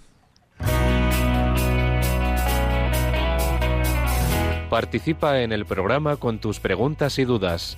Participa 4.70 5.42
en 5.42 5.52
el 5.54 5.66
programa 5.66 6.18
con 6.18 6.40
tus 6.40 6.60
preguntas 6.60 7.20
y 7.20 7.26
dudas. 7.26 7.78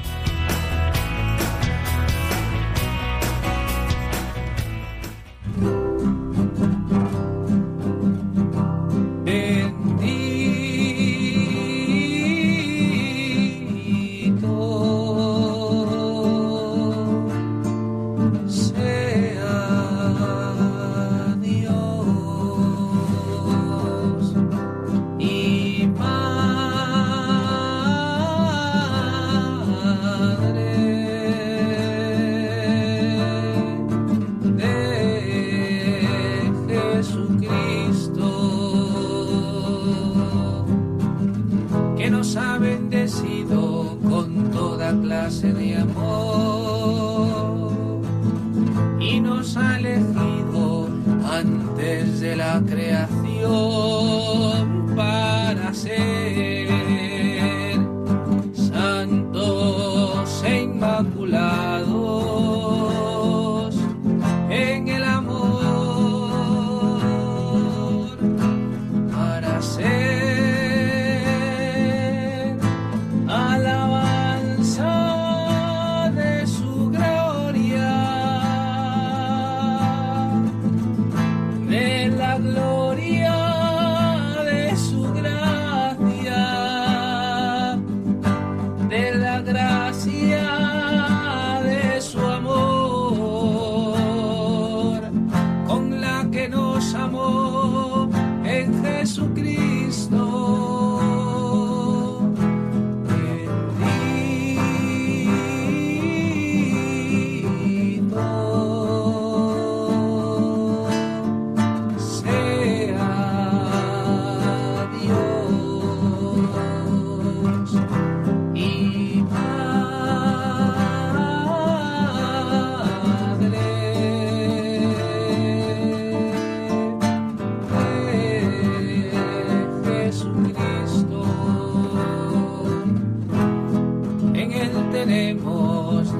creación 5.51 5.81
para 5.81 5.90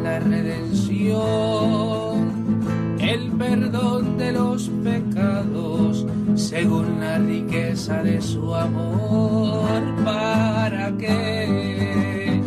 la 0.03 0.19
redención, 0.19 1.19
el 2.99 3.31
perdón 3.31 4.17
de 4.17 4.31
los 4.31 4.69
pecados, 4.83 6.05
según 6.35 6.99
la 6.99 7.17
riqueza 7.17 8.03
de 8.03 8.21
su 8.21 8.53
amor, 8.53 9.81
para 10.03 10.91
que 10.97 12.41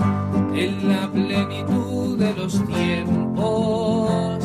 en 0.55 0.89
la 0.89 1.11
plenitud 1.11 2.19
de 2.19 2.35
los 2.35 2.65
tiempos 2.67 4.45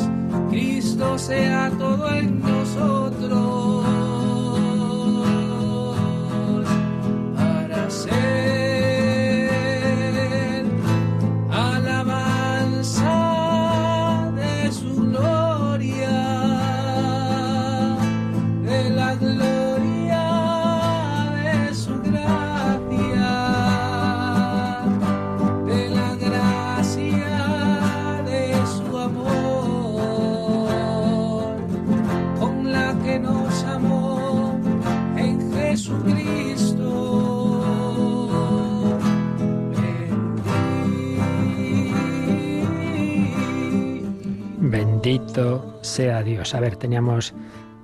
Cristo 0.50 1.18
sea 1.18 1.70
todo 1.78 2.12
en 2.12 2.40
nosotros. 2.40 3.79
Bendito 45.10 45.80
sea 45.82 46.22
Dios. 46.22 46.54
A 46.54 46.60
ver, 46.60 46.76
teníamos 46.76 47.34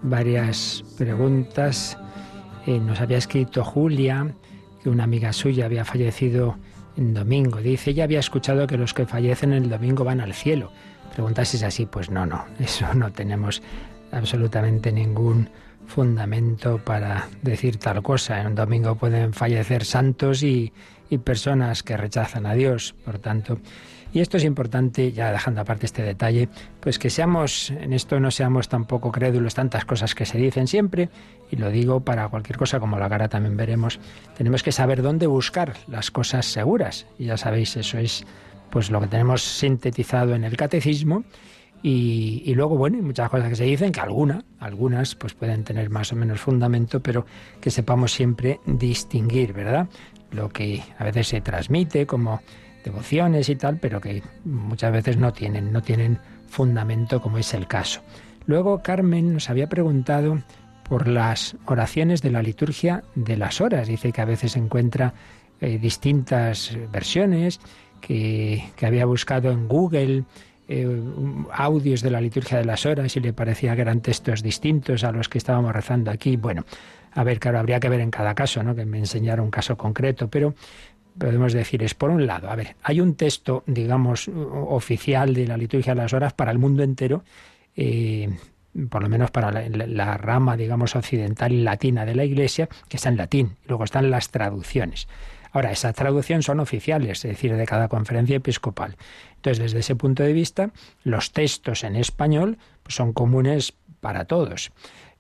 varias 0.01 0.85
preguntas. 0.97 1.99
Eh, 2.68 2.79
nos 2.79 3.01
había 3.01 3.18
escrito 3.18 3.64
Julia 3.64 4.33
que 4.81 4.91
una 4.91 5.03
amiga 5.03 5.33
suya 5.33 5.64
había 5.64 5.85
fallecido 5.85 6.57
en 6.97 7.14
domingo. 7.14 7.59
Dice, 7.59 7.91
ella 7.91 8.05
había 8.05 8.20
escuchado 8.20 8.68
que 8.68 8.77
los 8.77 8.95
que 8.95 9.07
fallecen 9.07 9.53
el 9.53 9.68
domingo 9.68 10.05
van 10.05 10.20
al 10.20 10.35
cielo. 10.35 10.70
Pregunta 11.14 11.45
si 11.45 11.57
es 11.57 11.64
así. 11.64 11.87
Pues 11.87 12.12
no, 12.12 12.27
no, 12.27 12.45
eso 12.61 12.95
no 12.95 13.11
tenemos 13.11 13.61
absolutamente 14.12 14.93
ningún 14.93 15.51
fundamento 15.89 16.79
para 16.79 17.27
decir 17.43 17.79
tal 17.79 18.05
cosa. 18.05 18.41
En 18.41 18.47
un 18.47 18.55
domingo 18.55 18.95
pueden 18.95 19.33
fallecer 19.33 19.85
santos 19.85 20.45
y, 20.45 20.72
y 21.11 21.18
personas 21.18 21.83
que 21.83 21.97
rechazan 21.97 22.47
a 22.47 22.55
Dios. 22.55 22.95
Por 23.05 23.18
tanto, 23.18 23.59
y 24.17 24.21
esto 24.21 24.39
es 24.39 24.45
importante, 24.45 25.12
ya 25.12 25.31
dejando 25.31 25.61
aparte 25.61 25.85
este 25.85 26.03
detalle, 26.03 26.49
pues 26.81 26.99
que 26.99 27.11
seamos, 27.11 27.71
en 27.71 27.93
esto 27.93 28.19
no 28.19 28.31
seamos 28.31 28.67
tampoco 28.67 29.12
crédulos, 29.12 29.55
tantas 29.55 29.85
cosas 29.85 30.14
que 30.14 30.25
se 30.25 30.39
dicen 30.39 30.69
siempre, 30.69 31.11
y 31.51 31.57
lo 31.57 31.69
digo 31.69 32.01
para 32.01 32.27
cualquier 32.31 32.57
cosa, 32.57 32.81
como 32.81 32.99
la 32.99 33.11
cara 33.11 33.29
también 33.29 33.59
veremos, 33.59 34.01
tenemos 34.35 34.62
que 34.62 34.73
saber 34.73 35.03
dónde 35.03 35.27
buscar 35.27 35.75
las 35.87 36.11
cosas 36.11 36.47
seguras. 36.47 37.07
Y 37.19 37.27
ya 37.27 37.37
sabéis, 37.37 37.77
eso 37.77 37.99
es 37.99 38.25
pues 38.71 38.91
lo 38.91 39.03
que 39.03 39.09
tenemos 39.09 39.43
sintetizado 39.43 40.35
en 40.35 40.45
el 40.45 40.57
catecismo. 40.57 41.23
Y, 41.83 42.55
luego, 42.55 42.79
bueno, 42.79 42.97
hay 42.97 43.03
muchas 43.03 43.29
cosas 43.29 43.51
que 43.51 43.57
se 43.57 43.64
dicen, 43.64 43.93
que 43.93 44.01
algunas, 44.01 44.45
algunas 44.61 45.14
pues 45.14 45.35
pueden 45.35 45.62
tener 45.62 45.91
más 45.91 46.11
o 46.14 46.17
menos 46.17 46.41
fundamento, 46.41 47.01
pero 47.01 47.27
que 47.61 47.71
sepamos 47.71 48.12
siempre 48.12 48.61
distinguir, 48.64 49.53
¿verdad? 49.53 49.89
Lo 50.31 50.49
que 50.49 50.83
a 50.99 51.05
veces 51.05 51.29
se 51.29 51.43
transmite 51.43 52.07
como 52.07 52.41
devociones 52.87 53.49
y 53.49 53.57
tal, 53.57 53.78
pero 53.78 54.01
que 54.01 54.22
muchas 54.45 54.93
veces 54.93 55.16
no 55.16 55.32
tienen, 55.32 55.72
no 55.72 55.82
tienen 55.82 56.18
fundamento, 56.49 57.20
como 57.20 57.39
es 57.39 57.53
el 57.53 57.66
caso. 57.66 58.01
Luego 58.47 58.80
Carmen 58.82 59.34
nos 59.34 59.51
había 59.51 59.68
preguntado 59.68 60.39
por 60.89 61.09
las 61.09 61.57
oraciones 61.66 62.22
de 62.22 62.30
la 62.30 62.43
liturgia 62.43 63.03
de 63.16 63.37
las 63.37 63.61
horas. 63.61 63.89
Dice 63.89 64.12
que 64.12 64.20
a 64.20 64.24
veces 64.24 64.57
encuentra 64.57 65.14
eh, 65.61 65.78
distintas 65.78 66.76
versiones, 66.93 67.61
que, 68.01 68.62
había 68.80 69.05
buscado 69.05 69.51
en 69.51 69.66
Google 69.66 70.24
eh, 70.68 71.03
audios 71.53 72.03
de 72.03 72.11
la 72.11 72.20
liturgia 72.20 72.59
de 72.59 72.64
las 72.64 72.87
horas 72.87 73.16
y 73.16 73.20
le 73.20 73.32
parecía 73.32 73.74
que 73.74 73.82
eran 73.82 74.01
textos 74.01 74.43
distintos 74.43 75.03
a 75.03 75.11
los 75.11 75.28
que 75.28 75.39
estábamos 75.39 75.72
rezando 75.72 76.12
aquí. 76.12 76.37
Bueno, 76.37 76.64
a 77.12 77.24
ver, 77.24 77.41
claro, 77.41 77.59
habría 77.59 77.80
que 77.80 77.89
ver 77.89 78.01
en 78.01 78.11
cada 78.11 78.34
caso, 78.34 78.62
¿no? 78.62 78.76
Que 78.76 78.84
me 78.84 78.99
enseñara 78.99 79.43
un 79.43 79.51
caso 79.51 79.76
concreto, 79.76 80.28
pero 80.28 80.55
podemos 81.19 81.53
decir 81.53 81.83
es, 81.83 81.95
por 81.95 82.11
un 82.11 82.27
lado, 82.27 82.51
a 82.51 82.57
ver, 82.57 82.77
hay 82.83 83.01
un 83.01 83.14
texto, 83.14 83.62
digamos, 83.67 84.29
oficial 84.29 85.35
de 85.35 85.47
la 85.47 85.57
liturgia 85.57 85.95
de 85.95 86.03
las 86.03 86.12
horas 86.12 86.33
para 86.33 86.51
el 86.51 86.59
mundo 86.59 86.83
entero, 86.83 87.25
eh, 87.77 88.29
por 88.91 89.03
lo 89.03 89.09
menos 89.09 89.31
para 89.31 89.51
la, 89.51 90.17
rama, 90.19 90.57
digamos, 90.57 90.97
occidental 90.97 91.53
y 91.53 91.62
latina 91.62 92.05
de 92.05 92.14
la 92.14 92.25
Iglesia, 92.25 92.69
que 92.89 92.97
está 92.97 93.09
en 93.09 93.17
latín, 93.17 93.57
luego 93.67 93.85
están 93.85 94.11
las 94.11 94.31
traducciones. 94.31 95.09
Ahora, 95.53 95.73
esas 95.73 95.95
traducciones 95.95 96.45
son 96.45 96.61
oficiales, 96.61 97.25
es 97.25 97.31
decir, 97.31 97.57
de 97.57 97.64
cada 97.64 97.89
conferencia 97.89 98.37
episcopal. 98.37 98.97
Entonces, 99.37 99.62
desde 99.62 99.79
ese 99.79 99.97
punto 99.97 100.23
de 100.23 100.35
vista, 100.35 100.71
los 101.03 101.33
textos 101.33 101.85
en 101.85 101.97
español 101.97 102.59
pues, 102.83 102.95
son 102.95 103.14
comunes 103.14 103.73
para 104.01 104.27
todos. 104.27 104.73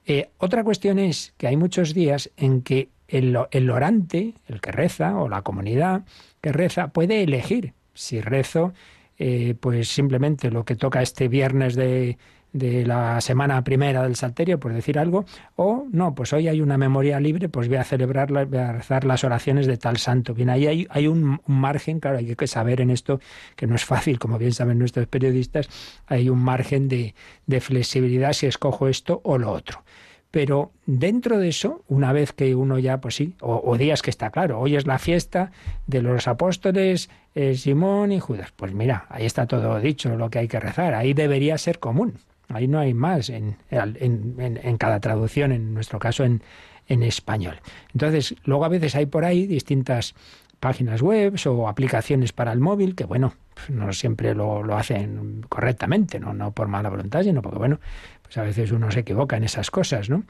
Eh, 0.04 0.28
otra 0.36 0.62
cuestión 0.62 0.98
es 0.98 1.32
que 1.38 1.46
hay 1.46 1.56
muchos 1.56 1.94
días 1.94 2.30
en 2.36 2.60
que 2.60 2.90
el, 3.08 3.38
el, 3.50 3.70
orante, 3.70 4.34
el 4.48 4.60
que 4.60 4.72
reza, 4.72 5.16
o 5.16 5.28
la 5.28 5.42
comunidad 5.42 6.02
que 6.40 6.52
reza, 6.52 6.88
puede 6.88 7.22
elegir 7.22 7.74
si 7.94 8.20
rezo, 8.20 8.72
eh, 9.18 9.54
pues 9.58 9.88
simplemente 9.88 10.50
lo 10.50 10.64
que 10.64 10.76
toca 10.76 11.02
este 11.02 11.28
viernes 11.28 11.74
de, 11.74 12.18
de 12.58 12.86
la 12.86 13.20
semana 13.20 13.62
primera 13.64 14.02
del 14.02 14.16
Salterio, 14.16 14.58
por 14.58 14.72
decir 14.72 14.98
algo, 14.98 15.24
o 15.56 15.86
no, 15.90 16.14
pues 16.14 16.32
hoy 16.32 16.48
hay 16.48 16.60
una 16.60 16.78
memoria 16.78 17.20
libre, 17.20 17.48
pues 17.48 17.68
voy 17.68 17.76
a 17.76 17.84
celebrar, 17.84 18.30
voy 18.46 18.58
a 18.58 18.72
rezar 18.72 19.04
las 19.04 19.24
oraciones 19.24 19.66
de 19.66 19.76
tal 19.76 19.98
santo. 19.98 20.34
Bien, 20.34 20.50
ahí 20.50 20.66
hay, 20.66 20.86
hay 20.90 21.06
un, 21.06 21.40
un, 21.46 21.60
margen, 21.60 22.00
claro, 22.00 22.18
hay 22.18 22.34
que 22.34 22.46
saber 22.46 22.80
en 22.80 22.90
esto 22.90 23.20
que 23.56 23.66
no 23.66 23.74
es 23.74 23.84
fácil, 23.84 24.18
como 24.18 24.38
bien 24.38 24.52
saben 24.52 24.78
nuestros 24.78 25.06
periodistas, 25.06 25.68
hay 26.06 26.28
un 26.28 26.38
margen 26.38 26.88
de, 26.88 27.14
de 27.46 27.60
flexibilidad 27.60 28.32
si 28.32 28.46
escojo 28.46 28.88
esto 28.88 29.20
o 29.24 29.38
lo 29.38 29.50
otro. 29.52 29.82
Pero 30.30 30.72
dentro 30.84 31.38
de 31.38 31.48
eso, 31.48 31.82
una 31.88 32.12
vez 32.12 32.32
que 32.32 32.54
uno 32.54 32.78
ya, 32.78 33.00
pues 33.00 33.14
sí, 33.14 33.34
o, 33.40 33.76
días 33.78 34.02
que 34.02 34.10
está 34.10 34.30
claro, 34.30 34.60
hoy 34.60 34.76
es 34.76 34.86
la 34.86 34.98
fiesta 34.98 35.50
de 35.86 36.02
los 36.02 36.28
apóstoles 36.28 37.08
eh, 37.34 37.54
Simón 37.54 38.12
y 38.12 38.20
Judas, 38.20 38.52
pues 38.54 38.74
mira, 38.74 39.06
ahí 39.08 39.24
está 39.24 39.46
todo 39.46 39.80
dicho, 39.80 40.16
lo 40.16 40.28
que 40.28 40.40
hay 40.40 40.48
que 40.48 40.60
rezar, 40.60 40.94
ahí 40.94 41.14
debería 41.14 41.56
ser 41.58 41.78
común. 41.78 42.18
Ahí 42.48 42.68
no 42.68 42.78
hay 42.78 42.94
más 42.94 43.28
en, 43.28 43.56
en, 43.70 44.36
en, 44.38 44.60
en 44.62 44.76
cada 44.76 45.00
traducción, 45.00 45.50
en 45.50 45.74
nuestro 45.74 45.98
caso 45.98 46.22
en, 46.22 46.42
en 46.88 47.02
español. 47.02 47.60
Entonces, 47.92 48.34
luego 48.44 48.64
a 48.64 48.68
veces 48.68 48.94
hay 48.94 49.06
por 49.06 49.24
ahí 49.24 49.46
distintas 49.46 50.14
páginas 50.60 51.02
web 51.02 51.36
o 51.46 51.68
aplicaciones 51.68 52.32
para 52.32 52.52
el 52.52 52.60
móvil, 52.60 52.94
que 52.94 53.04
bueno, 53.04 53.34
pues 53.54 53.70
no 53.70 53.92
siempre 53.92 54.34
lo, 54.34 54.62
lo, 54.62 54.76
hacen 54.76 55.44
correctamente, 55.48 56.18
¿no? 56.18 56.32
no 56.32 56.52
por 56.52 56.68
mala 56.68 56.88
voluntad, 56.88 57.22
sino 57.22 57.42
porque 57.42 57.58
bueno, 57.58 57.80
pues 58.26 58.38
a 58.38 58.42
veces 58.42 58.70
uno 58.72 58.90
se 58.90 59.00
equivoca 59.00 59.36
en 59.36 59.44
esas 59.44 59.70
cosas, 59.70 60.10
¿no? 60.10 60.24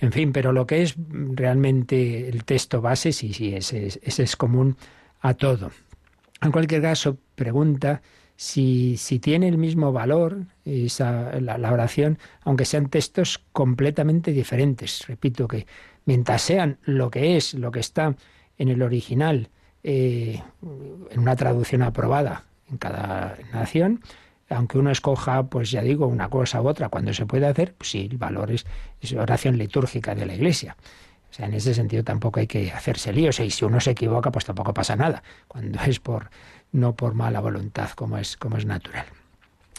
En 0.00 0.10
fin, 0.10 0.32
pero 0.32 0.52
lo 0.52 0.66
que 0.66 0.82
es 0.82 0.94
realmente 1.08 2.28
el 2.28 2.44
texto 2.44 2.80
base, 2.80 3.12
sí, 3.12 3.32
sí, 3.32 3.54
ese, 3.54 3.86
ese 3.86 4.22
es 4.22 4.36
común 4.36 4.76
a 5.20 5.34
todo. 5.34 5.70
En 6.40 6.50
cualquier 6.50 6.82
caso, 6.82 7.18
pregunta 7.36 8.02
si, 8.36 8.96
si 8.96 9.20
tiene 9.20 9.46
el 9.46 9.58
mismo 9.58 9.92
valor 9.92 10.38
esa, 10.64 11.40
la, 11.40 11.72
oración, 11.72 12.18
aunque 12.42 12.64
sean 12.64 12.88
textos 12.88 13.40
completamente 13.52 14.32
diferentes. 14.32 15.06
Repito 15.06 15.46
que 15.46 15.66
mientras 16.04 16.42
sean 16.42 16.78
lo 16.82 17.10
que 17.10 17.36
es, 17.36 17.54
lo 17.54 17.70
que 17.70 17.78
está 17.78 18.16
en 18.58 18.68
el 18.68 18.82
original, 18.82 19.48
eh, 19.84 20.42
en 21.10 21.20
una 21.20 21.36
traducción 21.36 21.82
aprobada 21.82 22.44
en 22.68 22.78
cada 22.78 23.38
nación, 23.52 24.00
aunque 24.52 24.78
uno 24.78 24.90
escoja, 24.90 25.44
pues 25.44 25.70
ya 25.70 25.82
digo, 25.82 26.06
una 26.06 26.28
cosa 26.28 26.60
u 26.60 26.68
otra, 26.68 26.88
cuando 26.88 27.12
se 27.12 27.26
puede 27.26 27.46
hacer, 27.46 27.74
pues 27.74 27.90
sí, 27.90 28.08
el 28.10 28.18
valor 28.18 28.50
es, 28.50 28.64
oración 29.14 29.58
litúrgica 29.58 30.14
de 30.14 30.26
la 30.26 30.34
Iglesia. 30.34 30.76
O 31.30 31.34
sea, 31.34 31.46
en 31.46 31.54
ese 31.54 31.74
sentido 31.74 32.04
tampoco 32.04 32.40
hay 32.40 32.46
que 32.46 32.70
hacerse 32.70 33.12
líos. 33.12 33.40
Y 33.40 33.50
si 33.50 33.64
uno 33.64 33.80
se 33.80 33.92
equivoca, 33.92 34.30
pues 34.30 34.44
tampoco 34.44 34.74
pasa 34.74 34.96
nada. 34.96 35.22
Cuando 35.48 35.80
es 35.82 35.98
por 35.98 36.30
no 36.72 36.94
por 36.94 37.14
mala 37.14 37.40
voluntad, 37.40 37.90
como 37.90 38.18
es, 38.18 38.36
como 38.36 38.56
es 38.56 38.66
natural. 38.66 39.06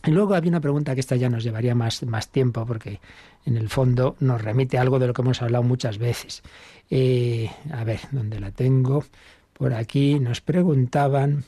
Y 0.05 0.11
luego 0.11 0.35
había 0.35 0.49
una 0.49 0.59
pregunta 0.59 0.93
que 0.95 0.99
esta 0.99 1.15
ya 1.15 1.29
nos 1.29 1.43
llevaría 1.43 1.75
más, 1.75 2.03
más 2.03 2.29
tiempo, 2.29 2.65
porque 2.65 2.99
en 3.45 3.55
el 3.55 3.69
fondo 3.69 4.15
nos 4.19 4.41
remite 4.41 4.77
a 4.77 4.81
algo 4.81 4.99
de 4.99 5.07
lo 5.07 5.13
que 5.13 5.21
hemos 5.21 5.41
hablado 5.41 5.63
muchas 5.63 5.97
veces. 5.97 6.43
Eh, 6.89 7.49
a 7.71 7.83
ver, 7.83 7.99
¿dónde 8.11 8.39
la 8.39 8.51
tengo? 8.51 9.05
Por 9.53 9.73
aquí 9.73 10.19
nos 10.19 10.41
preguntaban, 10.41 11.45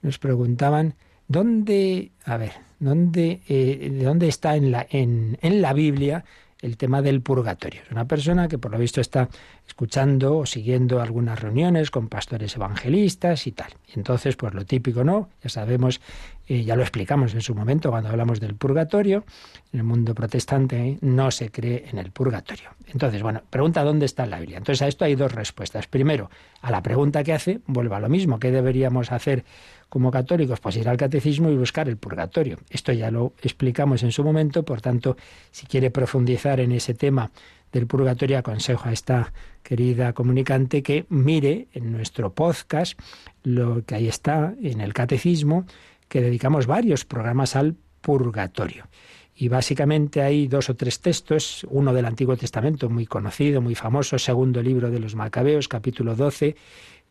nos 0.00 0.18
preguntaban 0.18 0.94
dónde, 1.32 2.12
a 2.24 2.36
ver, 2.36 2.52
dónde, 2.78 3.40
eh, 3.48 4.00
dónde 4.02 4.28
está 4.28 4.54
en 4.56 4.70
la, 4.70 4.86
en, 4.90 5.38
en 5.42 5.62
la 5.62 5.72
Biblia 5.72 6.24
el 6.62 6.76
tema 6.76 7.02
del 7.02 7.20
purgatorio. 7.20 7.82
Es 7.84 7.90
una 7.90 8.06
persona 8.06 8.46
que 8.46 8.56
por 8.56 8.70
lo 8.70 8.78
visto 8.78 9.00
está 9.00 9.28
escuchando 9.66 10.38
o 10.38 10.46
siguiendo 10.46 11.02
algunas 11.02 11.40
reuniones 11.40 11.90
con 11.90 12.08
pastores 12.08 12.54
evangelistas 12.54 13.48
y 13.48 13.52
tal. 13.52 13.72
Y 13.88 13.98
entonces, 13.98 14.36
pues 14.36 14.54
lo 14.54 14.64
típico, 14.64 15.02
¿no? 15.02 15.28
Ya 15.42 15.50
sabemos, 15.50 16.00
eh, 16.46 16.62
ya 16.62 16.76
lo 16.76 16.82
explicamos 16.82 17.34
en 17.34 17.40
su 17.40 17.54
momento 17.54 17.90
cuando 17.90 18.10
hablamos 18.10 18.38
del 18.38 18.54
purgatorio. 18.54 19.24
En 19.72 19.80
el 19.80 19.84
mundo 19.84 20.14
protestante 20.14 20.98
no 21.00 21.32
se 21.32 21.50
cree 21.50 21.88
en 21.90 21.98
el 21.98 22.12
purgatorio. 22.12 22.70
Entonces, 22.86 23.22
bueno, 23.22 23.42
pregunta 23.50 23.82
dónde 23.82 24.06
está 24.06 24.24
la 24.26 24.38
Biblia. 24.38 24.58
Entonces 24.58 24.82
a 24.82 24.88
esto 24.88 25.04
hay 25.04 25.16
dos 25.16 25.32
respuestas. 25.32 25.88
Primero, 25.88 26.30
a 26.60 26.70
la 26.70 26.80
pregunta 26.80 27.24
que 27.24 27.32
hace, 27.32 27.60
vuelva 27.66 27.96
a 27.96 28.00
lo 28.00 28.08
mismo. 28.08 28.38
¿Qué 28.38 28.52
deberíamos 28.52 29.10
hacer 29.10 29.44
como 29.92 30.10
católicos? 30.10 30.58
Pues 30.58 30.78
ir 30.78 30.88
al 30.88 30.96
catecismo 30.96 31.50
y 31.50 31.56
buscar 31.58 31.86
el 31.86 31.98
purgatorio. 31.98 32.56
Esto 32.70 32.94
ya 32.94 33.10
lo 33.10 33.34
explicamos 33.42 34.02
en 34.02 34.10
su 34.10 34.24
momento, 34.24 34.64
por 34.64 34.80
tanto, 34.80 35.18
si 35.50 35.66
quiere 35.66 35.90
profundizar 35.90 36.60
en 36.60 36.72
ese 36.72 36.94
tema 36.94 37.30
del 37.70 37.86
purgatorio, 37.86 38.38
aconsejo 38.38 38.88
a 38.88 38.92
esta 38.92 39.34
querida 39.62 40.14
comunicante 40.14 40.82
que 40.82 41.04
mire 41.10 41.68
en 41.74 41.92
nuestro 41.92 42.32
podcast 42.32 42.98
lo 43.42 43.84
que 43.84 43.96
ahí 43.96 44.08
está 44.08 44.54
en 44.62 44.80
el 44.80 44.94
catecismo, 44.94 45.66
que 46.08 46.22
dedicamos 46.22 46.66
varios 46.66 47.04
programas 47.04 47.54
al 47.54 47.76
purgatorio. 48.00 48.88
Y 49.36 49.48
básicamente 49.48 50.22
hay 50.22 50.46
dos 50.48 50.70
o 50.70 50.74
tres 50.74 51.00
textos, 51.00 51.66
uno 51.68 51.92
del 51.92 52.06
Antiguo 52.06 52.38
Testamento 52.38 52.88
muy 52.88 53.04
conocido, 53.04 53.60
muy 53.60 53.74
famoso, 53.74 54.18
segundo 54.18 54.62
libro 54.62 54.90
de 54.90 55.00
los 55.00 55.14
Macabeos, 55.14 55.68
capítulo 55.68 56.16
12, 56.16 56.56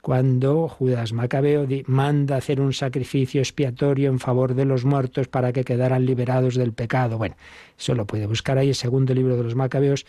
cuando 0.01 0.67
Judas 0.67 1.13
Macabeo 1.13 1.67
manda 1.85 2.35
hacer 2.35 2.59
un 2.59 2.73
sacrificio 2.73 3.39
expiatorio 3.39 4.09
en 4.09 4.19
favor 4.19 4.55
de 4.55 4.65
los 4.65 4.83
muertos 4.83 5.27
para 5.27 5.53
que 5.53 5.63
quedaran 5.63 6.05
liberados 6.05 6.55
del 6.55 6.73
pecado. 6.73 7.17
Bueno, 7.17 7.35
eso 7.77 7.93
lo 7.93 8.05
puede 8.05 8.25
buscar 8.25 8.57
ahí, 8.57 8.69
el 8.69 8.75
segundo 8.75 9.13
libro 9.13 9.37
de 9.37 9.43
los 9.43 9.55
Macabeos, 9.55 10.05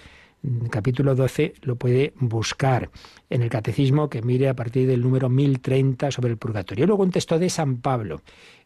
capítulo 0.70 1.14
12, 1.14 1.54
lo 1.62 1.76
puede 1.76 2.14
buscar 2.16 2.90
en 3.30 3.42
el 3.42 3.50
catecismo 3.50 4.08
que 4.08 4.22
mire 4.22 4.48
a 4.48 4.56
partir 4.56 4.88
del 4.88 5.02
número 5.02 5.28
1030 5.28 6.10
sobre 6.10 6.30
el 6.30 6.38
purgatorio. 6.38 6.86
Luego 6.86 7.02
un 7.02 7.10
texto 7.10 7.38
de 7.38 7.50
San 7.50 7.76
Pablo, 7.76 8.22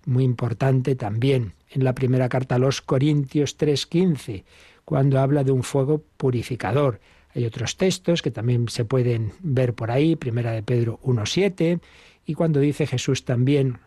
muy 0.07 0.25
importante 0.25 0.95
también, 0.95 1.55
en 1.71 1.85
la 1.85 1.95
primera 1.95 2.29
carta 2.29 2.55
a 2.55 2.59
los 2.59 2.81
Corintios 2.81 3.59
3.15, 3.59 4.45
cuando 4.85 5.19
habla 5.19 5.43
de 5.43 5.51
un 5.51 5.65
fuego 5.65 6.03
purificador. 6.17 7.01
Hay 7.37 7.45
otros 7.45 7.77
textos 7.77 8.23
que 8.23 8.31
también 8.31 8.67
se 8.69 8.87
pueden 8.87 9.33
ver 9.41 9.75
por 9.75 9.91
ahí, 9.91 10.17
Primera 10.17 10.53
de 10.53 10.63
Pedro 10.63 10.99
1.7, 11.05 11.81
y 12.25 12.33
cuando 12.33 12.61
dice 12.61 12.87
Jesús 12.87 13.27
también 13.27 13.79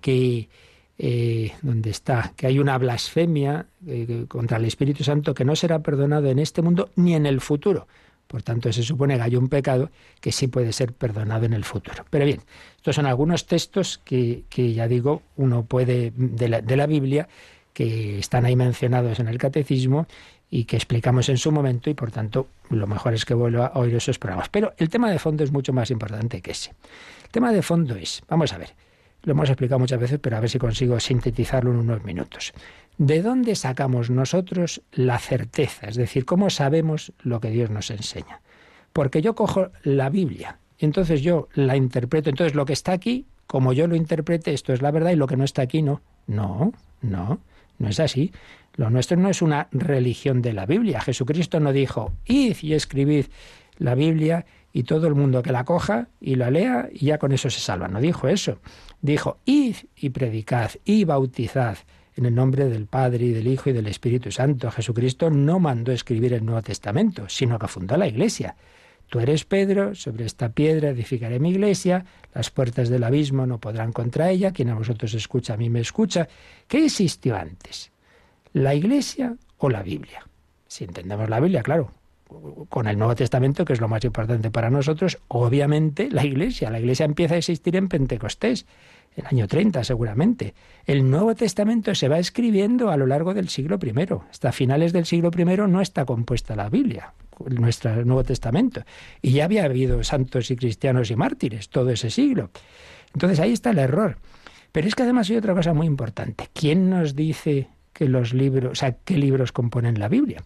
que, 0.00 0.48
eh, 0.96 1.52
¿dónde 1.60 1.90
está? 1.90 2.34
Que 2.36 2.46
hay 2.46 2.60
una 2.60 2.78
blasfemia 2.78 3.66
eh, 3.84 4.26
contra 4.28 4.58
el 4.58 4.64
Espíritu 4.64 5.02
Santo 5.02 5.34
que 5.34 5.44
no 5.44 5.56
será 5.56 5.80
perdonado 5.80 6.28
en 6.28 6.38
este 6.38 6.62
mundo 6.62 6.90
ni 6.94 7.16
en 7.16 7.26
el 7.26 7.40
futuro. 7.40 7.88
Por 8.28 8.44
tanto, 8.44 8.72
se 8.72 8.84
supone 8.84 9.16
que 9.16 9.22
hay 9.22 9.34
un 9.34 9.48
pecado 9.48 9.90
que 10.20 10.30
sí 10.30 10.46
puede 10.46 10.72
ser 10.72 10.92
perdonado 10.92 11.46
en 11.46 11.54
el 11.54 11.64
futuro. 11.64 12.04
Pero 12.10 12.26
bien, 12.26 12.42
estos 12.76 12.94
son 12.94 13.06
algunos 13.06 13.46
textos 13.46 13.98
que, 14.04 14.44
que 14.48 14.72
ya 14.72 14.86
digo, 14.86 15.22
uno 15.36 15.64
puede, 15.64 16.12
de 16.14 16.76
la 16.76 16.86
Biblia, 16.86 17.26
que 17.72 18.18
están 18.18 18.44
ahí 18.44 18.56
mencionados 18.56 19.18
en 19.18 19.28
el 19.28 19.38
catecismo 19.38 20.06
y 20.50 20.64
que 20.64 20.76
explicamos 20.76 21.28
en 21.28 21.36
su 21.36 21.52
momento 21.52 21.90
y 21.90 21.94
por 21.94 22.10
tanto 22.10 22.48
lo 22.70 22.86
mejor 22.86 23.14
es 23.14 23.24
que 23.24 23.34
vuelva 23.34 23.66
a 23.66 23.78
oír 23.78 23.94
esos 23.94 24.18
programas. 24.18 24.48
Pero 24.48 24.72
el 24.78 24.88
tema 24.88 25.10
de 25.10 25.18
fondo 25.18 25.44
es 25.44 25.52
mucho 25.52 25.72
más 25.72 25.90
importante 25.90 26.40
que 26.40 26.52
ese. 26.52 26.70
El 27.24 27.30
tema 27.30 27.52
de 27.52 27.62
fondo 27.62 27.96
es, 27.96 28.22
vamos 28.28 28.52
a 28.52 28.58
ver, 28.58 28.74
lo 29.22 29.32
hemos 29.32 29.50
explicado 29.50 29.78
muchas 29.78 30.00
veces, 30.00 30.18
pero 30.20 30.36
a 30.36 30.40
ver 30.40 30.48
si 30.48 30.58
consigo 30.58 30.98
sintetizarlo 31.00 31.70
en 31.70 31.78
unos 31.78 32.02
minutos. 32.04 32.52
¿De 32.96 33.22
dónde 33.22 33.54
sacamos 33.54 34.10
nosotros 34.10 34.82
la 34.92 35.18
certeza? 35.18 35.86
Es 35.86 35.96
decir, 35.96 36.24
¿cómo 36.24 36.50
sabemos 36.50 37.12
lo 37.22 37.40
que 37.40 37.50
Dios 37.50 37.70
nos 37.70 37.90
enseña? 37.90 38.40
Porque 38.92 39.22
yo 39.22 39.34
cojo 39.34 39.70
la 39.82 40.08
Biblia 40.08 40.58
y 40.78 40.84
entonces 40.84 41.20
yo 41.20 41.48
la 41.54 41.76
interpreto. 41.76 42.30
Entonces 42.30 42.54
lo 42.54 42.64
que 42.64 42.72
está 42.72 42.92
aquí, 42.92 43.26
como 43.46 43.72
yo 43.72 43.86
lo 43.86 43.96
interprete, 43.96 44.52
esto 44.52 44.72
es 44.72 44.82
la 44.82 44.90
verdad 44.90 45.10
y 45.10 45.16
lo 45.16 45.26
que 45.26 45.36
no 45.36 45.44
está 45.44 45.62
aquí 45.62 45.82
no. 45.82 46.00
No, 46.26 46.72
no, 47.00 47.40
no 47.78 47.88
es 47.88 48.00
así. 48.00 48.32
Lo 48.74 48.90
nuestro 48.90 49.16
no 49.16 49.28
es 49.28 49.42
una 49.42 49.68
religión 49.72 50.42
de 50.42 50.52
la 50.52 50.66
Biblia. 50.66 51.00
Jesucristo 51.00 51.58
no 51.60 51.72
dijo, 51.72 52.12
id 52.26 52.56
y 52.62 52.74
escribid 52.74 53.26
la 53.78 53.94
Biblia 53.94 54.46
y 54.72 54.84
todo 54.84 55.06
el 55.06 55.14
mundo 55.14 55.42
que 55.42 55.52
la 55.52 55.64
coja 55.64 56.08
y 56.20 56.36
la 56.36 56.50
lea 56.50 56.88
y 56.92 57.06
ya 57.06 57.18
con 57.18 57.32
eso 57.32 57.50
se 57.50 57.60
salva. 57.60 57.88
No 57.88 58.00
dijo 58.00 58.28
eso. 58.28 58.60
Dijo, 59.00 59.38
id 59.44 59.76
y 59.96 60.10
predicad 60.10 60.70
y 60.84 61.04
bautizad 61.04 61.78
en 62.16 62.26
el 62.26 62.34
nombre 62.34 62.68
del 62.68 62.86
Padre 62.86 63.26
y 63.26 63.32
del 63.32 63.46
Hijo 63.46 63.70
y 63.70 63.72
del 63.72 63.86
Espíritu 63.86 64.30
Santo. 64.32 64.70
Jesucristo 64.70 65.30
no 65.30 65.60
mandó 65.60 65.92
escribir 65.92 66.34
el 66.34 66.44
Nuevo 66.44 66.62
Testamento, 66.62 67.28
sino 67.28 67.58
que 67.58 67.68
fundó 67.68 67.96
la 67.96 68.08
Iglesia. 68.08 68.56
Tú 69.08 69.20
eres 69.20 69.44
Pedro, 69.44 69.94
sobre 69.94 70.26
esta 70.26 70.50
piedra 70.50 70.90
edificaré 70.90 71.38
mi 71.38 71.50
iglesia, 71.50 72.04
las 72.34 72.50
puertas 72.50 72.90
del 72.90 73.04
abismo 73.04 73.46
no 73.46 73.58
podrán 73.58 73.92
contra 73.92 74.30
ella, 74.30 74.52
quien 74.52 74.68
a 74.68 74.74
vosotros 74.74 75.14
escucha, 75.14 75.54
a 75.54 75.56
mí 75.56 75.70
me 75.70 75.80
escucha. 75.80 76.28
¿Qué 76.66 76.84
existió 76.84 77.34
antes? 77.36 77.90
¿La 78.52 78.74
Iglesia 78.74 79.36
o 79.56 79.70
la 79.70 79.82
Biblia? 79.82 80.26
Si 80.66 80.84
entendemos 80.84 81.30
la 81.30 81.40
Biblia, 81.40 81.62
claro, 81.62 81.90
con 82.68 82.86
el 82.86 82.98
Nuevo 82.98 83.14
Testamento, 83.14 83.64
que 83.64 83.72
es 83.72 83.80
lo 83.80 83.88
más 83.88 84.04
importante 84.04 84.50
para 84.50 84.68
nosotros, 84.68 85.18
obviamente 85.28 86.10
la 86.10 86.26
Iglesia. 86.26 86.70
La 86.70 86.78
Iglesia 86.78 87.06
empieza 87.06 87.34
a 87.34 87.38
existir 87.38 87.76
en 87.76 87.88
Pentecostés, 87.88 88.66
el 89.16 89.26
año 89.26 89.48
30 89.48 89.84
seguramente. 89.84 90.54
El 90.84 91.10
Nuevo 91.10 91.34
Testamento 91.34 91.94
se 91.94 92.08
va 92.08 92.18
escribiendo 92.18 92.90
a 92.90 92.96
lo 92.96 93.06
largo 93.06 93.32
del 93.32 93.48
siglo 93.48 93.78
I. 93.82 93.94
Hasta 94.30 94.52
finales 94.52 94.92
del 94.92 95.06
siglo 95.06 95.30
I 95.36 95.44
no 95.44 95.80
está 95.80 96.04
compuesta 96.04 96.54
la 96.54 96.68
Biblia, 96.68 97.14
nuestro 97.50 98.04
Nuevo 98.04 98.24
Testamento. 98.24 98.82
Y 99.22 99.32
ya 99.32 99.44
había 99.44 99.64
habido 99.64 100.02
santos 100.04 100.50
y 100.50 100.56
cristianos 100.56 101.10
y 101.10 101.16
mártires 101.16 101.68
todo 101.68 101.90
ese 101.90 102.10
siglo. 102.10 102.50
Entonces 103.14 103.40
ahí 103.40 103.52
está 103.52 103.70
el 103.70 103.78
error. 103.78 104.18
Pero 104.72 104.86
es 104.86 104.94
que 104.94 105.02
además 105.02 105.30
hay 105.30 105.36
otra 105.36 105.54
cosa 105.54 105.74
muy 105.74 105.86
importante. 105.86 106.48
¿Quién 106.52 106.90
nos 106.90 107.14
dice 107.14 107.68
que 107.92 108.08
los 108.08 108.34
libros, 108.34 108.72
o 108.72 108.74
sea, 108.74 108.92
qué 109.04 109.16
libros 109.16 109.52
componen 109.52 109.98
la 109.98 110.08
Biblia? 110.08 110.44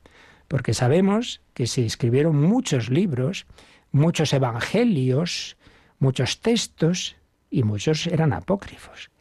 Porque 0.48 0.74
sabemos 0.74 1.40
que 1.54 1.66
se 1.66 1.84
escribieron 1.84 2.40
muchos 2.40 2.90
libros, 2.90 3.46
muchos 3.90 4.32
evangelios, 4.32 5.56
muchos 5.98 6.40
textos 6.40 7.16
y 7.50 7.62
muchos 7.62 8.06
eran 8.06 8.32
apócrifos. 8.32 9.11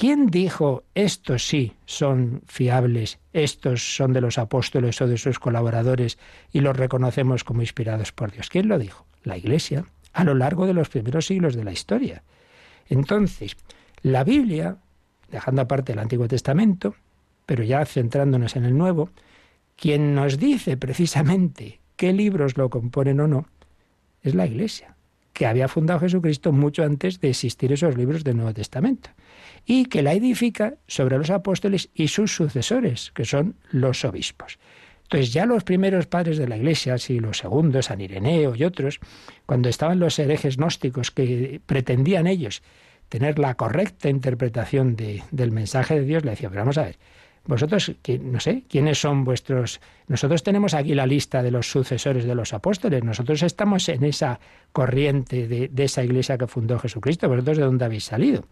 ¿Quién 0.00 0.28
dijo 0.28 0.84
estos 0.94 1.46
sí 1.46 1.74
son 1.84 2.40
fiables, 2.46 3.18
estos 3.34 3.96
son 3.96 4.14
de 4.14 4.22
los 4.22 4.38
apóstoles 4.38 4.98
o 5.02 5.06
de 5.06 5.18
sus 5.18 5.38
colaboradores 5.38 6.18
y 6.54 6.60
los 6.60 6.74
reconocemos 6.74 7.44
como 7.44 7.60
inspirados 7.60 8.10
por 8.10 8.32
Dios? 8.32 8.48
¿Quién 8.48 8.66
lo 8.68 8.78
dijo? 8.78 9.04
La 9.24 9.36
Iglesia, 9.36 9.84
a 10.14 10.24
lo 10.24 10.32
largo 10.34 10.66
de 10.66 10.72
los 10.72 10.88
primeros 10.88 11.26
siglos 11.26 11.54
de 11.54 11.64
la 11.64 11.72
historia. 11.72 12.22
Entonces, 12.88 13.58
la 14.00 14.24
Biblia, 14.24 14.78
dejando 15.30 15.60
aparte 15.60 15.92
el 15.92 15.98
Antiguo 15.98 16.28
Testamento, 16.28 16.94
pero 17.44 17.62
ya 17.62 17.84
centrándonos 17.84 18.56
en 18.56 18.64
el 18.64 18.78
Nuevo, 18.78 19.10
quien 19.76 20.14
nos 20.14 20.38
dice 20.38 20.78
precisamente 20.78 21.78
qué 21.96 22.14
libros 22.14 22.56
lo 22.56 22.70
componen 22.70 23.20
o 23.20 23.28
no, 23.28 23.48
es 24.22 24.34
la 24.34 24.46
Iglesia. 24.46 24.96
Que 25.40 25.46
había 25.46 25.68
fundado 25.68 26.00
Jesucristo 26.00 26.52
mucho 26.52 26.84
antes 26.84 27.18
de 27.18 27.30
existir 27.30 27.72
esos 27.72 27.96
libros 27.96 28.24
del 28.24 28.36
Nuevo 28.36 28.52
Testamento 28.52 29.08
y 29.64 29.86
que 29.86 30.02
la 30.02 30.12
edifica 30.12 30.74
sobre 30.86 31.16
los 31.16 31.30
apóstoles 31.30 31.88
y 31.94 32.08
sus 32.08 32.34
sucesores, 32.34 33.10
que 33.14 33.24
son 33.24 33.56
los 33.70 34.04
obispos. 34.04 34.58
Entonces 35.04 35.32
ya 35.32 35.46
los 35.46 35.64
primeros 35.64 36.06
padres 36.06 36.36
de 36.36 36.46
la 36.46 36.58
Iglesia, 36.58 36.96
los 37.08 37.42
II, 37.42 37.80
San 37.80 38.02
Ireneo 38.02 38.54
y 38.54 38.64
otros, 38.64 39.00
cuando 39.46 39.70
estaban 39.70 39.98
los 39.98 40.18
herejes 40.18 40.58
gnósticos 40.58 41.10
que 41.10 41.62
pretendían 41.64 42.26
ellos 42.26 42.62
tener 43.08 43.38
la 43.38 43.54
correcta 43.54 44.10
interpretación 44.10 44.94
del 44.94 45.52
mensaje 45.52 45.94
de 45.94 46.04
Dios, 46.04 46.22
le 46.22 46.32
decían, 46.32 46.50
pero 46.50 46.64
vamos 46.64 46.76
a 46.76 46.82
ver, 46.82 46.98
vosotros, 47.44 47.92
no 48.22 48.40
sé, 48.40 48.64
¿quiénes 48.68 49.00
son 49.00 49.24
vuestros... 49.24 49.80
Nosotros 50.08 50.42
tenemos 50.42 50.74
aquí 50.74 50.94
la 50.94 51.06
lista 51.06 51.42
de 51.42 51.50
los 51.50 51.70
sucesores 51.70 52.24
de 52.24 52.34
los 52.34 52.52
apóstoles, 52.52 53.02
nosotros 53.02 53.42
estamos 53.42 53.88
en 53.88 54.04
esa 54.04 54.40
corriente 54.72 55.48
de, 55.48 55.70
esa 55.84 56.04
iglesia 56.04 56.36
que 56.36 56.46
fundó 56.46 56.78
Jesucristo, 56.78 57.28
vosotros 57.28 57.56
de 57.56 57.64
dónde 57.64 57.84
habéis 57.84 58.04
salido. 58.04 58.44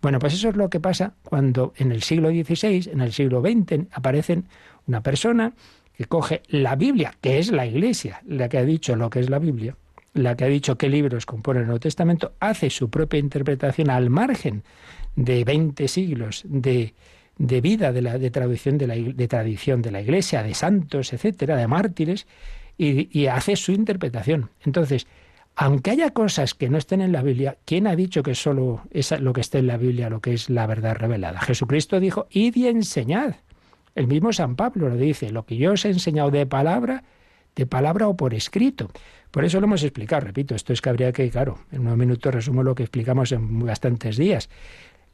Bueno, 0.00 0.18
pues 0.18 0.34
eso 0.34 0.48
es 0.48 0.56
lo 0.56 0.70
que 0.70 0.78
pasa 0.78 1.14
cuando 1.22 1.72
en 1.76 1.90
el 1.90 2.02
siglo 2.02 2.30
XVI, 2.30 2.90
en 2.92 3.00
el 3.00 3.12
siglo 3.12 3.40
XX, 3.40 3.86
aparecen 3.92 4.44
una 4.86 5.02
persona 5.02 5.54
que 5.96 6.04
coge 6.04 6.42
la 6.48 6.76
Biblia, 6.76 7.14
que 7.20 7.38
es 7.38 7.50
la 7.50 7.66
Iglesia, 7.66 8.22
la 8.26 8.48
que 8.48 8.58
ha 8.58 8.64
dicho 8.64 8.94
lo 8.94 9.10
que 9.10 9.20
es 9.20 9.30
la 9.30 9.38
Biblia, 9.38 9.76
la 10.12 10.36
que 10.36 10.44
ha 10.44 10.48
dicho 10.48 10.76
qué 10.76 10.88
libros 10.88 11.26
compone 11.26 11.60
el 11.60 11.66
Nuevo 11.66 11.80
Testamento, 11.80 12.32
hace 12.40 12.70
su 12.70 12.90
propia 12.90 13.18
interpretación 13.18 13.90
al 13.90 14.10
margen 14.10 14.62
de 15.16 15.44
20 15.44 15.88
siglos 15.88 16.42
de, 16.46 16.94
de 17.38 17.60
vida, 17.60 17.92
de, 17.92 18.02
la, 18.02 18.18
de, 18.18 18.30
traducción 18.30 18.78
de, 18.78 18.86
la, 18.86 18.94
de 18.94 19.28
tradición 19.28 19.82
de 19.82 19.90
la 19.90 20.00
Iglesia, 20.00 20.42
de 20.42 20.54
santos, 20.54 21.12
etcétera, 21.12 21.56
de 21.56 21.66
mártires, 21.66 22.26
y, 22.78 23.08
y 23.18 23.26
hace 23.26 23.56
su 23.56 23.72
interpretación. 23.72 24.50
Entonces, 24.64 25.06
aunque 25.54 25.90
haya 25.90 26.10
cosas 26.10 26.52
que 26.52 26.68
no 26.68 26.76
estén 26.76 27.00
en 27.00 27.12
la 27.12 27.22
Biblia, 27.22 27.56
¿quién 27.64 27.86
ha 27.86 27.96
dicho 27.96 28.22
que 28.22 28.34
solo 28.34 28.82
es 28.90 29.10
lo 29.18 29.32
que 29.32 29.40
esté 29.40 29.58
en 29.58 29.66
la 29.66 29.78
Biblia 29.78 30.10
lo 30.10 30.20
que 30.20 30.34
es 30.34 30.50
la 30.50 30.66
verdad 30.66 30.96
revelada? 30.96 31.40
Jesucristo 31.40 31.98
dijo, 31.98 32.26
id 32.30 32.56
y 32.56 32.68
enseñad. 32.68 33.36
El 33.94 34.06
mismo 34.06 34.34
San 34.34 34.56
Pablo 34.56 34.90
lo 34.90 34.96
dice, 34.96 35.30
lo 35.30 35.46
que 35.46 35.56
yo 35.56 35.72
os 35.72 35.86
he 35.86 35.88
enseñado 35.88 36.30
de 36.30 36.44
palabra, 36.44 37.04
de 37.54 37.64
palabra 37.64 38.06
o 38.06 38.16
por 38.16 38.34
escrito. 38.34 38.90
Por 39.30 39.46
eso 39.46 39.58
lo 39.58 39.64
hemos 39.64 39.82
explicado, 39.82 40.26
repito, 40.26 40.54
esto 40.54 40.74
es 40.74 40.82
que 40.82 40.90
habría 40.90 41.10
que, 41.12 41.30
claro, 41.30 41.58
en 41.72 41.80
unos 41.80 41.96
minutos 41.96 42.34
resumo 42.34 42.62
lo 42.62 42.74
que 42.74 42.82
explicamos 42.82 43.32
en 43.32 43.60
bastantes 43.60 44.18
días. 44.18 44.50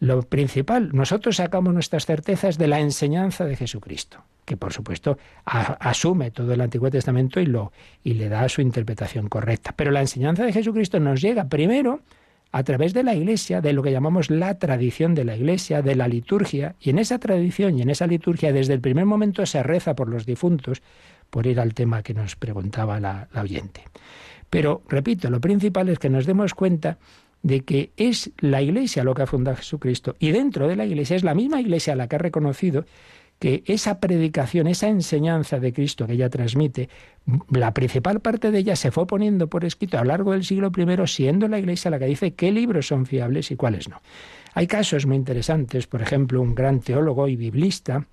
Lo 0.02 0.20
principal, 0.22 0.90
nosotros 0.92 1.36
sacamos 1.36 1.72
nuestras 1.72 2.06
certezas 2.06 2.58
de 2.58 2.66
la 2.66 2.80
enseñanza 2.80 3.44
de 3.44 3.54
Jesucristo, 3.54 4.24
que 4.44 4.56
por 4.56 4.72
supuesto 4.72 5.16
asume 5.44 6.32
todo 6.32 6.52
el 6.52 6.60
Antiguo 6.60 6.90
Testamento 6.90 7.38
y, 7.38 7.46
lo, 7.46 7.70
y 8.02 8.14
le 8.14 8.28
da 8.28 8.48
su 8.48 8.62
interpretación 8.62 9.28
correcta. 9.28 9.74
Pero 9.76 9.92
la 9.92 10.00
enseñanza 10.00 10.44
de 10.44 10.52
Jesucristo 10.52 10.98
nos 10.98 11.20
llega 11.20 11.44
primero 11.44 12.00
a 12.50 12.64
través 12.64 12.94
de 12.94 13.04
la 13.04 13.14
Iglesia, 13.14 13.60
de 13.60 13.72
lo 13.72 13.84
que 13.84 13.92
llamamos 13.92 14.28
la 14.28 14.58
tradición 14.58 15.14
de 15.14 15.24
la 15.24 15.36
Iglesia, 15.36 15.82
de 15.82 15.94
la 15.94 16.08
liturgia, 16.08 16.74
y 16.80 16.90
en 16.90 16.98
esa 16.98 17.20
tradición 17.20 17.78
y 17.78 17.82
en 17.82 17.90
esa 17.90 18.08
liturgia 18.08 18.52
desde 18.52 18.74
el 18.74 18.80
primer 18.80 19.06
momento 19.06 19.46
se 19.46 19.62
reza 19.62 19.94
por 19.94 20.08
los 20.08 20.26
difuntos, 20.26 20.82
por 21.30 21.46
ir 21.46 21.60
al 21.60 21.74
tema 21.74 22.02
que 22.02 22.12
nos 22.12 22.34
preguntaba 22.34 22.98
la, 22.98 23.28
la 23.32 23.42
oyente. 23.42 23.84
Pero, 24.50 24.82
repito, 24.88 25.30
lo 25.30 25.40
principal 25.40 25.88
es 25.90 26.00
que 26.00 26.10
nos 26.10 26.26
demos 26.26 26.54
cuenta 26.54 26.98
de 27.42 27.62
que 27.62 27.90
es 27.96 28.30
la 28.38 28.62
Iglesia 28.62 29.04
lo 29.04 29.14
que 29.14 29.22
ha 29.22 29.26
fundado 29.26 29.56
Jesucristo, 29.56 30.16
y 30.18 30.30
dentro 30.30 30.68
de 30.68 30.76
la 30.76 30.86
Iglesia 30.86 31.16
es 31.16 31.24
la 31.24 31.34
misma 31.34 31.60
Iglesia 31.60 31.96
la 31.96 32.08
que 32.08 32.16
ha 32.16 32.20
reconocido 32.20 32.84
que 33.38 33.64
esa 33.66 33.98
predicación, 33.98 34.68
esa 34.68 34.86
enseñanza 34.88 35.58
de 35.58 35.72
Cristo 35.72 36.06
que 36.06 36.12
ella 36.12 36.30
transmite, 36.30 36.88
la 37.50 37.74
principal 37.74 38.20
parte 38.20 38.52
de 38.52 38.58
ella 38.58 38.76
se 38.76 38.92
fue 38.92 39.04
poniendo 39.08 39.48
por 39.48 39.64
escrito 39.64 39.98
a 39.98 40.02
lo 40.02 40.08
largo 40.08 40.30
del 40.30 40.44
siglo 40.44 40.70
I, 40.76 41.06
siendo 41.08 41.48
la 41.48 41.58
Iglesia 41.58 41.90
la 41.90 41.98
que 41.98 42.06
dice 42.06 42.34
qué 42.34 42.52
libros 42.52 42.86
son 42.86 43.04
fiables 43.04 43.50
y 43.50 43.56
cuáles 43.56 43.88
no. 43.88 44.00
Hay 44.54 44.68
casos 44.68 45.06
muy 45.06 45.16
interesantes, 45.16 45.88
por 45.88 46.02
ejemplo, 46.02 46.40
un 46.40 46.54
gran 46.54 46.80
teólogo 46.80 47.26
y 47.26 47.34
biblista 47.34 48.06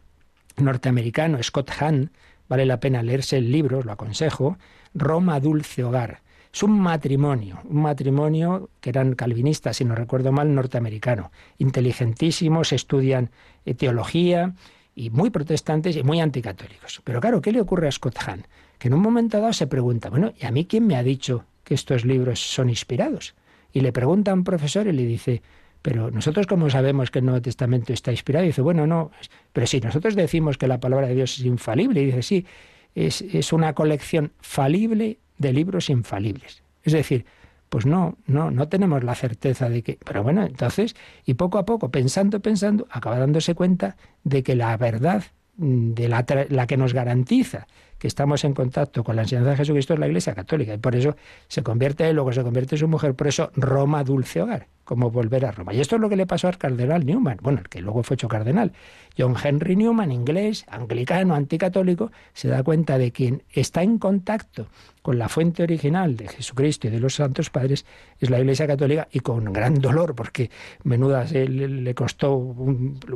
norteamericano, 0.58 1.42
Scott 1.44 1.70
Hahn, 1.80 2.12
vale 2.48 2.66
la 2.66 2.80
pena 2.80 3.04
leerse 3.04 3.38
el 3.38 3.52
libro, 3.52 3.84
lo 3.84 3.92
aconsejo, 3.92 4.58
Roma 4.96 5.40
Dulce 5.40 5.84
Hogar. 5.84 6.22
Es 6.52 6.64
un 6.64 6.80
matrimonio, 6.80 7.60
un 7.66 7.82
matrimonio 7.82 8.70
que 8.82 8.90
eran 8.90 9.14
calvinistas, 9.14 9.78
si 9.78 9.86
no 9.86 9.96
recuerdo 9.96 10.32
mal, 10.32 10.54
norteamericano, 10.54 11.32
inteligentísimos, 11.58 12.74
estudian 12.74 13.30
teología, 13.78 14.56
y 15.00 15.12
muy 15.12 15.30
protestantes 15.30 15.96
y 15.96 16.04
muy 16.04 16.20
anticatólicos. 16.20 17.02
Pero 17.06 17.22
claro, 17.22 17.40
¿qué 17.40 17.54
le 17.54 17.62
ocurre 17.62 17.88
a 17.88 17.92
Scott 17.92 18.18
Hahn? 18.26 18.46
Que 18.78 18.90
en 18.90 18.94
un 18.94 19.02
momento 19.02 19.40
dado 19.40 19.54
se 19.54 19.66
pregunta, 19.66 20.10
bueno, 20.10 20.34
¿y 20.38 20.46
a 20.46 20.52
mí 20.52 20.66
quién 20.66 20.88
me 20.88 20.98
ha 20.98 21.04
dicho 21.04 21.46
que 21.64 21.74
estos 21.74 22.04
libros 22.04 22.42
son 22.42 22.70
inspirados? 22.70 23.34
Y 23.72 23.80
le 23.80 23.94
pregunta 23.94 24.32
a 24.32 24.34
un 24.34 24.44
profesor 24.44 24.88
y 24.88 24.92
le 24.92 25.06
dice, 25.06 25.42
pero 25.82 26.12
nosotros 26.12 26.48
cómo 26.48 26.70
sabemos 26.70 27.12
que 27.12 27.20
el 27.20 27.26
Nuevo 27.26 27.42
Testamento 27.42 27.94
está 27.94 28.12
inspirado? 28.12 28.44
Y 28.44 28.50
dice, 28.50 28.62
bueno, 28.62 28.88
no, 28.88 29.12
pero 29.54 29.68
si 29.68 29.80
nosotros 29.80 30.16
decimos 30.16 30.58
que 30.58 30.68
la 30.68 30.82
palabra 30.82 31.08
de 31.08 31.16
Dios 31.16 31.40
es 31.40 31.46
infalible, 31.46 32.02
y 32.02 32.08
dice, 32.08 32.22
sí, 32.22 32.46
es, 32.94 33.22
es 33.22 33.54
una 33.54 33.74
colección 33.74 34.34
falible 34.42 35.20
de 35.40 35.52
libros 35.52 35.90
infalibles. 35.90 36.62
Es 36.84 36.94
decir, 36.94 37.26
pues 37.70 37.86
no, 37.86 38.18
no, 38.28 38.52
no 38.52 38.68
tenemos 38.68 39.04
la 39.04 39.16
certeza 39.16 39.70
de 39.70 39.82
que. 39.82 39.98
Pero 40.06 40.22
bueno, 40.24 40.44
entonces, 40.44 40.96
y 41.26 41.34
poco 41.36 41.58
a 41.58 41.66
poco, 41.66 41.90
pensando, 41.90 42.40
pensando, 42.42 42.88
acaba 42.92 43.18
dándose 43.18 43.56
cuenta 43.56 43.96
de 44.24 44.44
que 44.44 44.56
la 44.56 44.76
verdad 44.78 45.24
mm, 45.58 45.94
de 45.94 46.08
la, 46.08 46.26
la 46.50 46.68
que 46.68 46.78
nos 46.78 46.94
garantiza 46.94 47.68
que 48.00 48.08
estamos 48.08 48.44
en 48.46 48.54
contacto 48.54 49.04
con 49.04 49.16
la 49.16 49.24
enseñanza 49.24 49.52
de 49.52 49.58
Jesucristo 49.58 49.94
es 49.94 50.00
la 50.00 50.08
Iglesia 50.08 50.34
Católica. 50.34 50.74
Y 50.74 50.78
por 50.78 50.96
eso 50.96 51.16
se 51.48 51.62
convierte 51.62 52.10
él, 52.10 52.16
luego 52.16 52.32
se 52.32 52.42
convierte 52.42 52.76
en 52.76 52.80
su 52.80 52.88
mujer, 52.88 53.14
por 53.14 53.28
eso 53.28 53.52
Roma 53.56 54.04
dulce 54.06 54.42
hogar, 54.42 54.68
como 54.86 55.12
volver 55.12 55.46
a 55.46 55.52
Roma. 55.52 55.74
Y 55.74 55.82
esto 55.82 55.96
es 55.98 56.02
lo 56.02 56.10
que 56.10 56.16
le 56.16 56.26
pasó 56.26 56.48
al 56.48 56.58
cardenal 56.58 57.06
Newman, 57.06 57.38
bueno, 57.42 57.60
el 57.60 57.68
que 57.68 57.82
luego 57.82 58.02
fue 58.02 58.16
hecho 58.16 58.30
cardenal. 58.30 58.72
John 59.18 59.36
Henry 59.42 59.76
Newman, 59.76 60.14
inglés, 60.14 60.66
anglicano, 60.70 61.36
anticatólico, 61.36 62.12
se 62.34 62.48
da 62.48 62.64
cuenta 62.64 62.98
de 62.98 63.12
quien 63.12 63.44
está 63.52 63.84
en 63.84 63.98
contacto 63.98 64.68
con 65.02 65.20
la 65.20 65.28
fuente 65.28 65.64
original 65.64 66.16
de 66.16 66.30
Jesucristo 66.30 66.88
y 66.88 66.92
de 66.92 67.00
los 67.00 67.16
santos 67.16 67.50
padres 67.50 67.86
es 68.20 68.30
la 68.30 68.40
Iglesia 68.40 68.66
Católica 68.66 69.10
y 69.12 69.20
con 69.20 69.52
gran 69.52 69.76
dolor, 69.76 70.16
porque 70.16 70.50
menuda 70.84 71.26
le, 71.26 71.94
costó 71.96 72.56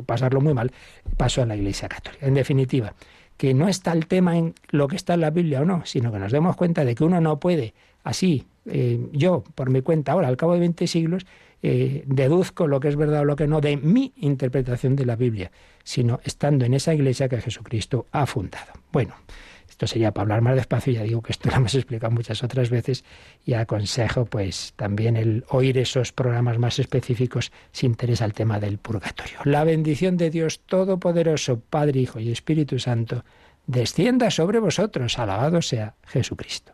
pasarlo 0.04 0.42
muy 0.42 0.52
mal, 0.52 0.72
pasó 1.16 1.42
a 1.42 1.46
la 1.46 1.56
Iglesia 1.56 1.88
Católica. 1.88 2.26
En 2.26 2.34
definitiva, 2.34 2.94
que 3.36 3.54
no 3.54 3.68
está 3.68 3.92
el 3.92 4.06
tema 4.06 4.38
en 4.38 4.54
lo 4.70 4.88
que 4.88 4.96
está 4.96 5.14
en 5.14 5.20
la 5.20 5.30
Biblia 5.30 5.62
o 5.62 5.64
no, 5.64 5.84
sino 5.84 6.12
que 6.12 6.18
nos 6.18 6.32
demos 6.32 6.56
cuenta 6.56 6.84
de 6.84 6.94
que 6.94 7.04
uno 7.04 7.20
no 7.20 7.40
puede 7.40 7.74
así, 8.04 8.46
eh, 8.66 9.00
yo 9.12 9.44
por 9.54 9.70
mi 9.70 9.82
cuenta 9.82 10.12
ahora, 10.12 10.28
al 10.28 10.36
cabo 10.36 10.54
de 10.54 10.60
20 10.60 10.86
siglos, 10.86 11.26
eh, 11.62 12.04
deduzco 12.06 12.66
lo 12.66 12.78
que 12.78 12.88
es 12.88 12.96
verdad 12.96 13.22
o 13.22 13.24
lo 13.24 13.36
que 13.36 13.46
no 13.46 13.60
de 13.60 13.76
mi 13.78 14.12
interpretación 14.16 14.96
de 14.96 15.06
la 15.06 15.16
Biblia, 15.16 15.50
sino 15.82 16.20
estando 16.24 16.64
en 16.64 16.74
esa 16.74 16.94
iglesia 16.94 17.28
que 17.28 17.40
Jesucristo 17.40 18.06
ha 18.12 18.26
fundado. 18.26 18.72
Bueno, 18.92 19.14
esto 19.74 19.88
sería 19.88 20.12
para 20.12 20.22
hablar 20.22 20.40
más 20.40 20.54
despacio, 20.54 20.92
ya 20.92 21.02
digo 21.02 21.20
que 21.20 21.32
esto 21.32 21.48
lo 21.50 21.56
hemos 21.56 21.74
explicado 21.74 22.12
muchas 22.12 22.44
otras 22.44 22.70
veces 22.70 23.04
y 23.44 23.54
aconsejo 23.54 24.24
pues 24.24 24.72
también 24.76 25.16
el 25.16 25.44
oír 25.48 25.78
esos 25.78 26.12
programas 26.12 26.58
más 26.58 26.78
específicos 26.78 27.50
si 27.72 27.86
interesa 27.86 28.24
el 28.24 28.34
tema 28.34 28.60
del 28.60 28.78
purgatorio. 28.78 29.40
La 29.42 29.64
bendición 29.64 30.16
de 30.16 30.30
Dios 30.30 30.60
Todopoderoso, 30.60 31.58
Padre, 31.58 31.98
Hijo 31.98 32.20
y 32.20 32.30
Espíritu 32.30 32.78
Santo, 32.78 33.24
descienda 33.66 34.30
sobre 34.30 34.60
vosotros. 34.60 35.18
Alabado 35.18 35.60
sea 35.60 35.96
Jesucristo. 36.06 36.73